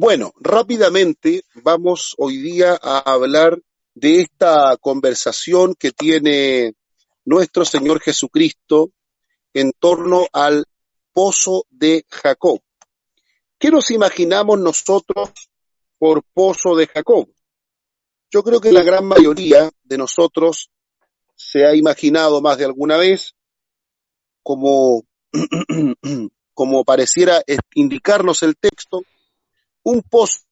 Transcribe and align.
Bueno, 0.00 0.32
rápidamente 0.38 1.42
vamos 1.56 2.14
hoy 2.18 2.36
día 2.36 2.78
a 2.80 3.00
hablar 3.00 3.60
de 3.94 4.20
esta 4.20 4.76
conversación 4.76 5.74
que 5.74 5.90
tiene 5.90 6.76
nuestro 7.24 7.64
Señor 7.64 7.98
Jesucristo 7.98 8.92
en 9.52 9.72
torno 9.72 10.28
al 10.32 10.66
pozo 11.12 11.66
de 11.70 12.06
Jacob. 12.08 12.60
¿Qué 13.58 13.72
nos 13.72 13.90
imaginamos 13.90 14.60
nosotros 14.60 15.30
por 15.98 16.22
pozo 16.32 16.76
de 16.76 16.86
Jacob? 16.86 17.28
Yo 18.30 18.44
creo 18.44 18.60
que 18.60 18.70
la 18.70 18.84
gran 18.84 19.04
mayoría 19.04 19.68
de 19.82 19.98
nosotros 19.98 20.70
se 21.34 21.66
ha 21.66 21.74
imaginado 21.74 22.40
más 22.40 22.56
de 22.56 22.66
alguna 22.66 22.98
vez 22.98 23.34
como, 24.44 25.02
como 26.54 26.84
pareciera 26.84 27.42
indicarnos 27.74 28.44
el 28.44 28.56
texto, 28.56 29.02
un 29.84 30.02
pozo 30.02 30.44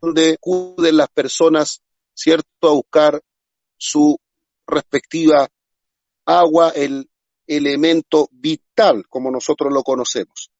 donde 0.00 0.34
acuden 0.34 0.96
las 0.96 1.08
personas, 1.08 1.82
¿cierto?, 2.14 2.68
a 2.68 2.72
buscar 2.72 3.22
su 3.76 4.18
respectiva 4.66 5.48
agua, 6.24 6.70
el 6.70 7.10
elemento 7.46 8.28
vital, 8.30 9.06
como 9.08 9.30
nosotros 9.30 9.72
lo 9.72 9.82
conocemos. 9.82 10.50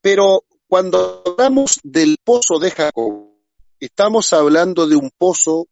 Pero 0.00 0.44
cuando 0.66 1.22
hablamos 1.24 1.78
del 1.82 2.16
pozo 2.22 2.58
de 2.58 2.70
Jacob, 2.70 3.30
estamos 3.78 4.32
hablando 4.32 4.86
de 4.86 4.96
un 4.96 5.10
pozo 5.16 5.68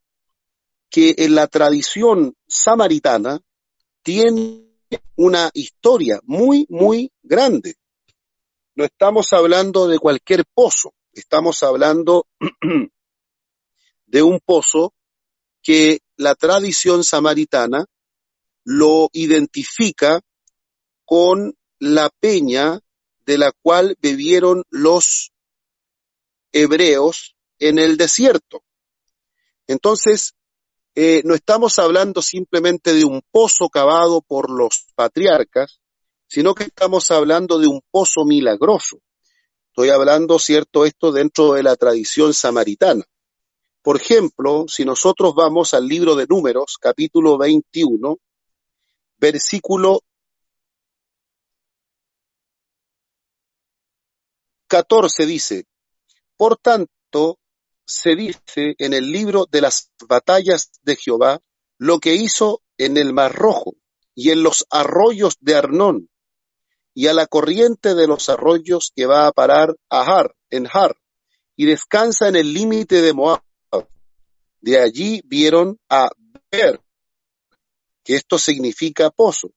que 0.89 1.15
en 1.19 1.35
la 1.35 1.47
tradición 1.47 2.37
samaritana 2.47 3.41
tiene 4.03 4.67
una 5.17 5.51
historia 5.55 6.21
muy, 6.25 6.67
muy 6.69 7.13
grande. 7.23 7.75
No 8.75 8.85
estamos 8.85 9.33
hablando 9.33 9.87
de 9.89 9.99
cualquier 9.99 10.45
pozo, 10.53 10.93
estamos 11.13 11.63
hablando 11.63 12.27
de 14.07 14.23
un 14.23 14.41
pozo 14.41 14.95
que 15.63 16.01
la 16.17 16.35
tradición 16.35 17.05
samaritana 17.05 17.87
lo 18.65 19.09
identifica 19.13 20.21
con 21.05 21.57
la 21.79 22.11
peña 22.21 22.81
de 23.27 23.39
la 23.39 23.53
cual 23.63 23.97
bebieron 24.01 24.65
los 24.71 25.33
hebreos 26.53 27.37
en 27.59 27.79
el 27.79 27.97
desierto. 27.97 28.65
Entonces, 29.67 30.35
eh, 30.95 31.23
no 31.25 31.35
estamos 31.35 31.79
hablando 31.79 32.23
simplemente 32.23 32.93
de 32.93 33.05
un 33.05 33.23
pozo 33.31 33.69
cavado 33.69 34.21
por 34.23 34.51
los 34.51 34.87
patriarcas, 34.95 35.81
sino 36.27 36.55
que 36.55 36.65
estamos 36.65 37.11
hablando 37.11 37.59
de 37.59 37.69
un 37.69 37.81
pozo 37.91 38.25
milagroso. 38.25 39.01
Estoy 39.81 39.97
hablando, 39.99 40.39
cierto, 40.39 40.85
esto 40.85 41.11
dentro 41.11 41.55
de 41.55 41.63
la 41.63 41.75
tradición 41.75 42.35
samaritana. 42.35 43.03
Por 43.81 43.97
ejemplo, 43.97 44.67
si 44.69 44.85
nosotros 44.85 45.35
vamos 45.35 45.73
al 45.73 45.89
libro 45.89 46.15
de 46.17 46.27
Números, 46.27 46.77
capítulo 46.79 47.39
21, 47.39 48.19
versículo 49.17 50.03
14 54.67 55.25
dice, 55.25 55.65
Por 56.37 56.59
tanto, 56.59 57.39
se 57.87 58.17
dice 58.17 58.75
en 58.77 58.93
el 58.93 59.11
libro 59.11 59.47
de 59.51 59.63
las 59.63 59.93
batallas 60.07 60.73
de 60.83 60.97
Jehová 60.97 61.41
lo 61.79 62.01
que 62.01 62.17
hizo 62.17 62.61
en 62.77 62.99
el 62.99 63.15
Mar 63.15 63.35
Rojo 63.35 63.77
y 64.15 64.29
en 64.29 64.43
los 64.43 64.67
arroyos 64.69 65.39
de 65.41 65.55
Arnón 65.55 66.10
y 67.01 67.07
a 67.07 67.15
la 67.15 67.27
corriente 67.27 67.95
de 67.95 68.07
los 68.07 68.29
arroyos 68.29 68.93
que 68.95 69.07
va 69.07 69.27
a 69.27 69.33
parar 69.33 69.75
a 69.89 70.03
Har, 70.03 70.37
en 70.51 70.67
Har, 70.71 70.99
y 71.57 71.65
descansa 71.65 72.29
en 72.29 72.37
el 72.37 72.53
límite 72.53 73.01
de 73.01 73.15
Moab. 73.15 73.41
De 74.61 74.79
allí 74.79 75.23
vieron 75.25 75.79
a 75.89 76.11
Ber, 76.53 76.79
que 78.05 78.17
esto 78.17 78.37
significa 78.37 79.09
pozo. 79.09 79.49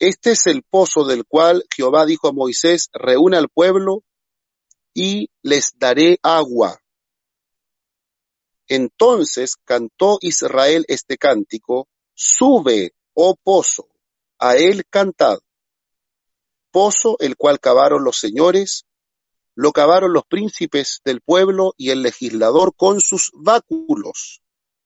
Este 0.00 0.32
es 0.32 0.48
el 0.48 0.64
pozo 0.64 1.04
del 1.04 1.24
cual 1.24 1.64
Jehová 1.72 2.04
dijo 2.04 2.26
a 2.26 2.32
Moisés, 2.32 2.88
reúne 2.92 3.36
al 3.36 3.48
pueblo 3.48 4.02
y 4.92 5.30
les 5.40 5.74
daré 5.78 6.18
agua. 6.20 6.80
Entonces 8.66 9.54
cantó 9.64 10.18
Israel 10.20 10.84
este 10.88 11.16
cántico, 11.16 11.86
sube, 12.12 12.92
oh 13.14 13.36
pozo, 13.40 13.86
a 14.40 14.56
él 14.56 14.84
cantad. 14.90 15.38
Pozo 16.72 17.16
el 17.20 17.36
cual 17.36 17.60
cavaron 17.60 18.02
los 18.02 18.18
señores, 18.18 18.86
lo 19.54 19.72
cavaron 19.72 20.12
los 20.12 20.24
príncipes 20.24 21.00
del 21.04 21.20
pueblo 21.20 21.74
y 21.76 21.90
el 21.90 22.02
legislador 22.02 22.74
con 22.74 23.00
sus 23.00 23.30
báculos. 23.34 24.42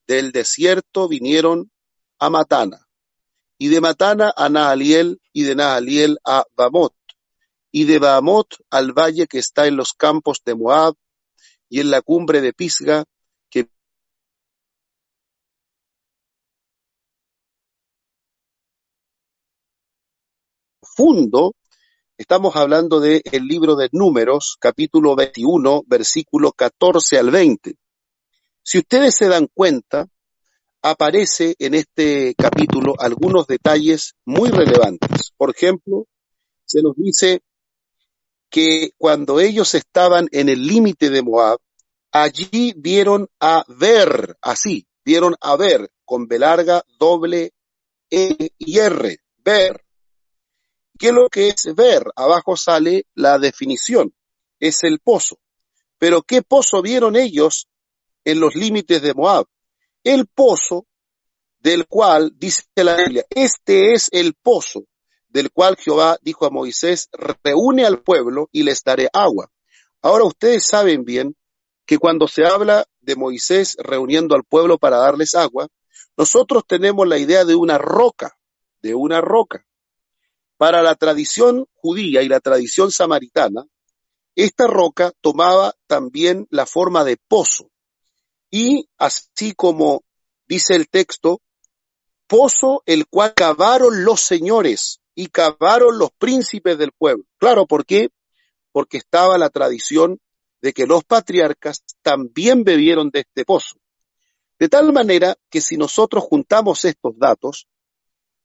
Del 0.06 0.32
desierto 0.32 1.08
vinieron 1.08 1.70
a 2.19 2.28
Matana, 2.28 2.86
y 3.56 3.69
de 3.69 3.80
Matana 3.80 4.32
a 4.36 4.48
Nahaliel, 4.48 5.20
y 5.32 5.44
de 5.44 5.54
Nahaliel 5.54 6.19
a 6.25 6.44
Bamot, 6.54 6.94
y 7.70 7.84
de 7.84 7.98
Bamot 7.98 8.56
al 8.69 8.92
valle 8.92 9.26
que 9.26 9.38
está 9.38 9.66
en 9.66 9.76
los 9.76 9.94
campos 9.94 10.42
de 10.44 10.54
Moab, 10.54 10.94
y 11.69 11.80
en 11.80 11.91
la 11.91 12.02
cumbre 12.02 12.42
de 12.42 12.52
Pisga, 12.52 13.04
profundo, 20.96 21.54
estamos 22.19 22.56
hablando 22.56 23.00
del 23.00 23.22
el 23.31 23.47
libro 23.47 23.77
de 23.77 23.88
Números, 23.93 24.56
capítulo 24.59 25.15
21, 25.15 25.84
versículo 25.87 26.53
14 26.53 27.19
al 27.19 27.31
20. 27.31 27.75
Si 28.62 28.78
ustedes 28.78 29.15
se 29.15 29.28
dan 29.28 29.49
cuenta, 29.53 30.09
aparece 30.82 31.55
en 31.59 31.75
este 31.75 32.34
capítulo 32.37 32.94
algunos 32.99 33.47
detalles 33.47 34.15
muy 34.25 34.50
relevantes. 34.50 35.32
Por 35.37 35.50
ejemplo, 35.50 36.06
se 36.65 36.82
nos 36.82 36.97
dice 36.97 37.41
que 38.50 38.91
cuando 38.97 39.41
ellos 39.41 39.75
estaban 39.75 40.28
en 40.32 40.49
el 40.49 40.66
límite 40.66 41.10
de 41.10 41.22
Moab, 41.22 41.59
allí 42.12 42.72
vieron 42.76 43.28
a 43.41 43.65
ver, 43.69 44.37
así, 44.41 44.87
vieron 45.05 45.34
a 45.41 45.56
ver, 45.56 45.91
con 46.05 46.26
B 46.26 46.38
larga, 46.38 46.82
doble 46.99 47.53
E 48.10 48.50
y 48.59 48.78
R, 48.78 49.19
ver, 49.44 49.85
¿Qué 50.98 51.08
es 51.08 51.12
lo 51.12 51.28
que 51.28 51.48
es 51.48 51.74
ver? 51.74 52.04
Abajo 52.16 52.56
sale 52.56 53.06
la 53.14 53.38
definición, 53.38 54.14
es 54.60 54.82
el 54.82 54.98
pozo. 55.00 55.38
Pero 55.98 56.22
¿qué 56.22 56.42
pozo 56.42 56.82
vieron 56.82 57.16
ellos 57.16 57.68
en 58.24 58.40
los 58.40 58.54
límites 58.54 59.02
de 59.02 59.14
Moab? 59.14 59.46
El 60.04 60.26
pozo 60.26 60.86
del 61.58 61.86
cual, 61.86 62.32
dice 62.36 62.62
la 62.76 62.96
Biblia, 62.96 63.24
este 63.30 63.92
es 63.92 64.08
el 64.12 64.34
pozo 64.34 64.84
del 65.28 65.50
cual 65.50 65.76
Jehová 65.76 66.16
dijo 66.22 66.46
a 66.46 66.50
Moisés, 66.50 67.08
reúne 67.12 67.84
al 67.84 68.02
pueblo 68.02 68.48
y 68.52 68.62
les 68.62 68.82
daré 68.82 69.08
agua. 69.12 69.50
Ahora 70.00 70.24
ustedes 70.24 70.66
saben 70.66 71.04
bien 71.04 71.36
que 71.84 71.98
cuando 71.98 72.26
se 72.26 72.46
habla 72.46 72.86
de 73.00 73.16
Moisés 73.16 73.76
reuniendo 73.78 74.34
al 74.34 74.44
pueblo 74.44 74.78
para 74.78 74.96
darles 74.96 75.34
agua, 75.34 75.68
nosotros 76.16 76.64
tenemos 76.66 77.06
la 77.06 77.18
idea 77.18 77.44
de 77.44 77.54
una 77.54 77.76
roca, 77.76 78.38
de 78.80 78.94
una 78.94 79.20
roca. 79.20 79.66
Para 80.56 80.83
la 80.83 80.94
tradición 80.94 81.67
judía 81.75 82.22
y 82.22 82.28
la 82.28 82.41
tradición 82.41 82.91
samaritana, 82.91 83.67
esta 84.34 84.67
roca 84.67 85.12
tomaba 85.21 85.75
también 85.87 86.47
la 86.50 86.67
forma 86.67 87.05
de 87.05 87.17
pozo. 87.17 87.71
Y 88.50 88.89
así 88.99 89.55
como 89.55 90.03
dice 90.47 90.75
el 90.75 90.89
texto, 90.89 91.41
pozo 92.27 92.83
el 92.87 93.06
cual 93.06 93.34
cavaron 93.34 94.05
los 94.05 94.21
señores 94.21 95.00
y 95.15 95.28
cavaron 95.28 95.99
los 95.99 96.11
príncipes 96.12 96.78
del 96.78 96.93
pueblo. 96.93 97.25
Claro, 97.38 97.67
¿por 97.67 97.84
qué? 97.84 98.11
Porque 98.73 98.99
estaba 98.99 99.38
la 99.38 99.50
tradición 99.50 100.21
de 100.61 100.73
que 100.73 100.87
los 100.87 101.05
patriarcas 101.05 101.83
también 102.03 102.64
bebieron 102.64 103.11
de 103.11 103.20
este 103.20 103.44
pozo. 103.44 103.76
De 104.59 104.69
tal 104.69 104.93
manera 104.93 105.37
que 105.50 105.61
si 105.61 105.76
nosotros 105.76 106.25
juntamos 106.25 106.85
estos 106.85 107.19
datos, 107.19 107.67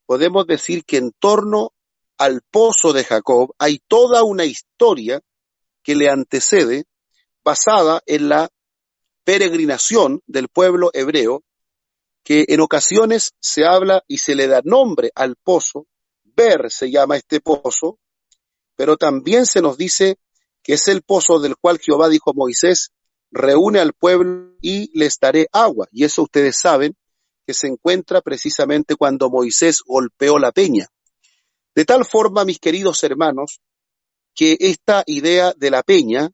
podemos 0.06 0.46
decir 0.46 0.84
que 0.84 0.98
en 0.98 1.12
torno 1.12 1.72
al 2.22 2.40
pozo 2.40 2.92
de 2.92 3.02
Jacob 3.02 3.52
hay 3.58 3.80
toda 3.88 4.22
una 4.22 4.44
historia 4.44 5.20
que 5.82 5.96
le 5.96 6.08
antecede 6.08 6.84
basada 7.42 8.00
en 8.06 8.28
la 8.28 8.48
peregrinación 9.24 10.22
del 10.28 10.46
pueblo 10.46 10.90
hebreo, 10.92 11.42
que 12.22 12.44
en 12.46 12.60
ocasiones 12.60 13.32
se 13.40 13.66
habla 13.66 14.04
y 14.06 14.18
se 14.18 14.36
le 14.36 14.46
da 14.46 14.60
nombre 14.62 15.10
al 15.16 15.34
pozo, 15.34 15.88
ver 16.22 16.70
se 16.70 16.92
llama 16.92 17.16
este 17.16 17.40
pozo, 17.40 17.98
pero 18.76 18.96
también 18.96 19.44
se 19.44 19.60
nos 19.60 19.76
dice 19.76 20.16
que 20.62 20.74
es 20.74 20.86
el 20.86 21.02
pozo 21.02 21.40
del 21.40 21.56
cual 21.56 21.80
Jehová 21.80 22.08
dijo 22.08 22.30
a 22.30 22.34
Moisés, 22.34 22.92
reúne 23.32 23.80
al 23.80 23.94
pueblo 23.94 24.54
y 24.60 24.96
les 24.96 25.18
daré 25.18 25.48
agua. 25.50 25.88
Y 25.90 26.04
eso 26.04 26.22
ustedes 26.22 26.56
saben 26.56 26.96
que 27.44 27.52
se 27.52 27.66
encuentra 27.66 28.20
precisamente 28.20 28.94
cuando 28.94 29.28
Moisés 29.28 29.80
golpeó 29.84 30.38
la 30.38 30.52
peña. 30.52 30.86
De 31.74 31.84
tal 31.84 32.04
forma, 32.04 32.44
mis 32.44 32.58
queridos 32.58 33.02
hermanos, 33.02 33.60
que 34.34 34.56
esta 34.60 35.04
idea 35.06 35.52
de 35.56 35.70
la 35.70 35.82
peña 35.82 36.30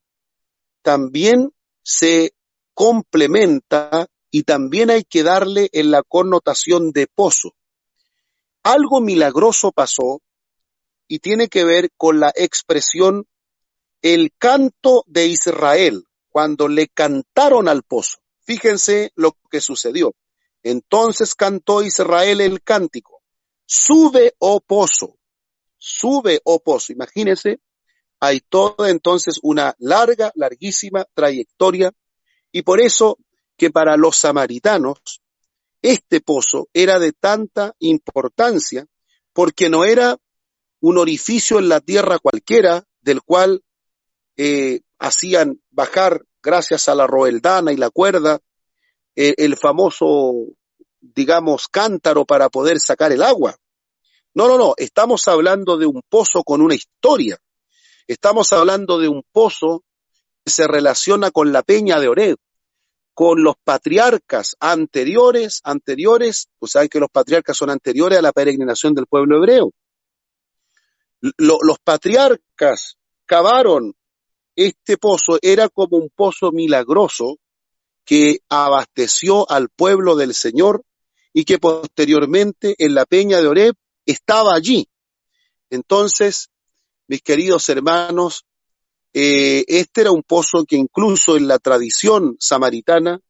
también 0.82 1.52
se 1.82 2.32
complementa 2.74 4.06
y 4.30 4.42
también 4.42 4.90
hay 4.90 5.04
que 5.04 5.22
darle 5.22 5.68
en 5.72 5.90
la 5.90 6.02
connotación 6.02 6.92
de 6.92 7.06
pozo. 7.06 7.54
Algo 8.62 9.00
milagroso 9.00 9.72
pasó 9.72 10.20
y 11.06 11.20
tiene 11.20 11.48
que 11.48 11.64
ver 11.64 11.90
con 11.96 12.20
la 12.20 12.32
expresión 12.34 13.26
el 14.02 14.32
canto 14.38 15.04
de 15.06 15.26
Israel, 15.26 16.04
cuando 16.28 16.68
le 16.68 16.88
cantaron 16.88 17.68
al 17.68 17.82
pozo. 17.82 18.18
Fíjense 18.42 19.10
lo 19.16 19.36
que 19.50 19.60
sucedió. 19.60 20.14
Entonces 20.62 21.34
cantó 21.34 21.82
Israel 21.82 22.40
el 22.40 22.62
cántico. 22.62 23.22
Sube, 23.66 24.34
oh 24.38 24.60
pozo, 24.60 25.17
sube, 25.78 26.40
pozo. 26.64 26.92
Imagínense, 26.92 27.60
hay 28.20 28.40
toda 28.40 28.90
entonces 28.90 29.38
una 29.42 29.74
larga, 29.78 30.32
larguísima 30.34 31.06
trayectoria 31.14 31.92
y 32.52 32.62
por 32.62 32.80
eso 32.80 33.18
que 33.56 33.70
para 33.70 33.96
los 33.96 34.16
samaritanos 34.16 35.22
este 35.82 36.20
pozo 36.20 36.68
era 36.72 36.98
de 36.98 37.12
tanta 37.12 37.74
importancia 37.78 38.86
porque 39.32 39.68
no 39.70 39.84
era 39.84 40.16
un 40.80 40.98
orificio 40.98 41.58
en 41.58 41.68
la 41.68 41.80
tierra 41.80 42.18
cualquiera 42.18 42.84
del 43.00 43.22
cual 43.22 43.62
eh, 44.36 44.80
hacían 44.98 45.60
bajar, 45.70 46.24
gracias 46.42 46.88
a 46.88 46.94
la 46.94 47.06
roeldana 47.06 47.72
y 47.72 47.76
la 47.76 47.90
cuerda, 47.90 48.40
eh, 49.16 49.34
el 49.38 49.56
famoso, 49.56 50.32
digamos, 51.00 51.68
cántaro 51.68 52.24
para 52.24 52.48
poder 52.48 52.78
sacar 52.78 53.12
el 53.12 53.22
agua. 53.22 53.56
No, 54.38 54.46
no, 54.46 54.56
no, 54.56 54.74
estamos 54.76 55.26
hablando 55.26 55.76
de 55.76 55.86
un 55.86 56.00
pozo 56.08 56.44
con 56.44 56.60
una 56.60 56.76
historia. 56.76 57.40
Estamos 58.06 58.52
hablando 58.52 59.00
de 59.00 59.08
un 59.08 59.24
pozo 59.32 59.82
que 60.44 60.52
se 60.52 60.68
relaciona 60.68 61.32
con 61.32 61.52
la 61.52 61.64
peña 61.64 61.98
de 61.98 62.06
Oreb, 62.06 62.36
con 63.14 63.42
los 63.42 63.56
patriarcas 63.64 64.54
anteriores, 64.60 65.60
anteriores, 65.64 66.50
pues 66.56 66.70
saben 66.70 66.88
que 66.88 67.00
los 67.00 67.10
patriarcas 67.10 67.56
son 67.56 67.70
anteriores 67.70 68.20
a 68.20 68.22
la 68.22 68.30
peregrinación 68.30 68.94
del 68.94 69.08
pueblo 69.08 69.38
hebreo. 69.38 69.72
los 71.20 71.78
patriarcas 71.82 72.96
cavaron 73.26 73.92
este 74.54 74.98
pozo, 74.98 75.40
era 75.42 75.68
como 75.68 75.96
un 75.96 76.10
pozo 76.14 76.52
milagroso 76.52 77.38
que 78.04 78.38
abasteció 78.48 79.50
al 79.50 79.68
pueblo 79.68 80.14
del 80.14 80.32
Señor 80.32 80.84
y 81.32 81.44
que 81.44 81.58
posteriormente 81.58 82.76
en 82.78 82.94
la 82.94 83.04
peña 83.04 83.40
de 83.40 83.48
Oreb 83.48 83.74
estaba 84.12 84.54
allí. 84.54 84.88
Entonces, 85.70 86.48
mis 87.06 87.22
queridos 87.22 87.68
hermanos, 87.68 88.44
eh, 89.12 89.64
este 89.68 90.02
era 90.02 90.10
un 90.10 90.22
pozo 90.22 90.64
que 90.66 90.76
incluso 90.76 91.36
en 91.36 91.48
la 91.48 91.58
tradición 91.58 92.36
samaritana 92.38 93.20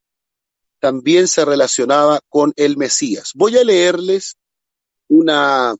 también 0.80 1.26
se 1.26 1.44
relacionaba 1.44 2.20
con 2.28 2.52
el 2.56 2.76
Mesías. 2.76 3.32
Voy 3.34 3.56
a 3.56 3.64
leerles 3.64 4.36
una, 5.08 5.74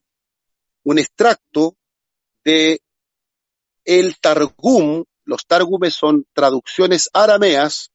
un 0.82 0.98
extracto 0.98 1.76
de 2.44 2.80
el 3.84 4.18
Targum. 4.18 5.04
Los 5.24 5.46
Targumes 5.46 5.94
son 5.94 6.26
traducciones 6.32 7.08
arameas 7.12 7.90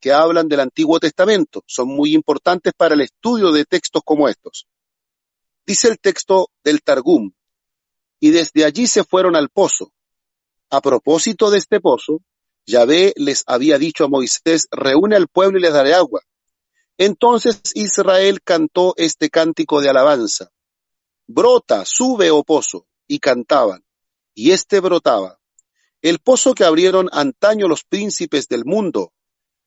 que 0.00 0.12
hablan 0.12 0.48
del 0.48 0.60
Antiguo 0.60 0.98
Testamento. 1.00 1.62
Son 1.66 1.88
muy 1.88 2.14
importantes 2.14 2.72
para 2.74 2.94
el 2.94 3.02
estudio 3.02 3.52
de 3.52 3.64
textos 3.64 4.02
como 4.04 4.28
estos. 4.28 4.66
Dice 5.66 5.88
el 5.88 5.98
texto 5.98 6.50
del 6.62 6.80
Targum, 6.82 7.32
y 8.20 8.30
desde 8.30 8.64
allí 8.64 8.86
se 8.86 9.02
fueron 9.02 9.34
al 9.34 9.48
pozo. 9.48 9.92
A 10.70 10.80
propósito 10.80 11.50
de 11.50 11.58
este 11.58 11.80
pozo, 11.80 12.22
Yahvé 12.66 13.12
les 13.16 13.42
había 13.46 13.78
dicho 13.78 14.04
a 14.04 14.08
Moisés, 14.08 14.68
reúne 14.70 15.16
al 15.16 15.28
pueblo 15.28 15.58
y 15.58 15.62
les 15.62 15.72
daré 15.72 15.94
agua. 15.94 16.22
Entonces 16.98 17.60
Israel 17.74 18.40
cantó 18.42 18.94
este 18.96 19.28
cántico 19.28 19.80
de 19.80 19.90
alabanza. 19.90 20.50
Brota, 21.26 21.84
sube, 21.84 22.30
oh 22.30 22.44
pozo, 22.44 22.86
y 23.08 23.18
cantaban, 23.18 23.84
y 24.34 24.52
éste 24.52 24.80
brotaba. 24.80 25.40
El 26.00 26.20
pozo 26.20 26.54
que 26.54 26.64
abrieron 26.64 27.08
antaño 27.12 27.66
los 27.66 27.82
príncipes 27.82 28.46
del 28.48 28.64
mundo. 28.64 29.12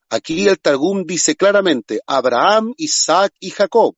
Aquí 0.09 0.47
el 0.47 0.59
Targum 0.59 1.03
dice 1.05 1.35
claramente, 1.35 1.99
Abraham, 2.07 2.73
Isaac 2.77 3.33
y 3.39 3.49
Jacob. 3.49 3.95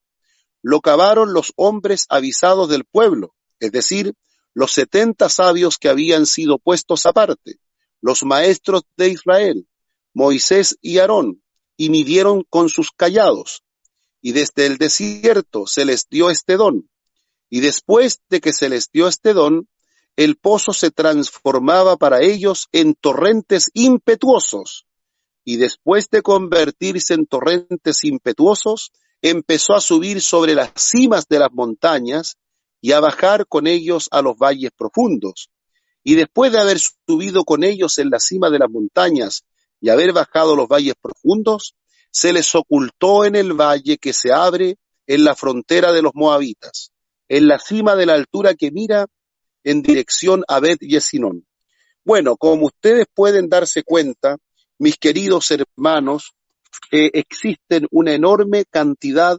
Lo 0.61 0.81
cavaron 0.81 1.33
los 1.33 1.53
hombres 1.55 2.05
avisados 2.09 2.69
del 2.69 2.85
pueblo, 2.85 3.35
es 3.59 3.71
decir, 3.71 4.13
los 4.53 4.73
setenta 4.73 5.29
sabios 5.29 5.77
que 5.77 5.89
habían 5.89 6.25
sido 6.25 6.59
puestos 6.59 7.05
aparte, 7.05 7.59
los 8.01 8.23
maestros 8.23 8.83
de 8.97 9.09
Israel, 9.09 9.67
Moisés 10.13 10.77
y 10.81 10.97
Aarón, 10.97 11.41
y 11.77 11.89
midieron 11.89 12.43
con 12.43 12.69
sus 12.69 12.91
callados. 12.91 13.63
Y 14.21 14.33
desde 14.33 14.67
el 14.67 14.77
desierto 14.77 15.65
se 15.65 15.85
les 15.85 16.07
dio 16.09 16.29
este 16.29 16.57
don. 16.57 16.89
Y 17.49 17.61
después 17.61 18.21
de 18.29 18.39
que 18.39 18.53
se 18.53 18.69
les 18.69 18.91
dio 18.91 19.07
este 19.07 19.33
don, 19.33 19.67
el 20.15 20.37
pozo 20.37 20.73
se 20.73 20.91
transformaba 20.91 21.97
para 21.97 22.21
ellos 22.21 22.67
en 22.71 22.93
torrentes 22.93 23.71
impetuosos. 23.73 24.85
Y 25.43 25.57
después 25.57 26.09
de 26.09 26.21
convertirse 26.21 27.13
en 27.13 27.25
torrentes 27.25 28.03
impetuosos, 28.03 28.91
empezó 29.21 29.73
a 29.75 29.81
subir 29.81 30.21
sobre 30.21 30.55
las 30.55 30.71
cimas 30.75 31.27
de 31.27 31.39
las 31.39 31.51
montañas 31.51 32.37
y 32.81 32.91
a 32.93 32.99
bajar 32.99 33.45
con 33.47 33.67
ellos 33.67 34.07
a 34.11 34.21
los 34.21 34.37
valles 34.37 34.71
profundos. 34.75 35.49
Y 36.03 36.15
después 36.15 36.51
de 36.51 36.59
haber 36.59 36.79
subido 36.79 37.43
con 37.43 37.63
ellos 37.63 37.99
en 37.99 38.09
la 38.09 38.19
cima 38.19 38.49
de 38.49 38.59
las 38.59 38.69
montañas 38.69 39.43
y 39.79 39.89
haber 39.89 40.13
bajado 40.13 40.55
los 40.55 40.67
valles 40.67 40.95
profundos, 40.99 41.75
se 42.09 42.33
les 42.33 42.53
ocultó 42.55 43.23
en 43.25 43.35
el 43.35 43.53
valle 43.53 43.97
que 43.97 44.13
se 44.13 44.33
abre 44.33 44.77
en 45.05 45.23
la 45.23 45.35
frontera 45.35 45.91
de 45.91 46.01
los 46.01 46.13
moabitas, 46.15 46.91
en 47.29 47.47
la 47.47 47.59
cima 47.59 47.95
de 47.95 48.05
la 48.05 48.13
altura 48.13 48.55
que 48.55 48.71
mira 48.71 49.07
en 49.63 49.81
dirección 49.81 50.43
a 50.47 50.59
Bet 50.59 50.79
Yesinón. 50.81 51.45
Bueno, 52.03 52.35
como 52.35 52.65
ustedes 52.65 53.05
pueden 53.13 53.47
darse 53.47 53.83
cuenta, 53.83 54.37
mis 54.79 54.97
queridos 54.97 55.51
hermanos, 55.51 56.33
existen 56.91 57.87
una 57.91 58.13
enorme 58.13 58.65
cantidad 58.65 59.37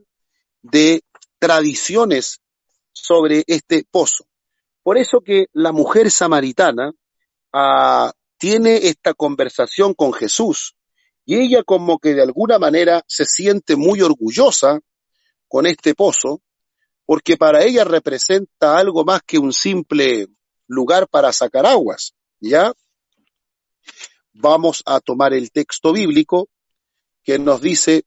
de 0.62 1.02
tradiciones 1.38 2.40
sobre 2.92 3.44
este 3.46 3.84
pozo. 3.90 4.26
Por 4.82 4.98
eso 4.98 5.20
que 5.20 5.46
la 5.52 5.72
mujer 5.72 6.10
samaritana 6.10 6.92
ah, 7.52 8.12
tiene 8.38 8.88
esta 8.88 9.14
conversación 9.14 9.94
con 9.94 10.12
Jesús 10.12 10.76
y 11.24 11.36
ella 11.36 11.62
como 11.62 11.98
que 11.98 12.14
de 12.14 12.22
alguna 12.22 12.58
manera 12.58 13.02
se 13.06 13.24
siente 13.24 13.76
muy 13.76 14.00
orgullosa 14.02 14.80
con 15.48 15.66
este 15.66 15.94
pozo 15.94 16.42
porque 17.04 17.36
para 17.36 17.62
ella 17.62 17.84
representa 17.84 18.78
algo 18.78 19.04
más 19.04 19.22
que 19.22 19.38
un 19.38 19.52
simple 19.52 20.26
lugar 20.66 21.08
para 21.08 21.32
sacar 21.32 21.66
aguas, 21.66 22.14
¿ya? 22.40 22.72
Vamos 24.32 24.82
a 24.86 25.00
tomar 25.00 25.34
el 25.34 25.50
texto 25.52 25.92
bíblico 25.92 26.48
que 27.22 27.38
nos 27.38 27.60
dice 27.60 28.04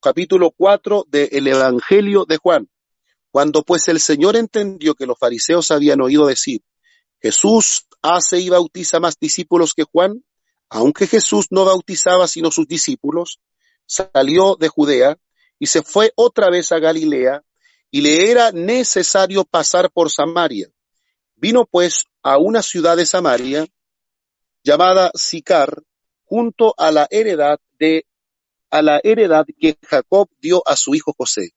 capítulo 0.00 0.50
4 0.50 1.06
del 1.08 1.46
Evangelio 1.46 2.24
de 2.24 2.36
Juan. 2.36 2.68
Cuando 3.30 3.62
pues 3.62 3.88
el 3.88 4.00
Señor 4.00 4.36
entendió 4.36 4.94
que 4.94 5.06
los 5.06 5.18
fariseos 5.18 5.70
habían 5.70 6.00
oído 6.00 6.26
decir, 6.26 6.62
Jesús 7.20 7.86
hace 8.02 8.38
y 8.38 8.48
bautiza 8.48 9.00
más 9.00 9.18
discípulos 9.18 9.72
que 9.74 9.84
Juan, 9.84 10.24
aunque 10.68 11.06
Jesús 11.06 11.46
no 11.50 11.64
bautizaba 11.64 12.28
sino 12.28 12.50
sus 12.50 12.66
discípulos, 12.66 13.40
salió 13.86 14.56
de 14.56 14.68
Judea 14.68 15.18
y 15.58 15.66
se 15.66 15.82
fue 15.82 16.12
otra 16.16 16.50
vez 16.50 16.72
a 16.72 16.78
Galilea 16.78 17.42
y 17.90 18.00
le 18.00 18.30
era 18.30 18.52
necesario 18.52 19.44
pasar 19.44 19.90
por 19.90 20.10
Samaria. 20.10 20.68
Vino 21.36 21.66
pues 21.66 22.06
a 22.22 22.38
una 22.38 22.62
ciudad 22.62 22.96
de 22.96 23.06
Samaria 23.06 23.66
llamada 24.62 25.10
Sicar, 25.14 25.82
junto 26.24 26.74
a 26.78 26.90
la 26.90 27.06
heredad 27.10 27.60
de 27.78 28.06
a 28.74 28.82
la 28.82 29.00
heredad 29.04 29.46
que 29.60 29.78
Jacob 29.82 30.28
dio 30.40 30.60
a 30.66 30.74
su 30.74 30.96
hijo 30.96 31.14
José. 31.16 31.50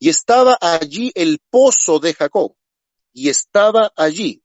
Y 0.00 0.08
estaba 0.08 0.58
allí 0.60 1.12
el 1.14 1.38
pozo 1.48 2.00
de 2.00 2.12
Jacob. 2.12 2.56
Y 3.12 3.28
estaba 3.28 3.92
allí. 3.94 4.42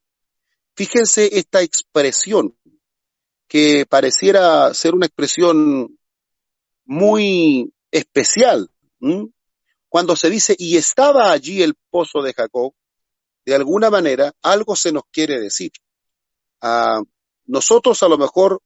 Fíjense 0.76 1.40
esta 1.40 1.64
expresión, 1.64 2.56
que 3.48 3.88
pareciera 3.90 4.72
ser 4.76 4.94
una 4.94 5.08
expresión 5.08 5.98
muy 6.86 7.74
especial. 7.90 8.70
Cuando 9.90 10.16
se 10.16 10.30
dice, 10.30 10.56
y 10.60 10.78
estaba 10.78 11.32
allí 11.32 11.64
el 11.64 11.74
pozo 11.90 12.22
de 12.22 12.34
Jacob, 12.34 12.76
de 13.46 13.56
alguna 13.56 13.90
manera 13.90 14.32
algo 14.44 14.76
se 14.76 14.92
nos 14.92 15.06
quiere 15.12 15.40
decir. 15.40 15.72
Ah, 16.62 17.02
nosotros 17.48 18.04
a 18.04 18.08
lo 18.08 18.20
mejor 18.20 18.62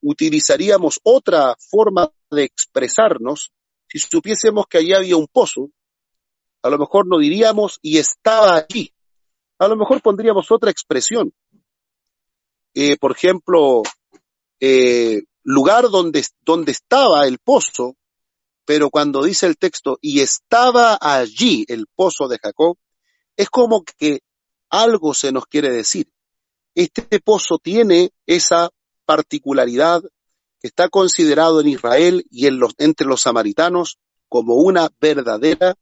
utilizaríamos 0.00 1.00
otra 1.02 1.56
forma 1.58 2.10
de 2.30 2.44
expresarnos 2.44 3.52
si 3.88 3.98
supiésemos 3.98 4.66
que 4.66 4.78
allí 4.78 4.92
había 4.92 5.16
un 5.16 5.26
pozo 5.26 5.70
a 6.62 6.70
lo 6.70 6.78
mejor 6.78 7.06
no 7.06 7.18
diríamos 7.18 7.78
y 7.82 7.98
estaba 7.98 8.56
allí. 8.56 8.92
A 9.58 9.68
lo 9.68 9.76
mejor 9.76 10.02
pondríamos 10.02 10.50
otra 10.50 10.70
expresión. 10.70 11.32
Eh, 12.74 12.96
por 12.96 13.12
ejemplo, 13.12 13.82
eh, 14.60 15.22
lugar 15.42 15.88
donde, 15.90 16.24
donde 16.40 16.72
estaba 16.72 17.26
el 17.26 17.38
pozo, 17.38 17.96
pero 18.64 18.90
cuando 18.90 19.22
dice 19.22 19.46
el 19.46 19.56
texto, 19.56 19.98
y 20.00 20.20
estaba 20.20 20.98
allí 21.00 21.64
el 21.68 21.86
pozo 21.94 22.28
de 22.28 22.38
Jacob, 22.38 22.76
es 23.36 23.48
como 23.48 23.82
que 23.82 24.20
algo 24.68 25.14
se 25.14 25.32
nos 25.32 25.46
quiere 25.46 25.70
decir. 25.70 26.10
Este 26.74 27.20
pozo 27.20 27.58
tiene 27.58 28.10
esa 28.26 28.70
particularidad 29.08 30.02
que 30.60 30.68
está 30.68 30.90
considerado 30.90 31.62
en 31.62 31.68
Israel 31.68 32.26
y 32.30 32.46
en 32.46 32.58
los, 32.58 32.74
entre 32.76 33.06
los 33.06 33.22
samaritanos 33.22 33.98
como 34.28 34.56
una 34.56 34.90
verdadera, 35.00 35.76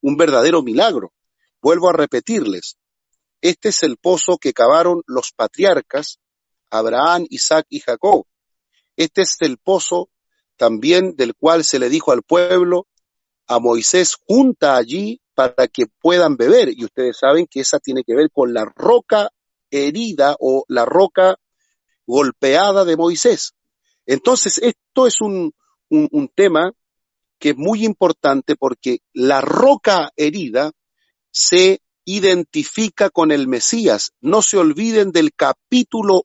un 0.00 0.16
verdadero 0.16 0.62
milagro. 0.62 1.12
Vuelvo 1.60 1.90
a 1.90 1.92
repetirles, 1.92 2.78
este 3.42 3.68
es 3.68 3.82
el 3.82 3.98
pozo 3.98 4.38
que 4.38 4.54
cavaron 4.54 5.02
los 5.06 5.32
patriarcas, 5.36 6.20
Abraham, 6.70 7.26
Isaac 7.28 7.66
y 7.68 7.80
Jacob. 7.80 8.24
Este 8.96 9.20
es 9.20 9.36
el 9.40 9.58
pozo 9.58 10.08
también 10.56 11.16
del 11.16 11.34
cual 11.34 11.64
se 11.64 11.78
le 11.78 11.90
dijo 11.90 12.12
al 12.12 12.22
pueblo, 12.22 12.86
a 13.46 13.58
Moisés 13.58 14.16
junta 14.26 14.74
allí 14.76 15.20
para 15.34 15.68
que 15.68 15.84
puedan 16.00 16.38
beber. 16.38 16.70
Y 16.74 16.86
ustedes 16.86 17.18
saben 17.18 17.46
que 17.46 17.60
esa 17.60 17.78
tiene 17.78 18.04
que 18.04 18.14
ver 18.14 18.30
con 18.30 18.54
la 18.54 18.64
roca 18.64 19.28
herida 19.70 20.34
o 20.40 20.64
la 20.68 20.86
roca 20.86 21.36
golpeada 22.06 22.84
de 22.84 22.96
Moisés. 22.96 23.54
Entonces, 24.06 24.58
esto 24.58 25.06
es 25.06 25.20
un, 25.20 25.52
un, 25.88 26.28
tema 26.34 26.72
que 27.38 27.50
es 27.50 27.56
muy 27.56 27.84
importante 27.84 28.56
porque 28.56 28.98
la 29.12 29.40
roca 29.40 30.10
herida 30.16 30.72
se 31.30 31.80
identifica 32.04 33.10
con 33.10 33.32
el 33.32 33.48
Mesías. 33.48 34.12
No 34.20 34.42
se 34.42 34.58
olviden 34.58 35.10
del 35.10 35.32
capítulo 35.34 36.24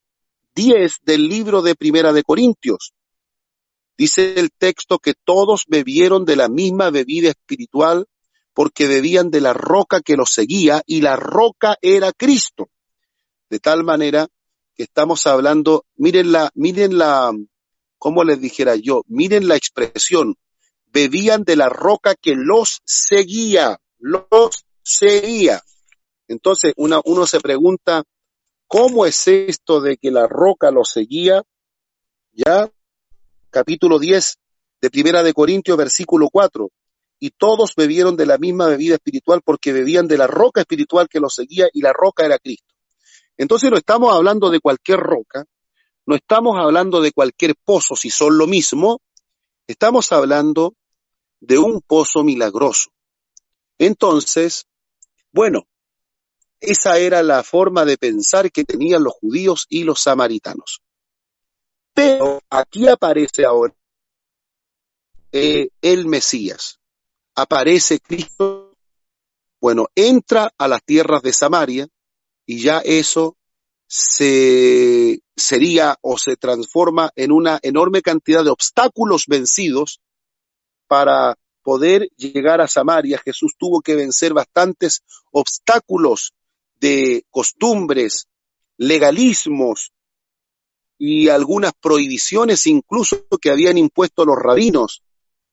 10 0.56 0.98
del 1.04 1.28
libro 1.28 1.62
de 1.62 1.76
Primera 1.76 2.12
de 2.12 2.24
Corintios. 2.24 2.94
Dice 3.98 4.40
el 4.40 4.52
texto 4.52 5.00
que 5.00 5.14
todos 5.14 5.66
bebieron 5.68 6.26
de 6.26 6.36
la 6.36 6.48
misma 6.48 6.90
bebida 6.90 7.30
espiritual 7.30 8.08
porque 8.54 8.88
bebían 8.88 9.30
de 9.30 9.42
la 9.42 9.54
roca 9.54 10.02
que 10.02 10.16
los 10.16 10.32
seguía 10.32 10.82
y 10.86 11.02
la 11.02 11.16
roca 11.16 11.78
era 11.82 12.12
Cristo. 12.12 12.70
De 13.50 13.60
tal 13.60 13.84
manera 13.84 14.28
estamos 14.84 15.28
hablando, 15.28 15.86
miren 15.96 16.32
la, 16.32 16.52
miren 16.56 16.98
la, 16.98 17.32
como 17.98 18.24
les 18.24 18.40
dijera 18.40 18.76
yo, 18.76 19.04
miren 19.08 19.48
la 19.48 19.56
expresión, 19.56 20.36
bebían 20.88 21.44
de 21.44 21.56
la 21.56 21.70
roca 21.70 22.16
que 22.16 22.36
los 22.36 22.82
seguía, 22.86 23.80
los 23.98 24.66
seguía. 24.82 25.62
Entonces 26.28 26.74
uno 26.78 27.26
se 27.26 27.40
pregunta, 27.40 28.04
¿cómo 28.68 29.06
es 29.06 29.28
esto 29.28 29.82
de 29.82 29.98
que 29.98 30.12
la 30.12 30.28
roca 30.28 30.72
los 30.72 30.90
seguía? 30.92 31.44
Ya, 32.32 32.72
capítulo 33.50 34.00
10 34.00 34.38
de 34.82 34.90
Primera 34.90 35.24
de 35.24 35.34
Corintios, 35.34 35.78
versículo 35.78 36.30
4. 36.32 36.70
Y 37.20 37.32
todos 37.32 37.74
bebieron 37.76 38.16
de 38.16 38.26
la 38.26 38.38
misma 38.38 38.68
bebida 38.68 38.96
espiritual 38.96 39.42
porque 39.44 39.74
bebían 39.74 40.08
de 40.08 40.18
la 40.18 40.28
roca 40.28 40.62
espiritual 40.62 41.10
que 41.10 41.20
los 41.20 41.34
seguía 41.36 41.68
y 41.74 41.82
la 41.82 41.92
roca 41.92 42.26
era 42.26 42.40
Cristo. 42.40 42.69
Entonces 43.40 43.72
no 43.72 43.78
estamos 43.78 44.14
hablando 44.14 44.50
de 44.50 44.60
cualquier 44.60 45.00
roca, 45.00 45.46
no 46.06 46.14
estamos 46.14 46.58
hablando 46.60 47.00
de 47.00 47.14
cualquier 47.14 47.56
pozo 47.56 47.96
si 47.96 48.10
son 48.10 48.38
lo 48.38 48.48
mismo, 48.48 49.00
estamos 49.66 50.12
hablando 50.12 50.76
de 51.40 51.58
un 51.58 51.82
pozo 51.82 52.26
milagroso. 52.26 52.92
Entonces, 53.78 54.68
bueno, 55.32 55.70
esa 56.60 56.98
era 57.00 57.24
la 57.24 57.42
forma 57.44 57.86
de 57.86 57.98
pensar 57.98 58.52
que 58.52 58.66
tenían 58.66 59.06
los 59.06 59.14
judíos 59.14 59.68
y 59.70 59.86
los 59.86 60.02
samaritanos. 60.02 60.82
Pero 61.94 62.42
aquí 62.50 62.90
aparece 62.90 63.46
ahora 63.46 63.74
eh, 65.32 65.70
el 65.82 66.08
Mesías, 66.08 66.82
aparece 67.36 68.02
Cristo, 68.02 68.76
bueno, 69.62 69.88
entra 69.96 70.52
a 70.58 70.68
las 70.68 70.84
tierras 70.84 71.22
de 71.22 71.32
Samaria, 71.32 71.88
y 72.50 72.58
ya 72.64 72.80
eso 72.80 73.38
se 73.86 75.22
sería 75.36 76.00
o 76.02 76.18
se 76.18 76.36
transforma 76.36 77.12
en 77.16 77.32
una 77.32 77.60
enorme 77.62 78.02
cantidad 78.02 78.44
de 78.44 78.50
obstáculos 78.50 79.26
vencidos 79.28 80.02
para 80.88 81.38
poder 81.62 82.10
llegar 82.18 82.60
a 82.60 82.68
Samaria. 82.68 83.22
Jesús 83.24 83.54
tuvo 83.56 83.82
que 83.82 83.94
vencer 83.94 84.34
bastantes 84.34 85.04
obstáculos 85.32 86.34
de 86.80 87.24
costumbres, 87.30 88.28
legalismos 88.78 89.94
y 90.98 91.30
algunas 91.30 91.74
prohibiciones 91.80 92.66
incluso 92.66 93.28
que 93.40 93.52
habían 93.52 93.78
impuesto 93.78 94.26
los 94.26 94.38
rabinos, 94.38 95.04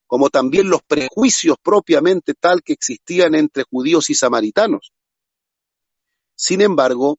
como 0.07 0.31
también 0.31 0.71
los 0.71 0.83
prejuicios 0.83 1.59
propiamente 1.63 2.33
tal 2.33 2.63
que 2.63 2.73
existían 2.73 3.35
entre 3.35 3.65
judíos 3.65 4.09
y 4.09 4.15
samaritanos. 4.15 4.95
Sin 6.37 6.61
embargo, 6.61 7.19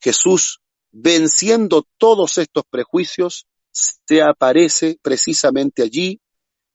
Jesús, 0.00 0.60
venciendo 0.92 1.86
todos 1.96 2.36
estos 2.36 2.64
prejuicios, 2.68 3.46
se 3.72 4.22
aparece 4.22 4.98
precisamente 5.02 5.82
allí, 5.82 6.20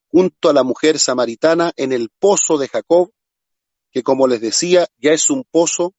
junto 0.08 0.50
a 0.50 0.54
la 0.54 0.64
mujer 0.64 0.98
samaritana, 0.98 1.74
en 1.76 1.94
el 1.94 2.10
pozo 2.10 2.58
de 2.58 2.68
Jacob, 2.68 3.12
que 3.92 4.02
como 4.02 4.28
les 4.28 4.42
decía, 4.42 4.88
ya 4.98 5.12
es 5.12 5.30
un 5.30 5.44
pozo, 5.44 5.94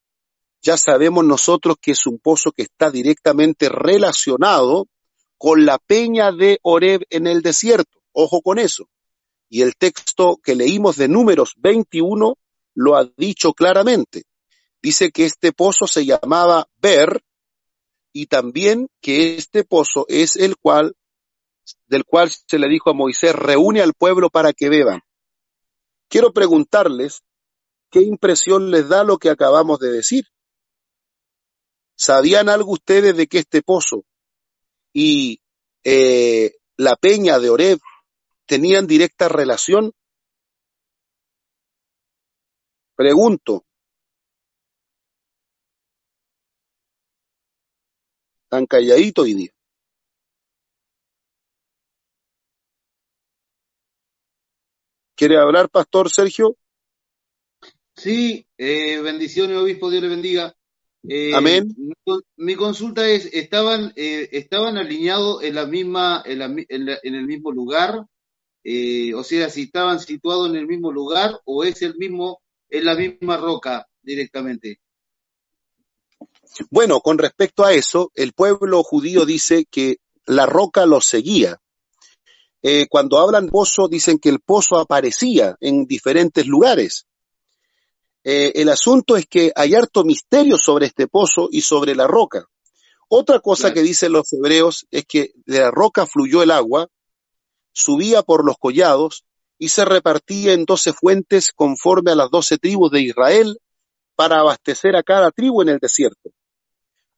ya 0.60 0.76
sabemos 0.76 1.24
nosotros 1.24 1.76
que 1.80 1.92
es 1.92 2.06
un 2.06 2.18
pozo 2.18 2.50
que 2.50 2.62
está 2.62 2.90
directamente 2.90 3.68
relacionado 3.68 4.88
con 5.38 5.64
la 5.64 5.78
peña 5.78 6.32
de 6.32 6.58
Oreb 6.62 7.02
en 7.10 7.26
el 7.26 7.42
desierto. 7.42 8.00
Ojo 8.12 8.42
con 8.42 8.58
eso. 8.58 8.88
Y 9.48 9.62
el 9.62 9.76
texto 9.76 10.40
que 10.42 10.56
leímos 10.56 10.96
de 10.96 11.08
números 11.08 11.52
21 11.58 12.36
lo 12.74 12.96
ha 12.96 13.04
dicho 13.16 13.52
claramente 13.52 14.24
dice 14.82 15.10
que 15.10 15.24
este 15.24 15.52
pozo 15.52 15.86
se 15.86 16.04
llamaba 16.04 16.68
Ber 16.76 17.22
y 18.12 18.26
también 18.26 18.88
que 19.00 19.36
este 19.36 19.64
pozo 19.64 20.06
es 20.08 20.36
el 20.36 20.56
cual 20.56 20.96
del 21.88 22.04
cual 22.04 22.30
se 22.30 22.58
le 22.58 22.68
dijo 22.68 22.90
a 22.90 22.94
Moisés, 22.94 23.34
reúne 23.34 23.82
al 23.82 23.94
pueblo 23.94 24.30
para 24.30 24.52
que 24.52 24.68
beban. 24.68 25.00
Quiero 26.08 26.32
preguntarles 26.32 27.22
qué 27.90 28.02
impresión 28.02 28.70
les 28.70 28.88
da 28.88 29.04
lo 29.04 29.18
que 29.18 29.30
acabamos 29.30 29.78
de 29.80 29.90
decir. 29.90 30.24
¿Sabían 31.96 32.48
algo 32.48 32.72
ustedes 32.72 33.16
de 33.16 33.26
que 33.26 33.38
este 33.38 33.62
pozo 33.62 34.04
y 34.92 35.40
eh, 35.82 36.52
la 36.76 36.96
peña 36.96 37.38
de 37.38 37.50
Oreb 37.50 37.78
tenían 38.46 38.86
directa 38.86 39.28
relación? 39.28 39.92
Pregunto, 42.94 43.65
Tan 48.48 48.66
calladito 48.66 49.22
hoy 49.22 49.34
día. 49.34 49.50
¿Quiere 55.16 55.38
hablar, 55.38 55.70
Pastor 55.70 56.10
Sergio? 56.10 56.56
Sí, 57.96 58.46
eh, 58.58 59.00
bendiciones, 59.00 59.56
obispo, 59.56 59.90
Dios 59.90 60.02
le 60.02 60.08
bendiga. 60.10 60.54
Eh, 61.08 61.34
Amén. 61.34 61.74
Mi, 62.36 62.54
consulta 62.54 63.08
es, 63.08 63.30
¿estaban, 63.32 63.92
eh, 63.96 64.28
estaban 64.32 64.76
alineados 64.76 65.42
en 65.42 65.54
la 65.54 65.66
misma, 65.66 66.22
en, 66.26 66.42
el 66.42 67.26
mismo 67.26 67.50
lugar? 67.50 68.04
o 69.14 69.22
sea, 69.22 69.48
si 69.48 69.62
estaban 69.62 70.00
situados 70.00 70.50
en 70.50 70.56
el 70.56 70.66
mismo 70.66 70.92
lugar 70.92 71.40
o 71.44 71.64
es 71.64 71.80
el 71.82 71.94
mismo, 71.96 72.42
en 72.68 72.84
la 72.84 72.94
misma 72.94 73.36
roca 73.36 73.86
directamente. 74.02 74.80
Bueno, 76.70 77.00
con 77.00 77.18
respecto 77.18 77.64
a 77.64 77.72
eso, 77.72 78.10
el 78.14 78.32
pueblo 78.32 78.82
judío 78.82 79.24
dice 79.24 79.66
que 79.70 79.98
la 80.26 80.46
roca 80.46 80.86
los 80.86 81.06
seguía. 81.06 81.60
Eh, 82.62 82.86
cuando 82.88 83.18
hablan 83.18 83.48
pozo, 83.48 83.88
dicen 83.88 84.18
que 84.18 84.28
el 84.28 84.40
pozo 84.40 84.76
aparecía 84.76 85.56
en 85.60 85.86
diferentes 85.86 86.46
lugares. 86.46 87.06
Eh, 88.24 88.52
el 88.56 88.68
asunto 88.70 89.16
es 89.16 89.26
que 89.26 89.52
hay 89.54 89.74
harto 89.74 90.02
misterio 90.02 90.56
sobre 90.58 90.86
este 90.86 91.06
pozo 91.06 91.48
y 91.50 91.60
sobre 91.60 91.94
la 91.94 92.08
roca. 92.08 92.46
Otra 93.08 93.38
cosa 93.38 93.72
que 93.72 93.82
dicen 93.82 94.12
los 94.12 94.32
hebreos 94.32 94.86
es 94.90 95.04
que 95.06 95.30
de 95.44 95.60
la 95.60 95.70
roca 95.70 96.06
fluyó 96.06 96.42
el 96.42 96.50
agua, 96.50 96.88
subía 97.72 98.22
por 98.22 98.44
los 98.44 98.56
collados 98.58 99.24
y 99.58 99.68
se 99.68 99.84
repartía 99.84 100.54
en 100.54 100.64
doce 100.64 100.92
fuentes 100.92 101.52
conforme 101.54 102.10
a 102.10 102.16
las 102.16 102.30
doce 102.30 102.58
tribus 102.58 102.90
de 102.90 103.02
Israel 103.02 103.60
para 104.16 104.40
abastecer 104.40 104.96
a 104.96 105.04
cada 105.04 105.30
tribu 105.30 105.62
en 105.62 105.68
el 105.68 105.78
desierto. 105.78 106.30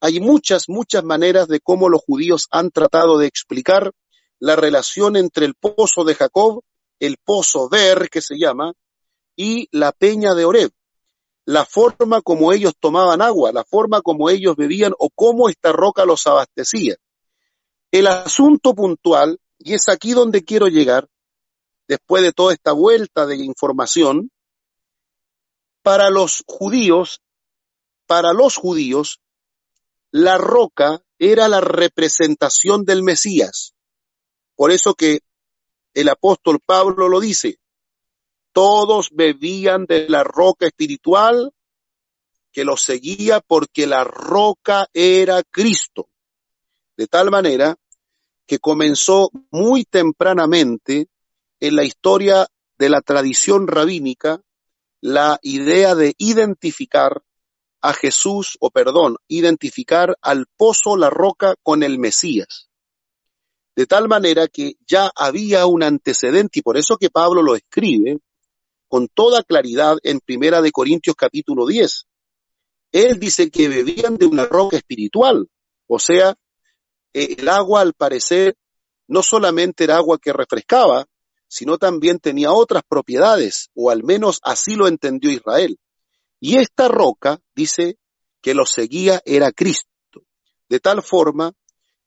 Hay 0.00 0.20
muchas, 0.20 0.68
muchas 0.68 1.02
maneras 1.04 1.48
de 1.48 1.60
cómo 1.60 1.88
los 1.88 2.02
judíos 2.02 2.46
han 2.50 2.70
tratado 2.70 3.18
de 3.18 3.26
explicar 3.26 3.92
la 4.38 4.54
relación 4.54 5.16
entre 5.16 5.46
el 5.46 5.54
pozo 5.54 6.04
de 6.04 6.14
Jacob, 6.14 6.62
el 7.00 7.16
pozo 7.16 7.68
Ver, 7.68 8.08
que 8.08 8.20
se 8.20 8.38
llama, 8.38 8.74
y 9.36 9.68
la 9.72 9.92
peña 9.92 10.34
de 10.34 10.44
Oreb. 10.44 10.70
La 11.44 11.64
forma 11.64 12.20
como 12.20 12.52
ellos 12.52 12.74
tomaban 12.78 13.22
agua, 13.22 13.52
la 13.52 13.64
forma 13.64 14.02
como 14.02 14.30
ellos 14.30 14.54
bebían 14.54 14.92
o 14.98 15.08
cómo 15.10 15.48
esta 15.48 15.72
roca 15.72 16.04
los 16.04 16.26
abastecía. 16.26 16.96
El 17.90 18.06
asunto 18.06 18.74
puntual 18.74 19.40
Y 19.60 19.74
es 19.74 19.88
aquí 19.88 20.12
donde 20.12 20.44
quiero 20.44 20.68
llegar, 20.68 21.08
después 21.88 22.22
de 22.22 22.32
toda 22.32 22.52
esta 22.52 22.70
vuelta 22.72 23.26
de 23.26 23.36
información, 23.36 24.30
para 25.82 26.10
los 26.10 26.44
judíos, 26.46 27.22
para 28.06 28.32
los 28.32 28.54
judíos, 28.54 29.20
la 30.10 30.38
roca 30.38 31.02
era 31.18 31.48
la 31.48 31.60
representación 31.60 32.84
del 32.84 33.02
Mesías. 33.02 33.74
Por 34.54 34.70
eso 34.70 34.94
que 34.94 35.20
el 35.94 36.08
apóstol 36.08 36.60
Pablo 36.64 37.08
lo 37.08 37.20
dice, 37.20 37.58
todos 38.52 39.10
bebían 39.12 39.86
de 39.86 40.08
la 40.08 40.24
roca 40.24 40.66
espiritual 40.66 41.52
que 42.52 42.64
los 42.64 42.82
seguía 42.82 43.40
porque 43.40 43.86
la 43.86 44.04
roca 44.04 44.88
era 44.92 45.42
Cristo. 45.42 46.08
De 46.96 47.06
tal 47.06 47.30
manera 47.30 47.76
que 48.46 48.58
comenzó 48.58 49.30
muy 49.50 49.84
tempranamente 49.84 51.08
en 51.60 51.76
la 51.76 51.84
historia 51.84 52.48
de 52.78 52.88
la 52.88 53.00
tradición 53.00 53.66
rabínica 53.66 54.40
la 55.00 55.38
idea 55.42 55.94
de 55.94 56.14
identificar 56.18 57.22
a 57.80 57.92
Jesús, 57.92 58.56
o 58.60 58.70
perdón, 58.70 59.16
identificar 59.28 60.16
al 60.20 60.46
pozo, 60.56 60.96
la 60.96 61.10
roca, 61.10 61.54
con 61.62 61.82
el 61.82 61.98
Mesías. 61.98 62.68
De 63.76 63.86
tal 63.86 64.08
manera 64.08 64.48
que 64.48 64.74
ya 64.86 65.10
había 65.14 65.66
un 65.66 65.82
antecedente, 65.82 66.58
y 66.58 66.62
por 66.62 66.76
eso 66.76 66.96
que 66.96 67.10
Pablo 67.10 67.42
lo 67.42 67.54
escribe 67.54 68.18
con 68.88 69.08
toda 69.08 69.42
claridad 69.42 69.98
en 70.02 70.20
Primera 70.20 70.62
de 70.62 70.72
Corintios 70.72 71.14
capítulo 71.14 71.66
10. 71.66 72.06
Él 72.90 73.20
dice 73.20 73.50
que 73.50 73.68
bebían 73.68 74.16
de 74.16 74.26
una 74.26 74.46
roca 74.46 74.76
espiritual, 74.76 75.48
o 75.86 75.98
sea, 75.98 76.34
eh, 77.12 77.36
el 77.38 77.48
agua 77.48 77.82
al 77.82 77.94
parecer 77.94 78.56
no 79.06 79.22
solamente 79.22 79.84
era 79.84 79.96
agua 79.96 80.18
que 80.18 80.32
refrescaba, 80.32 81.06
sino 81.48 81.78
también 81.78 82.18
tenía 82.18 82.52
otras 82.52 82.82
propiedades, 82.86 83.70
o 83.74 83.90
al 83.90 84.04
menos 84.04 84.40
así 84.42 84.74
lo 84.74 84.86
entendió 84.86 85.30
Israel. 85.30 85.78
Y 86.40 86.58
esta 86.58 86.88
roca, 86.88 87.40
dice, 87.58 87.98
que 88.40 88.54
lo 88.54 88.64
seguía 88.64 89.20
era 89.24 89.50
Cristo, 89.50 90.22
de 90.68 90.78
tal 90.78 91.02
forma 91.02 91.52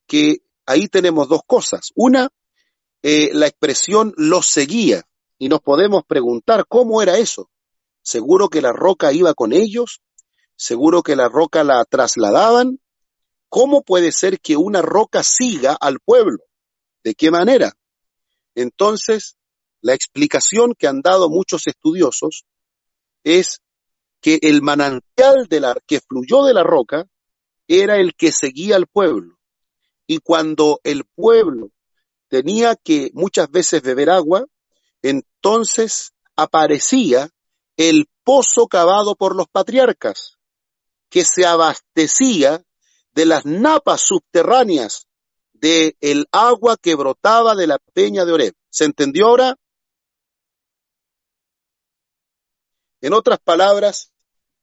que 0.08 0.44
ahí 0.66 0.88
tenemos 0.88 1.28
dos 1.28 1.42
cosas. 1.46 1.92
Una, 1.94 2.30
eh, 3.04 3.32
la 3.34 3.48
expresión 3.48 4.14
lo 4.16 4.42
seguía, 4.42 5.04
y 5.38 5.50
nos 5.50 5.60
podemos 5.62 6.04
preguntar 6.06 6.66
cómo 6.68 7.02
era 7.02 7.18
eso. 7.18 7.50
Seguro 8.02 8.48
que 8.48 8.62
la 8.62 8.72
roca 8.72 9.12
iba 9.12 9.34
con 9.34 9.52
ellos, 9.52 10.02
seguro 10.56 11.02
que 11.04 11.16
la 11.16 11.28
roca 11.28 11.64
la 11.64 11.84
trasladaban. 11.84 12.80
¿Cómo 13.50 13.82
puede 13.82 14.14
ser 14.14 14.40
que 14.40 14.56
una 14.56 14.82
roca 14.82 15.24
siga 15.24 15.76
al 15.82 16.00
pueblo? 16.00 16.38
¿De 17.04 17.16
qué 17.16 17.30
manera? 17.32 17.74
Entonces, 18.56 19.36
la 19.82 19.94
explicación 19.94 20.74
que 20.78 20.88
han 20.88 21.02
dado 21.02 21.30
muchos 21.30 21.68
estudiosos 21.68 22.46
es 23.24 23.62
que 24.22 24.40
el 24.44 24.62
manantial 24.62 25.48
de 25.50 25.60
la, 25.60 25.76
que 25.88 26.00
fluyó 26.00 26.44
de 26.44 26.54
la 26.54 26.64
roca 26.64 27.08
era 27.68 27.98
el 27.98 28.16
que 28.16 28.32
seguía 28.32 28.76
al 28.76 28.88
pueblo. 28.88 29.38
Y 30.08 30.20
cuando 30.20 30.80
el 30.84 31.06
pueblo 31.06 31.72
tenía 32.28 32.76
que 32.76 33.12
muchas 33.14 33.50
veces 33.50 33.82
beber 33.82 34.10
agua, 34.10 34.46
entonces 35.02 36.14
aparecía 36.36 37.30
el 37.78 38.08
pozo 38.24 38.68
cavado 38.68 39.16
por 39.16 39.36
los 39.36 39.48
patriarcas, 39.48 40.38
que 41.10 41.26
se 41.26 41.46
abastecía 41.46 42.64
de 43.14 43.26
las 43.26 43.46
napas 43.46 44.02
subterráneas 44.06 45.08
del 45.54 45.96
el 46.00 46.28
agua 46.32 46.78
que 46.78 46.96
brotaba 46.96 47.56
de 47.56 47.68
la 47.68 47.80
peña 47.94 48.26
de 48.26 48.32
Oreb. 48.32 48.54
¿Se 48.70 48.86
entendió 48.86 49.28
ahora? 49.28 49.56
En 53.02 53.14
otras 53.14 53.40
palabras, 53.40 54.11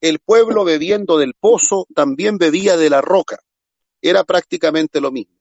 el 0.01 0.19
pueblo 0.21 0.65
bebiendo 0.65 1.19
del 1.19 1.35
pozo 1.35 1.87
también 1.95 2.39
bebía 2.39 2.77
de 2.77 2.91
la 2.91 3.01
roca. 3.01 3.39
Era 4.01 4.25
prácticamente 4.25 5.01
lo 5.01 5.11
mismo. 5.11 5.39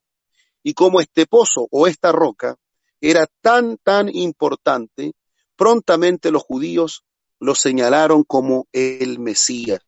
Y 0.63 0.73
como 0.73 0.99
este 0.99 1.27
pozo 1.27 1.67
o 1.71 1.87
esta 1.87 2.11
roca 2.11 2.57
era 2.99 3.27
tan, 3.41 3.77
tan 3.77 4.13
importante, 4.13 5.13
prontamente 5.55 6.31
los 6.31 6.43
judíos 6.43 7.03
lo 7.39 7.55
señalaron 7.55 8.23
como 8.23 8.67
el 8.71 9.19
Mesías. 9.19 9.81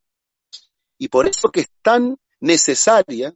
Y 0.97 1.08
por 1.08 1.27
eso 1.27 1.49
que 1.49 1.62
es 1.62 1.69
tan 1.82 2.17
necesaria 2.39 3.34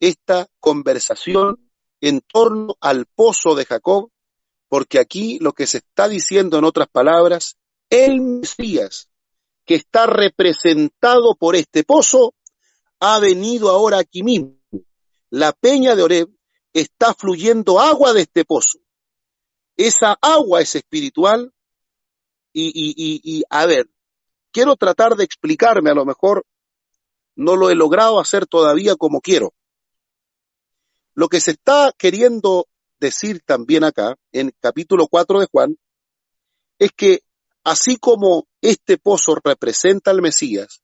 esta 0.00 0.48
conversación 0.60 1.70
en 2.00 2.20
torno 2.20 2.76
al 2.80 3.06
pozo 3.06 3.54
de 3.54 3.64
Jacob, 3.64 4.10
porque 4.68 4.98
aquí 4.98 5.38
lo 5.40 5.52
que 5.52 5.66
se 5.66 5.78
está 5.78 6.08
diciendo 6.08 6.58
en 6.58 6.64
otras 6.64 6.88
palabras 6.88 7.56
el 7.90 8.20
Mesías, 8.20 9.08
que 9.68 9.74
está 9.74 10.06
representado 10.06 11.36
por 11.38 11.54
este 11.54 11.84
pozo, 11.84 12.34
ha 13.00 13.18
venido 13.20 13.68
ahora 13.68 13.98
aquí 13.98 14.22
mismo. 14.22 14.56
La 15.28 15.52
peña 15.52 15.94
de 15.94 16.02
Oreb 16.02 16.28
está 16.72 17.12
fluyendo 17.12 17.78
agua 17.78 18.14
de 18.14 18.22
este 18.22 18.46
pozo. 18.46 18.78
Esa 19.76 20.16
agua 20.22 20.62
es 20.62 20.74
espiritual 20.74 21.52
y, 22.50 22.68
y, 22.68 22.94
y, 22.96 23.20
y, 23.22 23.42
a 23.50 23.66
ver, 23.66 23.90
quiero 24.52 24.74
tratar 24.74 25.16
de 25.16 25.24
explicarme, 25.24 25.90
a 25.90 25.94
lo 25.94 26.06
mejor 26.06 26.46
no 27.36 27.54
lo 27.54 27.68
he 27.68 27.74
logrado 27.74 28.20
hacer 28.20 28.46
todavía 28.46 28.96
como 28.96 29.20
quiero. 29.20 29.52
Lo 31.12 31.28
que 31.28 31.40
se 31.40 31.50
está 31.50 31.92
queriendo 31.98 32.68
decir 32.98 33.42
también 33.44 33.84
acá, 33.84 34.16
en 34.32 34.50
capítulo 34.60 35.08
4 35.08 35.40
de 35.40 35.46
Juan, 35.52 35.76
es 36.78 36.90
que 36.96 37.20
Así 37.68 37.98
como 37.98 38.47
este 38.60 38.98
pozo 38.98 39.34
representa 39.42 40.10
al 40.10 40.22
Mesías 40.22 40.82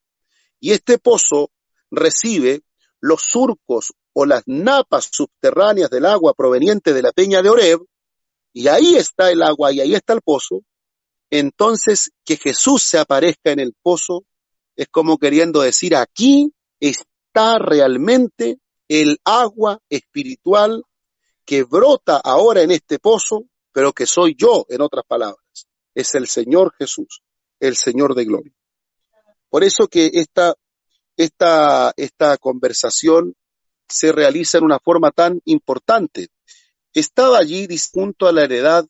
y 0.61 0.73
este 0.73 0.99
pozo 0.99 1.51
recibe 1.91 2.63
los 3.01 3.23
surcos 3.23 3.93
o 4.13 4.27
las 4.27 4.45
napas 4.47 5.09
subterráneas 5.13 5.91
del 5.91 6.07
agua 6.07 6.35
proveniente 6.35 6.93
de 6.93 7.03
la 7.03 7.13
peña 7.13 7.43
de 7.43 7.51
Oreb, 7.51 7.81
y 8.53 8.69
ahí 8.69 8.95
está 8.95 9.31
el 9.31 9.43
agua 9.43 9.73
y 9.73 9.81
ahí 9.81 9.95
está 9.95 10.13
el 10.13 10.23
pozo, 10.23 10.63
entonces 11.31 12.13
que 12.25 12.37
Jesús 12.37 12.83
se 12.83 12.99
aparezca 12.99 13.51
en 13.51 13.59
el 13.59 13.75
pozo 13.83 14.25
es 14.77 14.89
como 14.89 15.19
queriendo 15.19 15.61
decir 15.61 15.97
aquí 15.97 16.53
está 16.81 17.59
realmente 17.59 18.59
el 18.89 19.19
agua 19.25 19.81
espiritual 19.89 20.85
que 21.45 21.65
brota 21.65 22.17
ahora 22.17 22.63
en 22.63 22.71
este 22.71 22.99
pozo, 22.99 23.45
pero 23.73 23.93
que 23.93 24.07
soy 24.07 24.35
yo, 24.39 24.67
en 24.69 24.81
otras 24.81 25.05
palabras 25.07 25.45
es 25.95 26.15
el 26.15 26.27
Señor 26.27 26.75
Jesús, 26.79 27.23
el 27.67 27.77
Señor 27.77 28.15
de 28.15 28.25
gloria. 28.25 28.53
Por 29.49 29.65
eso 29.65 29.89
que 29.89 30.11
esta, 30.15 30.55
esta, 31.17 31.93
esta 31.97 32.37
conversación 32.39 33.35
se 33.89 34.13
realiza 34.13 34.59
en 34.59 34.65
una 34.65 34.79
forma 34.79 35.11
tan 35.11 35.41
importante. 35.45 36.29
Estaba 36.93 37.39
allí, 37.39 37.67
junto 37.93 38.27
a 38.27 38.33
la 38.33 38.45
heredad, 38.45 38.87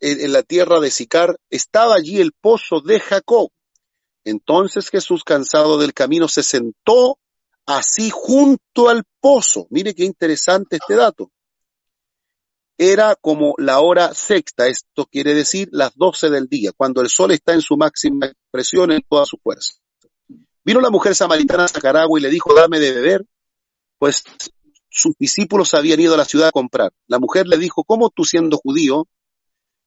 en, 0.00 0.20
en 0.20 0.32
la 0.32 0.42
tierra 0.42 0.80
de 0.80 0.90
Sicar, 0.90 1.38
estaba 1.50 1.94
allí 1.94 2.20
el 2.20 2.32
pozo 2.32 2.80
de 2.80 3.00
Jacob. 3.00 3.50
Entonces 4.24 4.90
Jesús, 4.90 5.24
cansado 5.24 5.78
del 5.78 5.94
camino, 5.94 6.28
se 6.28 6.42
sentó 6.42 7.18
así 7.64 8.10
junto 8.12 8.88
al 8.88 9.04
pozo. 9.20 9.66
Mire 9.70 9.94
qué 9.94 10.04
interesante 10.04 10.76
este 10.76 10.94
dato 10.94 11.30
era 12.78 13.16
como 13.16 13.54
la 13.58 13.80
hora 13.80 14.12
sexta, 14.14 14.66
esto 14.68 15.06
quiere 15.06 15.34
decir 15.34 15.68
las 15.72 15.94
doce 15.96 16.28
del 16.28 16.46
día, 16.46 16.72
cuando 16.76 17.00
el 17.00 17.08
sol 17.08 17.30
está 17.30 17.54
en 17.54 17.62
su 17.62 17.76
máxima 17.76 18.26
expresión 18.26 18.92
en 18.92 19.02
toda 19.08 19.24
su 19.24 19.38
fuerza. 19.38 19.74
Vino 20.64 20.80
la 20.80 20.90
mujer 20.90 21.14
samaritana 21.14 21.64
a 21.64 21.68
sacar 21.68 21.96
agua 21.96 22.18
y 22.18 22.22
le 22.22 22.28
dijo, 22.28 22.54
dame 22.54 22.78
de 22.80 22.92
beber, 22.92 23.24
pues 23.98 24.24
sus 24.90 25.14
discípulos 25.18 25.74
habían 25.74 26.00
ido 26.00 26.14
a 26.14 26.18
la 26.18 26.24
ciudad 26.24 26.48
a 26.48 26.52
comprar. 26.52 26.92
La 27.06 27.18
mujer 27.18 27.46
le 27.46 27.56
dijo, 27.56 27.84
¿cómo 27.84 28.10
tú 28.10 28.24
siendo 28.24 28.58
judío 28.58 29.06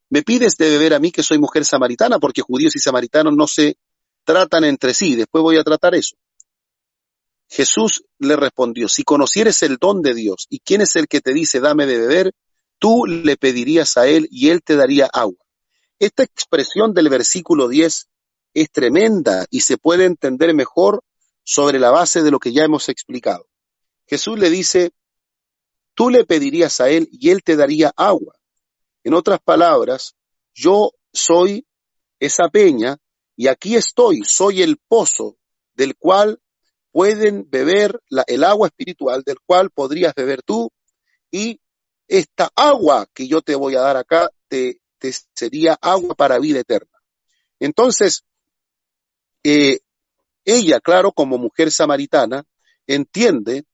me 0.09 0.23
pides 0.23 0.55
de 0.57 0.69
beber 0.69 0.93
a 0.93 0.99
mí 0.99 1.11
que 1.11 1.21
soy 1.21 1.37
mujer 1.37 1.65
samaritana? 1.65 2.19
Porque 2.19 2.41
judíos 2.41 2.75
y 2.75 2.79
samaritanos 2.79 3.33
no 3.35 3.45
se 3.45 3.77
tratan 4.23 4.63
entre 4.63 4.93
sí, 4.93 5.15
después 5.15 5.41
voy 5.41 5.57
a 5.57 5.63
tratar 5.63 5.95
eso. 5.95 6.15
Jesús 7.49 8.03
le 8.19 8.35
respondió, 8.35 8.87
si 8.87 9.03
conocieres 9.03 9.63
el 9.63 9.77
don 9.77 10.01
de 10.01 10.13
Dios 10.13 10.45
y 10.49 10.59
quién 10.59 10.81
es 10.81 10.95
el 10.95 11.07
que 11.07 11.19
te 11.19 11.33
dice 11.33 11.59
dame 11.59 11.87
de 11.87 11.97
beber, 11.97 12.31
tú 12.79 13.05
le 13.05 13.37
pedirías 13.37 13.97
a 13.97 14.07
él 14.07 14.27
y 14.31 14.49
él 14.49 14.63
te 14.63 14.75
daría 14.75 15.05
agua. 15.05 15.37
Esta 15.99 16.23
expresión 16.23 16.93
del 16.93 17.09
versículo 17.09 17.67
10 17.67 18.09
es 18.53 18.71
tremenda 18.71 19.45
y 19.49 19.61
se 19.61 19.77
puede 19.77 20.05
entender 20.05 20.53
mejor 20.53 21.03
sobre 21.43 21.79
la 21.79 21.91
base 21.91 22.23
de 22.23 22.31
lo 22.31 22.39
que 22.39 22.53
ya 22.53 22.63
hemos 22.63 22.89
explicado. 22.89 23.47
Jesús 24.07 24.39
le 24.39 24.49
dice, 24.49 24.91
tú 25.93 26.09
le 26.09 26.25
pedirías 26.25 26.79
a 26.79 26.89
él 26.89 27.09
y 27.11 27.29
él 27.29 27.43
te 27.43 27.55
daría 27.55 27.91
agua. 27.95 28.35
En 29.03 29.13
otras 29.13 29.39
palabras, 29.39 30.15
yo 30.53 30.91
soy 31.13 31.67
esa 32.19 32.49
peña 32.49 32.97
y 33.35 33.47
aquí 33.47 33.75
estoy, 33.75 34.23
soy 34.23 34.61
el 34.61 34.77
pozo 34.77 35.37
del 35.73 35.95
cual 35.95 36.41
pueden 36.91 37.49
beber 37.49 38.01
el 38.27 38.43
agua 38.43 38.67
espiritual, 38.67 39.23
del 39.25 39.39
cual 39.45 39.69
podrías 39.69 40.13
beber 40.15 40.41
tú 40.43 40.71
y 41.31 41.59
esta 42.09 42.51
agua 42.55 43.07
que 43.13 43.27
yo 43.27 43.41
te 43.41 43.55
voy 43.55 43.75
a 43.75 43.81
dar 43.81 43.95
acá 43.95 44.29
te, 44.47 44.81
te 44.97 45.13
sería 45.33 45.77
agua 45.79 46.15
para 46.15 46.39
vida 46.39 46.59
eterna. 46.59 46.97
Entonces, 47.59 48.25
eh, 49.43 49.79
ella, 50.43 50.79
claro, 50.79 51.11
como 51.11 51.37
mujer 51.37 51.71
samaritana, 51.71 52.45
entiende 52.87 53.65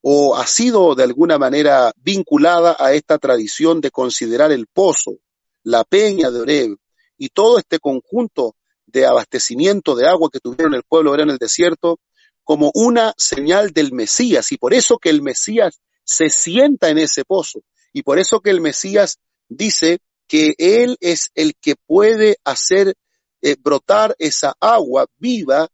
o 0.00 0.34
ha 0.34 0.46
sido 0.46 0.94
de 0.94 1.04
alguna 1.04 1.38
manera 1.38 1.92
vinculada 1.96 2.76
a 2.78 2.94
esta 2.94 3.18
tradición 3.18 3.80
de 3.80 3.90
considerar 3.90 4.50
el 4.50 4.66
pozo, 4.66 5.18
la 5.62 5.84
peña 5.84 6.30
de 6.30 6.40
Oreb 6.40 6.76
y 7.18 7.28
todo 7.28 7.58
este 7.58 7.78
conjunto 7.78 8.56
de 8.86 9.06
abastecimiento 9.06 9.94
de 9.94 10.08
agua 10.08 10.30
que 10.32 10.40
tuvieron 10.40 10.74
el 10.74 10.82
pueblo 10.82 11.14
en 11.14 11.30
el 11.30 11.38
desierto 11.38 12.00
como 12.42 12.70
una 12.74 13.14
señal 13.16 13.70
del 13.70 13.92
Mesías 13.92 14.50
y 14.50 14.56
por 14.56 14.74
eso 14.74 14.98
que 14.98 15.10
el 15.10 15.22
Mesías 15.22 15.80
se 16.04 16.30
sienta 16.30 16.88
en 16.88 16.98
ese 16.98 17.24
pozo 17.24 17.60
y 17.92 18.02
por 18.02 18.18
eso 18.18 18.40
que 18.40 18.50
el 18.50 18.60
Mesías 18.60 19.18
dice 19.48 20.00
que 20.26 20.54
Él 20.58 20.96
es 21.00 21.30
el 21.34 21.54
que 21.60 21.76
puede 21.76 22.38
hacer 22.44 22.96
eh, 23.42 23.56
brotar 23.58 24.14
esa 24.18 24.54
agua 24.60 25.06
viva 25.18 25.68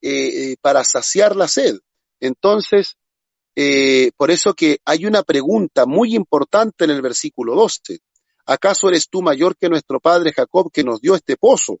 eh, 0.00 0.08
eh, 0.52 0.56
para 0.60 0.82
saciar 0.84 1.36
la 1.36 1.48
sed. 1.48 1.76
Entonces, 2.18 2.96
por 4.16 4.30
eso 4.30 4.54
que 4.54 4.78
hay 4.86 5.04
una 5.04 5.22
pregunta 5.22 5.84
muy 5.84 6.14
importante 6.14 6.84
en 6.84 6.90
el 6.92 7.02
versículo 7.02 7.54
12. 7.54 7.98
¿Acaso 8.46 8.88
eres 8.88 9.10
tú 9.10 9.20
mayor 9.20 9.54
que 9.54 9.68
nuestro 9.68 10.00
padre 10.00 10.32
Jacob 10.32 10.72
que 10.72 10.82
nos 10.82 11.02
dio 11.02 11.14
este 11.14 11.36
pozo, 11.36 11.78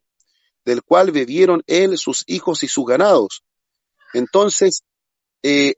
del 0.62 0.82
cual 0.82 1.10
bebieron 1.10 1.62
él, 1.66 1.96
sus 1.96 2.22
hijos 2.26 2.62
y 2.64 2.68
sus 2.68 2.84
ganados? 2.84 3.44
Entonces, 4.12 4.82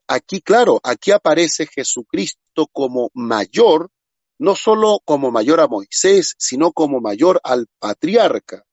aquí, 0.08 0.40
claro, 0.40 0.80
aquí 0.82 1.12
aparece 1.12 1.66
Jesucristo 1.66 2.66
como 2.72 3.10
mayor 3.14 3.90
no 4.38 4.54
solo 4.56 5.00
como 5.04 5.30
mayor 5.30 5.60
a 5.60 5.68
Moisés, 5.68 6.34
sino 6.38 6.72
como 6.72 7.00
mayor 7.00 7.40
al 7.44 7.66
patriarca, 7.78 8.64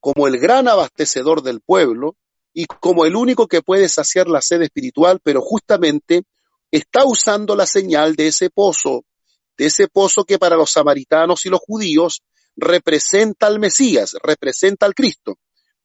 como 0.00 0.26
el 0.26 0.38
gran 0.38 0.68
abastecedor 0.68 1.42
del 1.42 1.60
pueblo 1.60 2.16
y 2.52 2.66
como 2.66 3.04
el 3.04 3.16
único 3.16 3.46
que 3.46 3.62
puede 3.62 3.88
saciar 3.88 4.28
la 4.28 4.40
sed 4.40 4.62
espiritual, 4.62 5.20
pero 5.22 5.40
justamente 5.40 6.22
está 6.70 7.04
usando 7.04 7.54
la 7.54 7.66
señal 7.66 8.16
de 8.16 8.28
ese 8.28 8.50
pozo, 8.50 9.04
de 9.56 9.66
ese 9.66 9.88
pozo 9.88 10.24
que 10.24 10.38
para 10.38 10.56
los 10.56 10.70
samaritanos 10.70 11.44
y 11.44 11.50
los 11.50 11.60
judíos 11.60 12.22
representa 12.56 13.46
al 13.46 13.58
Mesías, 13.58 14.16
representa 14.22 14.86
al 14.86 14.94
Cristo. 14.94 15.38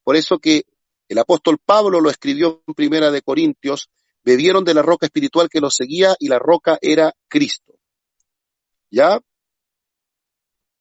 Por 0.03 0.15
eso 0.15 0.39
que 0.39 0.63
el 1.07 1.17
apóstol 1.19 1.57
Pablo 1.63 2.01
lo 2.01 2.09
escribió 2.09 2.63
en 2.67 2.73
Primera 2.73 3.11
de 3.11 3.21
Corintios, 3.21 3.89
bebieron 4.23 4.63
de 4.63 4.73
la 4.73 4.81
roca 4.81 5.05
espiritual 5.05 5.49
que 5.49 5.61
los 5.61 5.75
seguía 5.75 6.15
y 6.19 6.27
la 6.27 6.39
roca 6.39 6.77
era 6.81 7.13
Cristo. 7.27 7.74
¿Ya? 8.95 9.19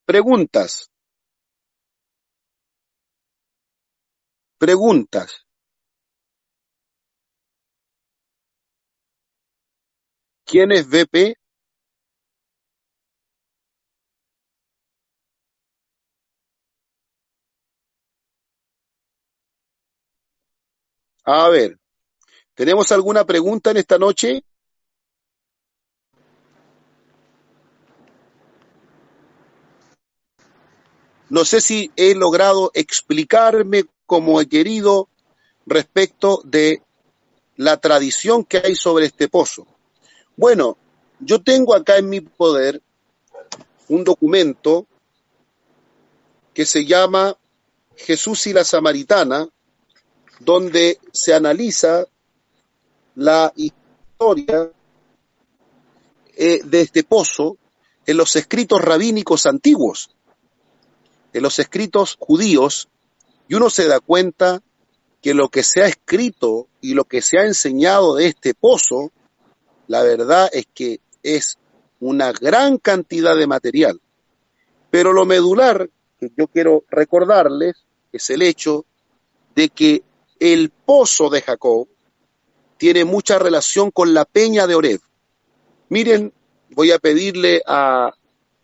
Preguntas. 0.06 0.88
Preguntas. 4.58 5.44
¿Quién 10.46 10.72
es 10.72 10.86
VP? 10.88 11.34
A 21.26 21.48
ver, 21.48 21.78
¿tenemos 22.54 22.92
alguna 22.92 23.24
pregunta 23.26 23.72
en 23.72 23.78
esta 23.78 23.98
noche? 23.98 24.42
No 31.34 31.44
sé 31.44 31.60
si 31.60 31.90
he 31.96 32.14
logrado 32.14 32.70
explicarme 32.74 33.86
como 34.06 34.40
he 34.40 34.46
querido 34.46 35.08
respecto 35.66 36.40
de 36.44 36.80
la 37.56 37.76
tradición 37.78 38.44
que 38.44 38.58
hay 38.58 38.76
sobre 38.76 39.06
este 39.06 39.26
pozo. 39.26 39.66
Bueno, 40.36 40.76
yo 41.18 41.42
tengo 41.42 41.74
acá 41.74 41.96
en 41.96 42.08
mi 42.08 42.20
poder 42.20 42.80
un 43.88 44.04
documento 44.04 44.86
que 46.54 46.64
se 46.64 46.84
llama 46.84 47.36
Jesús 47.96 48.46
y 48.46 48.52
la 48.52 48.62
Samaritana, 48.62 49.48
donde 50.38 51.00
se 51.12 51.34
analiza 51.34 52.06
la 53.16 53.52
historia 53.56 54.70
eh, 56.36 56.60
de 56.62 56.80
este 56.80 57.02
pozo 57.02 57.56
en 58.06 58.18
los 58.18 58.36
escritos 58.36 58.80
rabínicos 58.80 59.46
antiguos 59.46 60.14
en 61.34 61.42
los 61.42 61.58
escritos 61.58 62.16
judíos 62.18 62.88
y 63.48 63.54
uno 63.54 63.68
se 63.68 63.86
da 63.86 64.00
cuenta 64.00 64.62
que 65.20 65.34
lo 65.34 65.48
que 65.48 65.62
se 65.62 65.82
ha 65.82 65.86
escrito 65.86 66.68
y 66.80 66.94
lo 66.94 67.04
que 67.04 67.20
se 67.20 67.38
ha 67.38 67.44
enseñado 67.44 68.14
de 68.14 68.28
este 68.28 68.54
pozo, 68.54 69.10
la 69.88 70.02
verdad 70.02 70.48
es 70.52 70.66
que 70.72 71.00
es 71.22 71.58
una 72.00 72.32
gran 72.32 72.78
cantidad 72.78 73.36
de 73.36 73.46
material. 73.46 74.00
Pero 74.90 75.12
lo 75.12 75.26
medular 75.26 75.90
que 76.20 76.30
yo 76.36 76.46
quiero 76.46 76.84
recordarles 76.88 77.84
es 78.12 78.30
el 78.30 78.42
hecho 78.42 78.86
de 79.54 79.70
que 79.70 80.02
el 80.38 80.70
pozo 80.70 81.30
de 81.30 81.42
Jacob 81.42 81.88
tiene 82.76 83.04
mucha 83.04 83.38
relación 83.38 83.90
con 83.90 84.14
la 84.14 84.24
peña 84.24 84.66
de 84.66 84.74
Oreb. 84.76 85.00
Miren, 85.88 86.32
voy 86.70 86.92
a 86.92 86.98
pedirle 86.98 87.62
a 87.66 88.12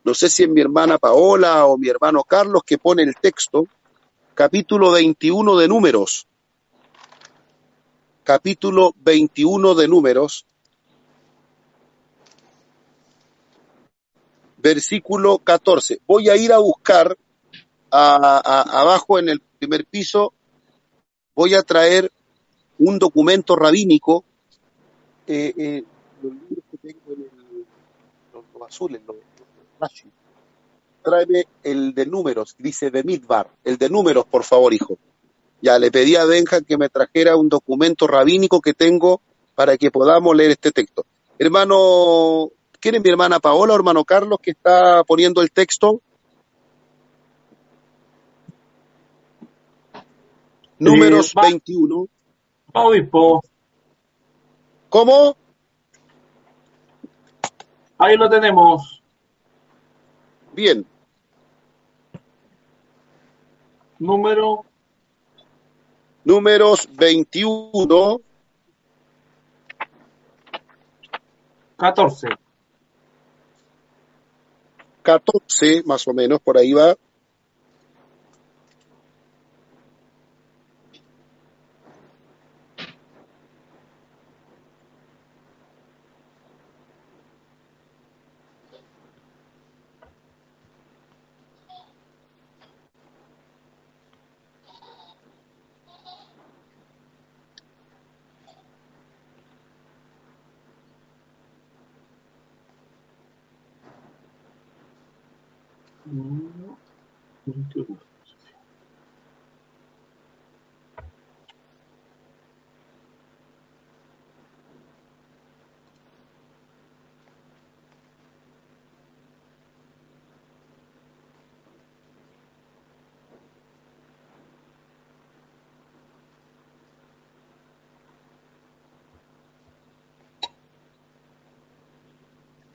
no 0.04 0.14
sé 0.14 0.30
si 0.30 0.44
es 0.44 0.48
mi 0.48 0.60
hermana 0.60 0.98
Paola 0.98 1.66
o 1.66 1.76
mi 1.76 1.88
hermano 1.88 2.24
Carlos 2.24 2.62
que 2.64 2.78
pone 2.78 3.02
el 3.02 3.14
texto, 3.16 3.66
capítulo 4.34 4.92
21 4.92 5.56
de 5.58 5.68
números, 5.68 6.26
capítulo 8.24 8.94
21 8.96 9.74
de 9.74 9.88
números, 9.88 10.46
versículo 14.56 15.38
14. 15.38 16.00
Voy 16.06 16.28
a 16.28 16.36
ir 16.36 16.52
a 16.52 16.58
buscar 16.58 17.16
abajo 17.90 19.18
en 19.18 19.28
el 19.28 19.40
primer 19.40 19.84
piso, 19.84 20.32
voy 21.34 21.54
a 21.54 21.62
traer 21.62 22.10
un 22.78 22.98
documento 22.98 23.56
rabínico, 23.56 24.24
eh, 25.26 25.52
eh, 25.56 25.84
los 26.22 26.32
libros 26.32 26.64
que 26.70 26.78
tengo 26.78 27.12
en 27.12 27.20
el, 27.22 27.66
los, 28.32 28.68
azules, 28.68 29.02
los, 29.06 29.16
tráeme 31.02 31.44
el 31.62 31.94
de 31.94 32.06
números, 32.06 32.54
dice 32.58 32.90
de 32.90 33.02
Midbar, 33.02 33.48
el 33.64 33.78
de 33.78 33.88
números, 33.88 34.24
por 34.26 34.44
favor, 34.44 34.72
hijo. 34.72 34.98
Ya 35.62 35.78
le 35.78 35.90
pedí 35.90 36.16
a 36.16 36.24
Benja 36.24 36.62
que 36.62 36.78
me 36.78 36.88
trajera 36.88 37.36
un 37.36 37.48
documento 37.48 38.06
rabínico 38.06 38.60
que 38.60 38.72
tengo 38.72 39.20
para 39.54 39.76
que 39.76 39.90
podamos 39.90 40.34
leer 40.34 40.52
este 40.52 40.70
texto. 40.72 41.04
Hermano, 41.38 42.50
¿quiere 42.80 43.00
mi 43.00 43.10
hermana 43.10 43.40
Paola 43.40 43.74
o 43.74 43.76
hermano 43.76 44.04
Carlos 44.04 44.38
que 44.42 44.52
está 44.52 45.04
poniendo 45.04 45.42
el 45.42 45.50
texto? 45.50 46.00
Números 50.78 51.34
21. 51.34 52.06
Obispo. 52.72 53.42
¿Cómo? 54.88 55.36
Ahí 57.98 58.16
lo 58.16 58.30
tenemos. 58.30 58.99
Bien. 60.60 60.84
Número. 63.98 64.66
Números 66.22 66.86
21. 66.92 68.20
14. 71.78 72.28
14, 75.02 75.82
más 75.86 76.06
o 76.06 76.12
menos, 76.12 76.42
por 76.42 76.58
ahí 76.58 76.74
va. 76.74 76.94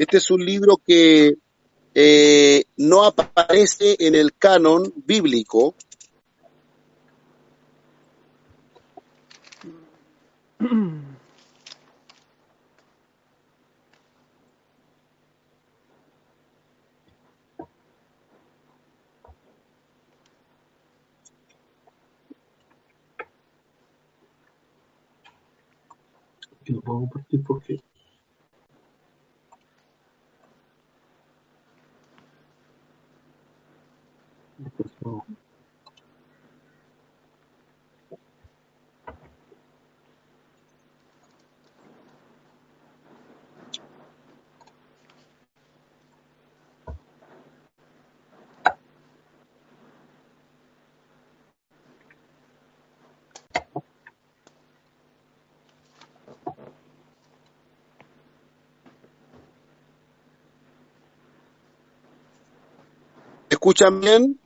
Este 0.05 0.17
es 0.17 0.29
un 0.29 0.45
libro 0.45 0.77
que 0.77 1.33
eh, 1.95 2.63
no 2.77 3.05
aparece 3.05 3.95
en 3.97 4.13
el 4.13 4.35
canon 4.35 4.93
bíblico. 5.03 5.73
Puedo 26.83 26.83
compartir 26.83 27.43
porque. 27.43 27.79
Después 27.79 27.79
no. 27.79 27.95
¿Escuchan 63.49 64.01
bien? 64.01 64.41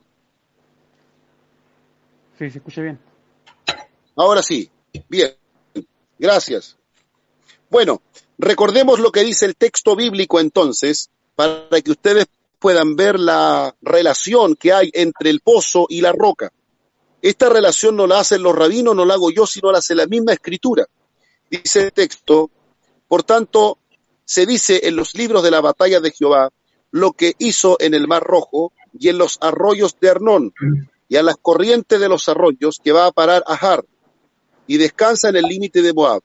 Sí, 2.40 2.50
se 2.50 2.56
escucha 2.56 2.80
bien. 2.80 2.98
Ahora 4.16 4.42
sí. 4.42 4.70
Bien. 5.10 5.30
Gracias. 6.18 6.78
Bueno, 7.68 8.00
recordemos 8.38 8.98
lo 8.98 9.12
que 9.12 9.20
dice 9.20 9.44
el 9.44 9.56
texto 9.56 9.94
bíblico 9.94 10.40
entonces, 10.40 11.10
para 11.36 11.68
que 11.84 11.90
ustedes 11.90 12.28
puedan 12.58 12.96
ver 12.96 13.20
la 13.20 13.76
relación 13.82 14.56
que 14.56 14.72
hay 14.72 14.90
entre 14.94 15.28
el 15.28 15.40
pozo 15.40 15.84
y 15.90 16.00
la 16.00 16.12
roca. 16.12 16.50
Esta 17.20 17.50
relación 17.50 17.94
no 17.96 18.06
la 18.06 18.20
hacen 18.20 18.42
los 18.42 18.56
rabinos, 18.56 18.96
no 18.96 19.04
la 19.04 19.14
hago 19.14 19.30
yo, 19.30 19.46
sino 19.46 19.70
la 19.70 19.80
hace 19.80 19.94
la 19.94 20.06
misma 20.06 20.32
escritura. 20.32 20.86
Dice 21.50 21.82
el 21.82 21.92
texto, 21.92 22.50
por 23.06 23.22
tanto, 23.22 23.76
se 24.24 24.46
dice 24.46 24.88
en 24.88 24.96
los 24.96 25.14
libros 25.14 25.42
de 25.42 25.50
la 25.50 25.60
batalla 25.60 26.00
de 26.00 26.10
Jehová 26.10 26.48
lo 26.90 27.12
que 27.12 27.34
hizo 27.38 27.76
en 27.80 27.92
el 27.92 28.08
Mar 28.08 28.22
Rojo 28.22 28.72
y 28.98 29.10
en 29.10 29.18
los 29.18 29.36
arroyos 29.42 30.00
de 30.00 30.08
Arnón 30.08 30.54
y 31.10 31.16
a 31.16 31.24
las 31.24 31.36
corrientes 31.36 31.98
de 31.98 32.08
los 32.08 32.28
arroyos 32.28 32.80
que 32.82 32.92
va 32.92 33.06
a 33.06 33.10
parar 33.10 33.42
a 33.46 33.54
Har 33.54 33.84
y 34.68 34.78
descansa 34.78 35.28
en 35.28 35.36
el 35.36 35.44
límite 35.44 35.82
de 35.82 35.92
Moab. 35.92 36.22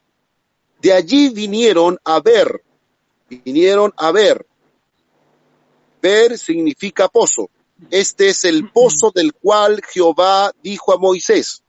De 0.79 0.93
allí 0.93 1.29
vinieron 1.29 1.97
a 2.03 2.19
ver, 2.19 2.63
vinieron 3.27 3.91
a 3.97 4.11
ver. 4.11 4.45
Ver 6.03 6.37
significa 6.37 7.07
pozo. 7.07 7.49
Este 7.89 8.29
es 8.29 8.45
el 8.45 8.69
pozo 8.69 9.11
del 9.13 9.33
cual 9.33 9.81
Jehová 9.91 10.53
dijo 10.61 10.93
a 10.93 10.99
Moisés, 10.99 11.63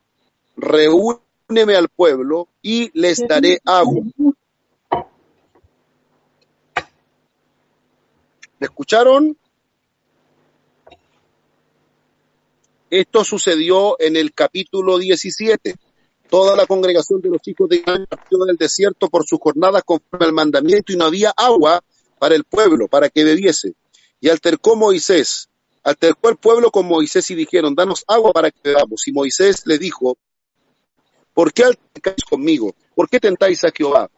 reúneme 0.55 1.74
al 1.74 1.88
pueblo 1.88 2.48
y 2.61 2.90
les 2.92 3.26
daré 3.26 3.61
agua. 3.64 4.05
¿Me 8.59 8.66
escucharon? 8.66 9.38
Esto 12.98 13.24
sucedió 13.24 14.00
en 14.00 14.16
el 14.16 14.32
capítulo 14.32 14.96
17. 14.96 15.76
Toda 16.30 16.56
la 16.56 16.64
congregación 16.64 17.20
de 17.20 17.28
los 17.28 17.46
hijos 17.46 17.68
de 17.68 17.76
Israel 17.76 18.06
partió 18.09 18.38
del 18.38 18.56
desierto 18.56 19.11
por 19.11 19.26
sus 19.26 19.38
jornadas 19.38 19.82
conforme 19.85 20.24
al 20.24 20.32
mandamiento 20.32 20.94
y 20.94 20.96
no 20.96 21.04
había 21.04 21.30
agua 21.37 21.85
para 22.18 22.35
el 22.35 22.44
pueblo, 22.44 22.88
para 22.88 23.11
que 23.11 23.22
bebiese. 23.22 23.74
Y 24.18 24.30
altercó 24.30 24.76
Moisés, 24.76 25.50
altercó 25.82 26.30
el 26.30 26.38
pueblo 26.38 26.70
con 26.70 26.87
Moisés 26.87 27.30
y 27.30 27.35
dijeron, 27.35 27.74
danos 27.74 28.02
agua 28.09 28.32
para 28.32 28.50
que 28.50 28.61
bebamos. 28.64 29.06
Y 29.06 29.12
Moisés 29.12 29.66
le 29.66 29.76
dijo, 29.76 30.16
¿por 31.35 31.52
qué 31.52 31.64
altercáis 31.64 32.24
conmigo? 32.24 32.74
¿Por 32.94 33.11
qué 33.11 33.20
tentáis 33.20 33.62
a 33.64 33.72
Jehová? 33.76 34.09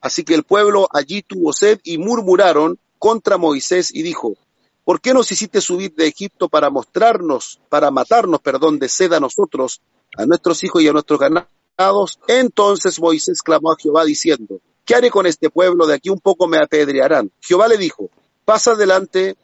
Así 0.00 0.24
que 0.24 0.34
el 0.34 0.42
pueblo 0.42 0.88
allí 0.92 1.22
tuvo 1.22 1.52
sed 1.52 1.78
y 1.84 1.98
murmuraron 1.98 2.80
contra 2.98 3.38
Moisés 3.38 3.94
y 3.94 4.02
dijo, 4.02 4.36
¿por 4.84 5.00
qué 5.00 5.14
nos 5.14 5.30
hiciste 5.32 5.60
subir 5.60 5.94
de 5.94 6.06
Egipto 6.06 6.48
para 6.48 6.70
mostrarnos, 6.70 7.60
para 7.68 7.90
matarnos, 7.90 8.40
perdón, 8.40 8.78
de 8.78 8.88
sed 8.88 9.12
a 9.12 9.20
nosotros, 9.20 9.80
a 10.16 10.26
nuestros 10.26 10.62
hijos 10.64 10.82
y 10.82 10.88
a 10.88 10.92
nuestros 10.92 11.18
ganados? 11.18 12.18
Entonces 12.28 13.00
Moisés 13.00 13.42
clamó 13.42 13.72
a 13.72 13.76
Jehová 13.80 14.04
diciendo, 14.04 14.60
¿qué 14.84 14.94
haré 14.94 15.10
con 15.10 15.26
este 15.26 15.50
pueblo? 15.50 15.86
De 15.86 15.94
aquí 15.94 16.10
un 16.10 16.20
poco 16.20 16.46
me 16.46 16.58
apedrearán. 16.58 17.32
Jehová 17.40 17.68
le 17.68 17.78
dijo, 17.78 18.10
pasa 18.44 18.72
adelante 18.72 19.36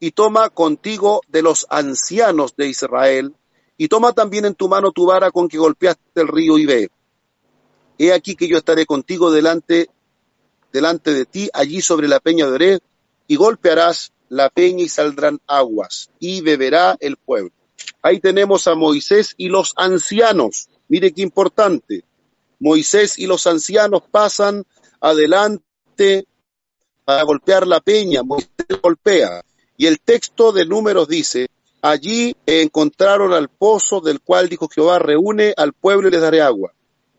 y 0.00 0.12
toma 0.12 0.50
contigo 0.50 1.22
de 1.28 1.42
los 1.42 1.66
ancianos 1.70 2.54
de 2.56 2.68
Israel, 2.68 3.34
y 3.76 3.88
toma 3.88 4.12
también 4.12 4.44
en 4.44 4.54
tu 4.54 4.68
mano 4.68 4.90
tu 4.90 5.06
vara 5.06 5.30
con 5.30 5.48
que 5.48 5.56
golpeaste 5.56 6.20
el 6.20 6.28
río 6.28 6.58
y 6.58 6.66
ve. 6.66 6.90
He 7.96 8.12
aquí 8.12 8.34
que 8.34 8.48
yo 8.48 8.58
estaré 8.58 8.86
contigo 8.86 9.30
delante, 9.30 9.88
delante 10.72 11.14
de 11.14 11.24
ti, 11.26 11.48
allí 11.52 11.80
sobre 11.80 12.08
la 12.08 12.20
peña 12.20 12.46
de 12.46 12.52
Oreb, 12.52 12.80
y 13.28 13.36
golpearás 13.36 14.12
la 14.28 14.50
peña 14.50 14.84
y 14.84 14.88
saldrán 14.88 15.40
aguas, 15.46 16.10
y 16.18 16.40
beberá 16.40 16.96
el 17.00 17.16
pueblo. 17.16 17.52
Ahí 18.02 18.20
tenemos 18.20 18.66
a 18.66 18.74
Moisés 18.74 19.34
y 19.36 19.48
los 19.48 19.72
ancianos. 19.76 20.68
Mire 20.88 21.12
qué 21.12 21.22
importante. 21.22 22.04
Moisés 22.60 23.18
y 23.18 23.26
los 23.26 23.46
ancianos 23.46 24.02
pasan 24.10 24.64
adelante 25.00 26.26
para 27.04 27.22
golpear 27.22 27.66
la 27.66 27.80
peña. 27.80 28.22
Moisés 28.22 28.50
golpea. 28.82 29.42
Y 29.76 29.86
el 29.86 30.00
texto 30.00 30.52
de 30.52 30.66
números 30.66 31.08
dice, 31.08 31.48
allí 31.82 32.36
encontraron 32.46 33.32
al 33.32 33.48
pozo 33.48 34.00
del 34.00 34.20
cual 34.20 34.48
dijo 34.48 34.68
Jehová, 34.68 34.98
reúne 34.98 35.54
al 35.56 35.72
pueblo 35.72 36.08
y 36.08 36.10
les 36.10 36.20
daré 36.20 36.40
agua. 36.40 36.72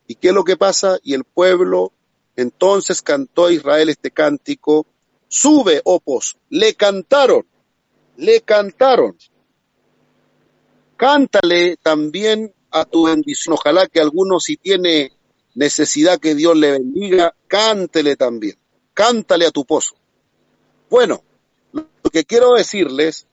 ¿Y 0.08 0.16
qué 0.16 0.30
es 0.30 0.34
lo 0.34 0.44
que 0.44 0.58
pasa? 0.58 0.98
Y 1.04 1.14
el 1.14 1.24
pueblo 1.24 1.94
entonces 2.36 3.02
cantó 3.02 3.46
a 3.46 3.52
Israel 3.52 3.90
este 3.90 4.12
cántico, 4.12 4.86
sube, 5.30 5.82
oh 5.86 6.02
pozo. 6.02 6.38
Le 6.50 6.74
cantaron, 6.74 7.46
le 8.18 8.42
cantaron. 8.42 9.18
Cántale 10.98 11.78
también 11.78 12.54
a 12.72 12.84
tu 12.84 13.06
bendición. 13.06 13.54
Ojalá 13.54 13.88
que 13.88 14.02
alguno 14.02 14.42
si 14.42 14.58
tiene 14.58 15.14
necesidad 15.56 16.20
que 16.20 16.36
Dios 16.36 16.58
le 16.58 16.72
bendiga, 16.72 17.34
cántele 17.48 18.18
también. 18.18 18.58
Cántale 18.94 19.46
a 19.46 19.52
tu 19.52 19.64
pozo. 19.64 19.96
Bueno, 20.90 21.24
lo 21.72 22.10
que 22.12 22.26
quiero 22.26 22.54
decirles 22.54 23.28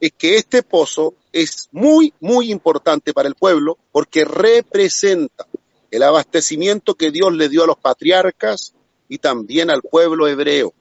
es 0.00 0.12
que 0.16 0.36
este 0.36 0.62
pozo 0.62 1.14
es 1.32 1.68
muy, 1.72 2.14
muy 2.20 2.52
importante 2.52 3.12
para 3.12 3.28
el 3.28 3.34
pueblo 3.34 3.78
porque 3.90 4.24
representa 4.24 5.46
el 5.90 6.02
abastecimiento 6.02 6.94
que 6.94 7.10
Dios 7.10 7.32
le 7.32 7.48
dio 7.48 7.64
a 7.64 7.66
los 7.66 7.78
patriarcas 7.78 8.74
y 9.08 9.18
también 9.18 9.70
al 9.70 9.82
pueblo 9.82 10.28
hebreo. 10.28 10.74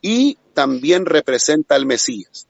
Y 0.00 0.38
también 0.54 1.06
representa 1.06 1.74
al 1.74 1.86
Mesías. 1.86 2.48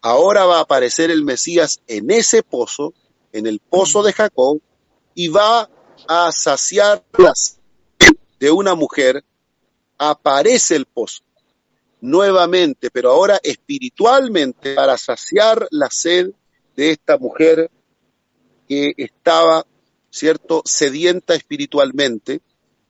Ahora 0.00 0.44
va 0.44 0.58
a 0.58 0.62
aparecer 0.62 1.10
el 1.10 1.24
Mesías 1.24 1.80
en 1.86 2.10
ese 2.10 2.42
pozo, 2.42 2.92
en 3.32 3.46
el 3.46 3.60
pozo 3.60 4.02
de 4.02 4.12
Jacob, 4.12 4.60
y 5.14 5.28
va 5.28 5.70
a 6.08 6.32
saciar 6.32 7.04
las 7.16 7.58
de 8.38 8.50
una 8.50 8.74
mujer. 8.74 9.24
Aparece 9.96 10.76
el 10.76 10.86
pozo 10.86 11.22
nuevamente, 12.00 12.90
pero 12.90 13.12
ahora 13.12 13.40
espiritualmente, 13.42 14.74
para 14.74 14.98
saciar 14.98 15.66
la 15.70 15.88
sed 15.90 16.32
de 16.76 16.90
esta 16.90 17.16
mujer 17.16 17.70
que 18.68 18.92
estaba, 18.98 19.64
¿cierto?, 20.10 20.62
sedienta 20.66 21.34
espiritualmente 21.34 22.42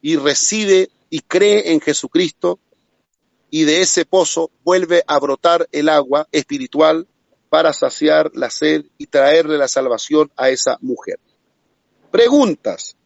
y 0.02 0.16
recibe 0.16 0.90
y 1.10 1.20
cree 1.20 1.72
en 1.72 1.80
Jesucristo 1.80 2.58
y 3.56 3.62
de 3.62 3.82
ese 3.82 4.04
pozo 4.04 4.50
vuelve 4.64 5.04
a 5.06 5.16
brotar 5.20 5.68
el 5.70 5.88
agua 5.88 6.26
espiritual 6.32 7.06
para 7.48 7.72
saciar 7.72 8.32
la 8.34 8.50
sed 8.50 8.86
y 8.98 9.06
traerle 9.06 9.56
la 9.58 9.68
salvación 9.68 10.28
a 10.36 10.48
esa 10.48 10.76
mujer. 10.80 11.20
Preguntas. 12.10 12.96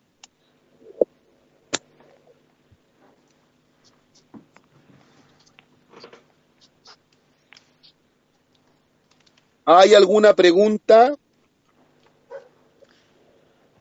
¿Hay 9.67 9.93
alguna 9.93 10.33
pregunta? 10.33 11.15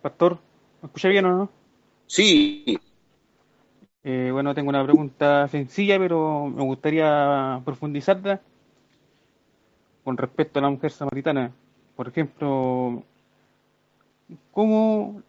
Pastor, 0.02 0.38
¿me 0.82 0.88
escucha 0.88 1.08
bien 1.08 1.24
o 1.28 1.30
no? 1.30 1.50
Sí. 2.08 2.78
Eh, 4.10 4.32
bueno, 4.32 4.56
tengo 4.56 4.70
una 4.70 4.86
pregunta 4.86 5.50
sencilla, 5.50 6.00
pero 6.00 6.46
me 6.48 6.64
gustaría 6.64 7.62
profundizarla 7.66 8.40
con 10.06 10.16
respecto 10.16 10.60
a 10.60 10.62
la 10.62 10.70
mujer 10.70 10.92
samaritana. 10.92 11.52
Por 11.94 12.08
ejemplo, 12.08 13.04
¿cómo 14.54 15.22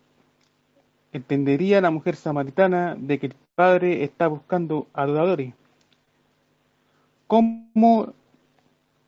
entendería 1.12 1.80
la 1.80 1.90
mujer 1.90 2.14
samaritana 2.14 2.94
de 2.96 3.18
que 3.18 3.26
el 3.26 3.34
padre 3.56 4.04
está 4.04 4.28
buscando 4.28 4.86
adoradores? 4.92 5.54
¿Cómo 7.26 8.14